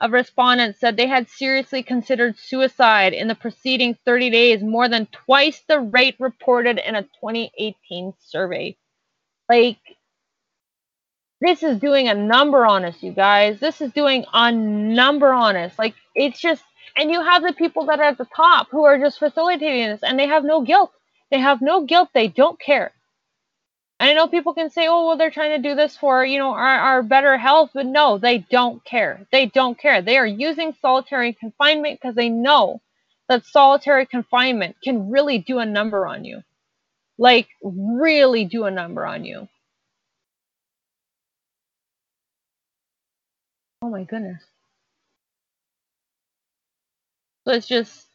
of 0.00 0.12
respondents 0.12 0.80
said 0.80 0.96
they 0.96 1.06
had 1.06 1.28
seriously 1.28 1.82
considered 1.82 2.38
suicide 2.38 3.12
in 3.12 3.28
the 3.28 3.34
preceding 3.34 3.96
30 4.04 4.30
days, 4.30 4.62
more 4.62 4.88
than 4.88 5.06
twice 5.06 5.62
the 5.68 5.80
rate 5.80 6.16
reported 6.18 6.78
in 6.78 6.96
a 6.96 7.02
2018 7.02 8.12
survey. 8.18 8.76
Like, 9.48 9.78
this 11.40 11.62
is 11.62 11.78
doing 11.78 12.08
a 12.08 12.14
number 12.14 12.66
on 12.66 12.84
us, 12.84 13.02
you 13.02 13.12
guys. 13.12 13.60
This 13.60 13.80
is 13.80 13.92
doing 13.92 14.24
a 14.32 14.52
number 14.52 15.32
on 15.32 15.56
us. 15.56 15.78
Like, 15.78 15.94
it's 16.14 16.40
just, 16.40 16.62
and 16.96 17.10
you 17.10 17.22
have 17.22 17.42
the 17.42 17.52
people 17.52 17.86
that 17.86 17.98
are 18.00 18.04
at 18.04 18.18
the 18.18 18.28
top 18.36 18.68
who 18.70 18.84
are 18.84 18.98
just 18.98 19.18
facilitating 19.18 19.88
this, 19.88 20.02
and 20.02 20.18
they 20.18 20.26
have 20.26 20.44
no 20.44 20.62
guilt. 20.62 20.92
They 21.30 21.38
have 21.38 21.62
no 21.62 21.84
guilt. 21.84 22.10
They 22.12 22.28
don't 22.28 22.60
care. 22.60 22.92
And 23.98 24.10
I 24.10 24.14
know 24.14 24.28
people 24.28 24.54
can 24.54 24.70
say, 24.70 24.86
oh, 24.88 25.06
well, 25.06 25.16
they're 25.18 25.30
trying 25.30 25.62
to 25.62 25.68
do 25.68 25.74
this 25.74 25.96
for, 25.96 26.24
you 26.24 26.38
know, 26.38 26.52
our, 26.52 26.78
our 26.78 27.02
better 27.02 27.36
health, 27.36 27.70
but 27.74 27.86
no, 27.86 28.18
they 28.18 28.38
don't 28.38 28.82
care. 28.84 29.26
They 29.30 29.46
don't 29.46 29.78
care. 29.78 30.02
They 30.02 30.16
are 30.16 30.26
using 30.26 30.74
solitary 30.80 31.34
confinement 31.34 32.00
because 32.00 32.14
they 32.14 32.30
know 32.30 32.80
that 33.28 33.44
solitary 33.46 34.06
confinement 34.06 34.76
can 34.82 35.10
really 35.10 35.38
do 35.38 35.58
a 35.58 35.66
number 35.66 36.06
on 36.06 36.24
you. 36.24 36.42
Like, 37.18 37.48
really 37.62 38.46
do 38.46 38.64
a 38.64 38.70
number 38.70 39.06
on 39.06 39.24
you. 39.24 39.48
Oh 43.82 43.88
my 43.90 44.04
goodness. 44.04 44.42
So 47.46 47.52
it's 47.52 47.66
just 47.66 48.06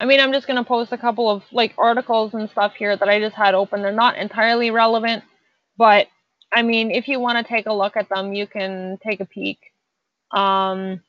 I 0.00 0.06
mean, 0.06 0.18
I'm 0.18 0.32
just 0.32 0.46
going 0.46 0.56
to 0.56 0.64
post 0.64 0.92
a 0.92 0.98
couple 0.98 1.28
of 1.30 1.42
like 1.52 1.74
articles 1.76 2.32
and 2.32 2.48
stuff 2.48 2.74
here 2.74 2.96
that 2.96 3.08
I 3.08 3.20
just 3.20 3.36
had 3.36 3.54
open. 3.54 3.82
They're 3.82 3.92
not 3.92 4.16
entirely 4.16 4.70
relevant, 4.70 5.22
but 5.76 6.08
I 6.50 6.62
mean, 6.62 6.90
if 6.90 7.06
you 7.06 7.20
want 7.20 7.36
to 7.38 7.44
take 7.44 7.66
a 7.66 7.72
look 7.72 7.96
at 7.98 8.08
them, 8.08 8.32
you 8.32 8.46
can 8.46 8.98
take 9.04 9.20
a 9.20 9.26
peek. 9.26 9.58
Um, 10.32 11.02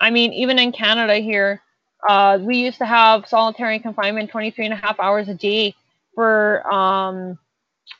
I 0.00 0.10
mean, 0.10 0.32
even 0.32 0.58
in 0.58 0.72
Canada 0.72 1.16
here, 1.16 1.60
uh, 2.08 2.38
we 2.40 2.56
used 2.56 2.78
to 2.78 2.86
have 2.86 3.28
solitary 3.28 3.78
confinement 3.78 4.30
23 4.30 4.64
and 4.64 4.74
a 4.74 4.78
half 4.78 4.98
hours 4.98 5.28
a 5.28 5.34
day 5.34 5.74
for 6.14 6.66
um, 6.72 7.38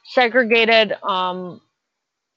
segregated 0.07 0.95
um, 1.03 1.61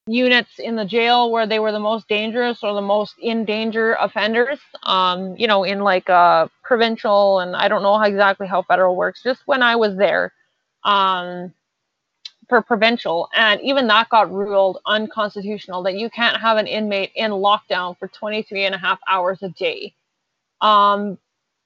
units 0.07 0.59
in 0.59 0.75
the 0.75 0.85
jail 0.85 1.31
where 1.31 1.47
they 1.47 1.59
were 1.59 1.71
the 1.71 1.79
most 1.79 2.07
dangerous 2.07 2.63
or 2.63 2.73
the 2.73 2.81
most 2.81 3.15
in 3.19 3.45
danger 3.45 3.95
offenders 3.99 4.59
um, 4.83 5.35
you 5.37 5.47
know 5.47 5.63
in 5.63 5.79
like 5.79 6.09
uh 6.09 6.47
provincial 6.63 7.39
and 7.39 7.55
i 7.55 7.67
don't 7.67 7.83
know 7.83 7.97
how 7.97 8.05
exactly 8.05 8.47
how 8.47 8.61
federal 8.61 8.95
works 8.95 9.23
just 9.23 9.41
when 9.47 9.63
i 9.63 9.75
was 9.75 9.95
there 9.97 10.31
um 10.83 11.51
for 12.47 12.61
provincial. 12.61 13.29
And 13.35 13.61
even 13.61 13.87
that 13.87 14.09
got 14.09 14.31
ruled 14.31 14.79
unconstitutional 14.85 15.83
that 15.83 15.95
you 15.95 16.09
can't 16.09 16.37
have 16.37 16.57
an 16.57 16.67
inmate 16.67 17.11
in 17.15 17.31
lockdown 17.31 17.97
for 17.97 18.07
23 18.07 18.65
and 18.65 18.75
a 18.75 18.77
half 18.77 18.99
hours 19.07 19.41
a 19.43 19.49
day. 19.49 19.93
Um 20.61 21.17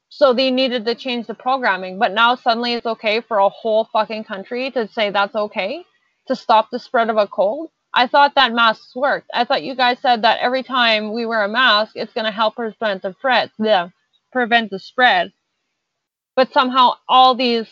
so 0.10 0.34
they 0.34 0.52
needed 0.52 0.86
to 0.86 0.96
change 0.96 1.28
the 1.28 1.36
programming 1.36 2.00
but 2.00 2.14
now 2.14 2.36
suddenly 2.36 2.74
it's 2.74 2.86
okay 2.88 3.22
for 3.22 3.38
a 3.40 3.50
whole 3.50 3.86
fucking 3.94 4.24
country 4.24 4.72
to 4.72 4.88
say 4.88 5.10
that's 5.12 5.36
okay 5.36 5.84
to 6.28 6.36
stop 6.36 6.70
the 6.72 6.80
spread 6.80 7.10
of 7.10 7.18
a 7.18 7.28
cold 7.28 7.70
I 7.94 8.08
thought 8.08 8.36
that 8.36 8.54
masks 8.54 8.96
worked. 8.96 9.30
I 9.34 9.46
thought 9.46 9.64
you 9.64 9.76
guys 9.76 9.98
said 10.02 10.22
that 10.24 10.40
every 10.42 10.64
time 10.64 11.14
we 11.14 11.26
wear 11.26 11.44
a 11.44 11.50
mask, 11.50 11.94
it's 11.96 12.14
going 12.14 12.26
to 12.26 12.32
help 12.32 12.56
prevent 12.56 13.02
the 13.02 13.14
spread. 13.14 13.52
Yeah, 13.60 13.90
prevent 14.32 14.72
the 14.72 14.80
spread. 14.80 15.34
But 16.36 16.54
somehow 16.54 16.94
all 17.08 17.36
these 17.36 17.68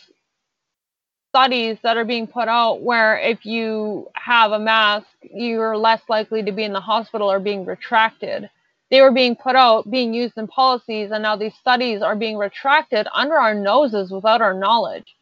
studies 1.30 1.78
that 1.82 1.96
are 1.96 2.04
being 2.04 2.26
put 2.26 2.48
out 2.48 2.82
where 2.82 3.18
if 3.18 3.46
you 3.46 4.08
have 4.14 4.52
a 4.52 4.58
mask, 4.58 5.06
you're 5.22 5.76
less 5.76 6.02
likely 6.08 6.42
to 6.42 6.52
be 6.52 6.64
in 6.64 6.72
the 6.72 6.80
hospital 6.80 7.30
or 7.30 7.38
being 7.38 7.64
retracted. 7.64 8.50
They 8.90 9.02
were 9.02 9.12
being 9.12 9.36
put 9.36 9.54
out, 9.54 9.90
being 9.90 10.14
used 10.14 10.38
in 10.38 10.48
policies, 10.48 11.10
and 11.12 11.22
now 11.22 11.36
these 11.36 11.54
studies 11.54 12.02
are 12.02 12.16
being 12.16 12.38
retracted 12.38 13.06
under 13.12 13.36
our 13.36 13.54
noses 13.54 14.10
without 14.10 14.40
our 14.40 14.54
knowledge. 14.54 15.14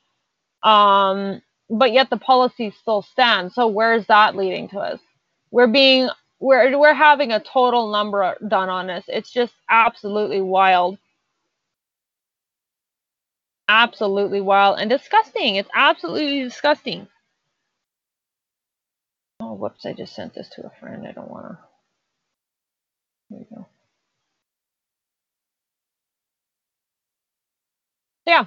Um, 0.63 1.43
but 1.71 1.93
yet 1.93 2.11
the 2.11 2.17
policies 2.17 2.75
still 2.81 3.03
stand. 3.03 3.53
So 3.53 3.67
where 3.67 3.95
is 3.95 4.07
that 4.07 4.37
leading 4.37 4.69
to 4.71 4.79
us? 4.81 5.01
We're 5.51 5.67
being 5.69 6.09
we're 6.41 6.79
we're 6.79 6.95
having 6.95 7.33
a 7.33 7.41
total 7.41 7.91
number 7.91 8.37
done 8.49 8.69
on 8.69 8.91
us. 8.91 9.05
It's 9.09 9.31
just 9.31 9.55
absolutely 9.71 10.43
wild 10.43 10.99
absolutely 13.69 14.41
wild 14.41 14.79
and 14.79 14.91
disgusting. 14.91 15.57
It's 15.57 15.71
absolutely 15.75 16.43
disgusting. 16.43 17.09
Oh, 19.41 19.55
whoops, 19.55 19.85
I 19.87 19.93
just 19.93 20.15
sent 20.15 20.35
this 20.35 20.49
to 20.51 20.67
a 20.67 20.71
friend. 20.81 21.07
I 21.07 21.13
don't 21.13 21.31
want 21.31 21.47
to. 21.47 21.59
There 23.31 23.41
you 23.41 23.47
go. 23.55 23.67
yeah. 28.27 28.47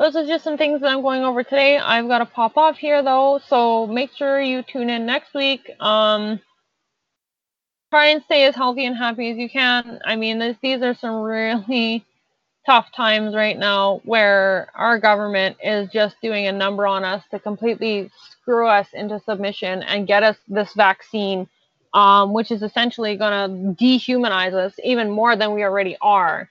Those 0.00 0.16
are 0.16 0.26
just 0.26 0.44
some 0.44 0.56
things 0.56 0.80
that 0.80 0.90
I'm 0.90 1.02
going 1.02 1.24
over 1.24 1.44
today. 1.44 1.76
I've 1.76 2.08
got 2.08 2.20
to 2.20 2.24
pop 2.26 2.56
off 2.56 2.78
here 2.78 3.02
though, 3.02 3.38
so 3.46 3.86
make 3.86 4.10
sure 4.16 4.40
you 4.40 4.62
tune 4.62 4.88
in 4.88 5.04
next 5.04 5.34
week. 5.34 5.70
Um, 5.78 6.40
try 7.90 8.06
and 8.06 8.22
stay 8.22 8.46
as 8.46 8.54
healthy 8.54 8.86
and 8.86 8.96
happy 8.96 9.30
as 9.30 9.36
you 9.36 9.50
can. 9.50 10.00
I 10.06 10.16
mean, 10.16 10.38
this, 10.38 10.56
these 10.62 10.80
are 10.80 10.94
some 10.94 11.16
really 11.16 12.02
tough 12.66 12.90
times 12.92 13.34
right 13.34 13.58
now 13.58 14.00
where 14.06 14.68
our 14.74 14.98
government 14.98 15.58
is 15.62 15.90
just 15.90 16.16
doing 16.22 16.46
a 16.46 16.52
number 16.52 16.86
on 16.86 17.04
us 17.04 17.22
to 17.30 17.38
completely 17.38 18.10
screw 18.30 18.66
us 18.68 18.88
into 18.94 19.20
submission 19.20 19.82
and 19.82 20.06
get 20.06 20.22
us 20.22 20.38
this 20.48 20.72
vaccine, 20.72 21.46
um, 21.92 22.32
which 22.32 22.50
is 22.50 22.62
essentially 22.62 23.18
going 23.18 23.76
to 23.76 23.84
dehumanize 23.84 24.54
us 24.54 24.72
even 24.82 25.10
more 25.10 25.36
than 25.36 25.52
we 25.52 25.62
already 25.62 25.98
are. 26.00 26.48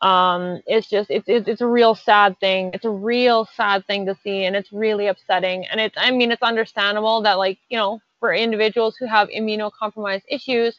Um, 0.00 0.62
it's 0.66 0.88
just 0.88 1.10
it's, 1.10 1.28
it's 1.28 1.48
it's 1.48 1.60
a 1.60 1.66
real 1.66 1.94
sad 1.94 2.38
thing. 2.40 2.70
It's 2.74 2.84
a 2.84 2.90
real 2.90 3.48
sad 3.56 3.86
thing 3.86 4.06
to 4.06 4.16
see, 4.22 4.44
and 4.44 4.54
it's 4.56 4.72
really 4.72 5.08
upsetting. 5.08 5.66
And 5.66 5.80
it's 5.80 5.96
I 5.98 6.10
mean 6.12 6.30
it's 6.32 6.42
understandable 6.42 7.22
that 7.22 7.38
like 7.38 7.58
you 7.68 7.78
know 7.78 8.00
for 8.20 8.32
individuals 8.34 8.96
who 8.98 9.06
have 9.06 9.28
immunocompromised 9.28 10.22
issues, 10.28 10.78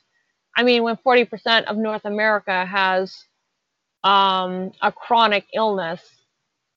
I 0.55 0.63
mean 0.63 0.83
when 0.83 0.97
40% 0.97 1.65
of 1.65 1.77
North 1.77 2.05
America 2.05 2.65
has 2.65 3.13
um, 4.03 4.71
a 4.81 4.91
chronic 4.91 5.45
illness 5.53 6.01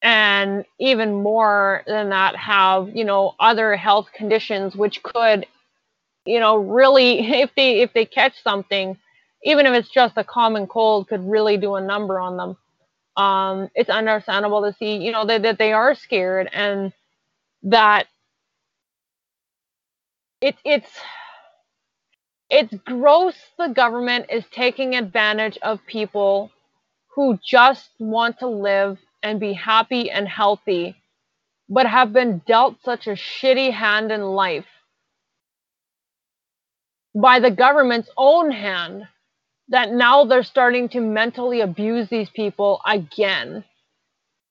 and 0.02 0.64
even 0.80 1.22
more 1.22 1.84
than 1.86 2.10
that 2.10 2.34
have 2.36 2.88
you 2.94 3.04
know 3.04 3.34
other 3.38 3.76
health 3.76 4.08
conditions 4.14 4.74
which 4.74 5.02
could 5.02 5.46
you 6.24 6.40
know 6.40 6.56
really 6.56 7.20
if 7.42 7.50
they 7.56 7.80
if 7.80 7.92
they 7.92 8.04
catch 8.04 8.42
something 8.42 8.96
even 9.44 9.66
if 9.66 9.74
it's 9.74 9.90
just 9.90 10.16
a 10.18 10.24
common 10.24 10.66
cold 10.66 11.08
could 11.08 11.28
really 11.28 11.56
do 11.56 11.76
a 11.76 11.80
number 11.80 12.20
on 12.20 12.36
them. 12.36 12.56
Um, 13.16 13.70
it's 13.74 13.90
understandable 13.90 14.62
to 14.62 14.74
see 14.78 14.96
you 14.96 15.12
know 15.12 15.26
that, 15.26 15.42
that 15.42 15.58
they 15.58 15.72
are 15.72 15.94
scared 15.94 16.48
and 16.52 16.92
that 17.64 18.06
it, 20.40 20.56
it's 20.64 20.90
it's 22.50 22.74
gross 22.86 23.36
the 23.58 23.68
government 23.68 24.26
is 24.30 24.44
taking 24.52 24.94
advantage 24.96 25.58
of 25.62 25.84
people 25.86 26.50
who 27.14 27.38
just 27.44 27.90
want 27.98 28.38
to 28.40 28.48
live 28.48 28.98
and 29.22 29.40
be 29.40 29.52
happy 29.54 30.10
and 30.10 30.28
healthy, 30.28 30.96
but 31.68 31.86
have 31.86 32.12
been 32.12 32.42
dealt 32.46 32.76
such 32.84 33.06
a 33.06 33.12
shitty 33.12 33.72
hand 33.72 34.12
in 34.12 34.22
life 34.22 34.66
by 37.14 37.40
the 37.40 37.50
government's 37.50 38.10
own 38.16 38.50
hand 38.50 39.04
that 39.72 39.90
now 39.90 40.24
they're 40.24 40.44
starting 40.44 40.88
to 40.90 41.00
mentally 41.00 41.60
abuse 41.60 42.08
these 42.08 42.30
people 42.30 42.80
again. 42.86 43.64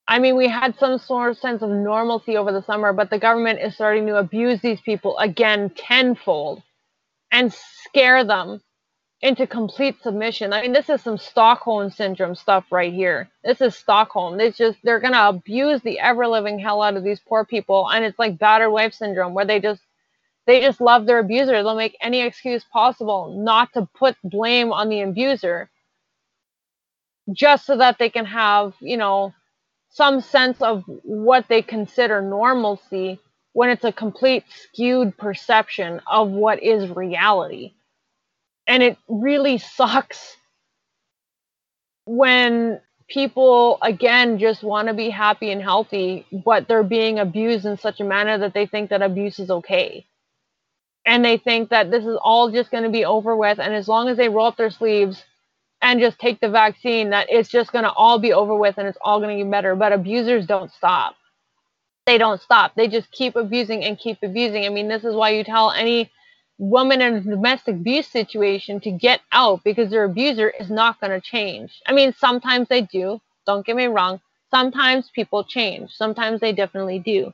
I 0.07 0.19
mean, 0.19 0.35
we 0.35 0.49
had 0.49 0.77
some 0.77 0.97
sort 0.97 1.31
of 1.31 1.37
sense 1.37 1.61
of 1.61 1.69
normalcy 1.69 2.35
over 2.35 2.51
the 2.51 2.63
summer, 2.63 2.91
but 2.91 3.09
the 3.09 3.19
government 3.19 3.59
is 3.61 3.75
starting 3.75 4.07
to 4.07 4.17
abuse 4.17 4.61
these 4.61 4.81
people 4.81 5.17
again 5.19 5.69
tenfold 5.69 6.63
and 7.31 7.53
scare 7.53 8.25
them 8.25 8.61
into 9.21 9.45
complete 9.45 10.01
submission. 10.01 10.53
I 10.53 10.63
mean, 10.63 10.73
this 10.73 10.89
is 10.89 11.01
some 11.01 11.19
Stockholm 11.19 11.91
syndrome 11.91 12.35
stuff 12.35 12.65
right 12.71 12.91
here. 12.91 13.29
This 13.43 13.61
is 13.61 13.75
Stockholm. 13.75 14.39
It's 14.39 14.57
just 14.57 14.79
they're 14.83 14.99
gonna 14.99 15.29
abuse 15.29 15.81
the 15.81 15.99
ever 15.99 16.27
living 16.27 16.59
hell 16.59 16.81
out 16.81 16.97
of 16.97 17.03
these 17.03 17.19
poor 17.19 17.45
people, 17.45 17.87
and 17.89 18.03
it's 18.03 18.17
like 18.17 18.39
battered 18.39 18.71
wife 18.71 18.93
syndrome, 18.95 19.35
where 19.35 19.45
they 19.45 19.59
just 19.59 19.81
they 20.47 20.61
just 20.61 20.81
love 20.81 21.05
their 21.07 21.19
abuser. 21.19 21.63
They'll 21.63 21.75
make 21.75 21.97
any 22.01 22.21
excuse 22.21 22.65
possible 22.73 23.35
not 23.43 23.73
to 23.73 23.87
put 23.97 24.17
blame 24.23 24.73
on 24.73 24.89
the 24.89 25.01
abuser, 25.01 25.69
just 27.33 27.65
so 27.65 27.77
that 27.77 27.97
they 27.99 28.09
can 28.09 28.25
have 28.25 28.73
you 28.81 28.97
know 28.97 29.33
some 29.89 30.21
sense 30.21 30.61
of 30.61 30.83
what 31.03 31.47
they 31.49 31.61
consider 31.61 32.21
normalcy 32.21 33.19
when 33.53 33.69
it's 33.69 33.83
a 33.85 33.91
complete 33.91 34.45
skewed 34.49 35.17
perception 35.17 36.01
of 36.07 36.29
what 36.29 36.61
is 36.63 36.89
reality 36.91 37.73
and 38.67 38.83
it 38.83 38.97
really 39.09 39.57
sucks 39.57 40.37
when 42.05 42.81
people 43.09 43.79
again 43.83 44.39
just 44.39 44.63
want 44.63 44.87
to 44.87 44.93
be 44.93 45.09
happy 45.09 45.51
and 45.51 45.61
healthy 45.61 46.25
but 46.45 46.67
they're 46.67 46.83
being 46.83 47.19
abused 47.19 47.65
in 47.65 47.77
such 47.77 47.99
a 48.01 48.05
manner 48.05 48.37
that 48.37 48.53
they 48.53 48.65
think 48.67 48.89
that 48.91 49.01
abuse 49.03 49.39
is 49.39 49.51
okay 49.51 50.05
and 51.05 51.25
they 51.25 51.37
think 51.37 51.69
that 51.69 51.91
this 51.91 52.05
is 52.05 52.17
all 52.21 52.51
just 52.51 52.71
going 52.71 52.83
to 52.83 52.89
be 52.89 53.05
over 53.05 53.35
with 53.35 53.59
and 53.59 53.73
as 53.73 53.87
long 53.87 54.07
as 54.09 54.17
they 54.17 54.29
roll 54.29 54.47
up 54.47 54.57
their 54.57 54.71
sleeves 54.71 55.23
and 55.81 55.99
just 55.99 56.19
take 56.19 56.39
the 56.41 56.49
vaccine 56.49 57.09
that 57.11 57.27
it's 57.29 57.49
just 57.49 57.71
going 57.71 57.83
to 57.85 57.91
all 57.93 58.19
be 58.19 58.33
over 58.33 58.55
with 58.55 58.77
and 58.77 58.87
it's 58.87 58.97
all 59.01 59.19
going 59.19 59.37
to 59.37 59.43
get 59.43 59.51
better 59.51 59.75
but 59.75 59.93
abusers 59.93 60.45
don't 60.45 60.71
stop 60.71 61.15
they 62.05 62.17
don't 62.17 62.41
stop 62.41 62.73
they 62.75 62.87
just 62.87 63.11
keep 63.11 63.35
abusing 63.35 63.83
and 63.83 63.99
keep 63.99 64.17
abusing 64.23 64.65
i 64.65 64.69
mean 64.69 64.87
this 64.87 65.03
is 65.03 65.15
why 65.15 65.29
you 65.31 65.43
tell 65.43 65.71
any 65.71 66.09
woman 66.59 67.01
in 67.01 67.15
a 67.15 67.21
domestic 67.21 67.75
abuse 67.75 68.07
situation 68.07 68.79
to 68.81 68.91
get 68.91 69.21
out 69.31 69.63
because 69.65 69.89
their 69.89 70.05
abuser 70.05 70.49
is 70.59 70.69
not 70.69 70.99
going 71.01 71.11
to 71.11 71.21
change. 71.21 71.81
I 71.87 71.93
mean, 71.93 72.13
sometimes 72.17 72.69
they 72.69 72.83
do. 72.83 73.19
Don't 73.47 73.65
get 73.65 73.75
me 73.75 73.87
wrong. 73.87 74.21
Sometimes 74.51 75.09
people 75.13 75.43
change. 75.43 75.91
Sometimes 75.91 76.39
they 76.39 76.53
definitely 76.53 76.99
do. 76.99 77.33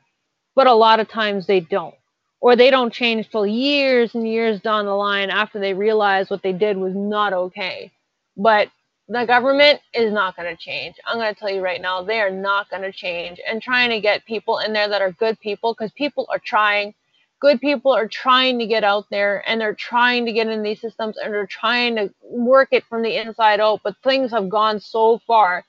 But 0.56 0.68
a 0.68 0.74
lot 0.74 1.00
of 1.02 1.10
times 1.10 1.46
they 1.48 1.60
don't. 1.60 1.96
Or 2.40 2.56
they 2.56 2.70
don't 2.70 2.94
change 2.94 3.30
till 3.30 3.48
years 3.48 4.16
and 4.16 4.28
years 4.28 4.62
down 4.62 4.86
the 4.86 4.96
line 4.96 5.30
after 5.30 5.60
they 5.60 5.74
realize 5.74 6.30
what 6.30 6.44
they 6.44 6.54
did 6.54 6.78
was 6.78 6.96
not 6.96 7.34
okay. 7.34 7.92
But 8.38 8.70
the 9.08 9.26
government 9.26 9.82
is 9.94 10.14
not 10.14 10.36
going 10.36 10.56
to 10.56 10.62
change. 10.62 10.96
I'm 11.06 11.18
going 11.18 11.34
to 11.34 11.40
tell 11.40 11.50
you 11.50 11.62
right 11.62 11.82
now, 11.82 12.04
they 12.04 12.20
are 12.22 12.30
not 12.32 12.70
going 12.70 12.84
to 12.84 12.92
change. 12.92 13.40
And 13.48 13.62
trying 13.62 13.90
to 13.90 14.02
get 14.02 14.26
people 14.26 14.60
in 14.60 14.74
there 14.74 14.90
that 14.90 15.02
are 15.02 15.12
good 15.14 15.40
people, 15.40 15.74
because 15.74 15.92
people 15.94 16.28
are 16.30 16.40
trying 16.40 16.94
good 17.40 17.62
people 17.62 17.92
are 17.92 18.08
trying 18.08 18.60
to 18.60 18.66
get 18.68 18.84
out 18.84 19.06
there 19.12 19.44
and 19.48 19.62
they're 19.62 19.76
trying 19.76 20.26
to 20.26 20.34
get 20.34 20.48
in 20.48 20.64
these 20.64 20.82
systems 20.82 21.18
and 21.18 21.34
they're 21.34 21.46
trying 21.48 21.96
to 21.96 22.12
work 22.24 22.70
it 22.72 22.84
from 22.86 23.04
the 23.04 23.16
inside 23.16 23.60
out 23.60 23.82
but 23.84 23.96
things 24.04 24.32
have 24.32 24.50
gone 24.50 24.80
so 24.80 25.20
far 25.28 25.64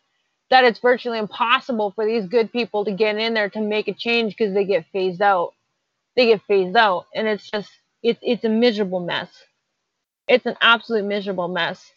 that 0.50 0.64
it's 0.64 0.78
virtually 0.78 1.18
impossible 1.18 1.90
for 1.92 2.06
these 2.06 2.26
good 2.26 2.50
people 2.52 2.84
to 2.84 2.92
get 2.92 3.18
in 3.18 3.34
there 3.34 3.50
to 3.50 3.60
make 3.60 3.88
a 3.88 3.94
change 3.94 4.36
because 4.36 4.54
they 4.54 4.64
get 4.64 4.86
phased 4.92 5.20
out 5.20 5.52
they 6.18 6.26
get 6.26 6.42
phased 6.48 6.76
out 6.76 7.06
and 7.14 7.28
it's 7.28 7.50
just 7.50 7.70
it's 8.02 8.18
it's 8.22 8.44
a 8.44 8.48
miserable 8.50 9.00
mess 9.00 9.30
it's 10.28 10.46
an 10.46 10.56
absolute 10.60 11.04
miserable 11.04 11.48
mess 11.48 11.92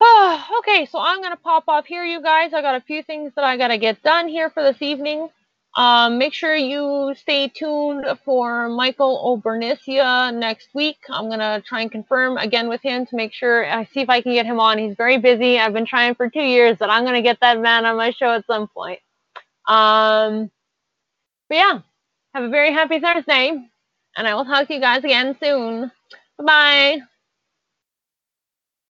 Oh, 0.00 0.46
okay, 0.60 0.86
so 0.86 0.98
I'm 1.00 1.22
to 1.22 1.36
pop 1.36 1.64
off 1.68 1.86
here, 1.86 2.04
you 2.04 2.22
guys. 2.22 2.54
I 2.54 2.62
got 2.62 2.76
a 2.76 2.80
few 2.80 3.02
things 3.02 3.32
that 3.34 3.44
I 3.44 3.56
got 3.56 3.68
to 3.68 3.78
get 3.78 4.02
done 4.02 4.28
here 4.28 4.50
for 4.50 4.62
this 4.62 4.80
evening. 4.80 5.28
Um, 5.76 6.18
make 6.18 6.34
sure 6.34 6.56
you 6.56 7.14
stay 7.16 7.48
tuned 7.48 8.04
for 8.24 8.68
Michael 8.68 9.20
O'Bernicia 9.24 10.32
next 10.34 10.68
week. 10.74 10.98
I'm 11.10 11.26
going 11.26 11.40
to 11.40 11.62
try 11.66 11.82
and 11.82 11.92
confirm 11.92 12.36
again 12.38 12.68
with 12.68 12.82
him 12.82 13.06
to 13.06 13.16
make 13.16 13.32
sure 13.32 13.64
I 13.64 13.84
see 13.84 14.00
if 14.00 14.08
I 14.08 14.20
can 14.20 14.32
get 14.32 14.46
him 14.46 14.60
on. 14.60 14.78
He's 14.78 14.96
very 14.96 15.18
busy. 15.18 15.58
I've 15.58 15.74
been 15.74 15.86
trying 15.86 16.14
for 16.14 16.30
two 16.30 16.42
years, 16.42 16.78
but 16.78 16.90
I'm 16.90 17.04
going 17.04 17.14
to 17.16 17.22
get 17.22 17.40
that 17.40 17.60
man 17.60 17.84
on 17.84 17.96
my 17.96 18.10
show 18.12 18.34
at 18.34 18.46
some 18.46 18.68
point. 18.68 19.00
Um, 19.68 20.50
but 21.48 21.56
yeah, 21.56 21.80
have 22.34 22.44
a 22.44 22.48
very 22.48 22.72
happy 22.72 23.00
Thursday, 23.00 23.50
and 24.16 24.28
I 24.28 24.34
will 24.34 24.44
talk 24.44 24.68
to 24.68 24.74
you 24.74 24.80
guys 24.80 25.04
again 25.04 25.36
soon. 25.42 25.90
Bye 26.38 26.44
bye. 26.44 27.17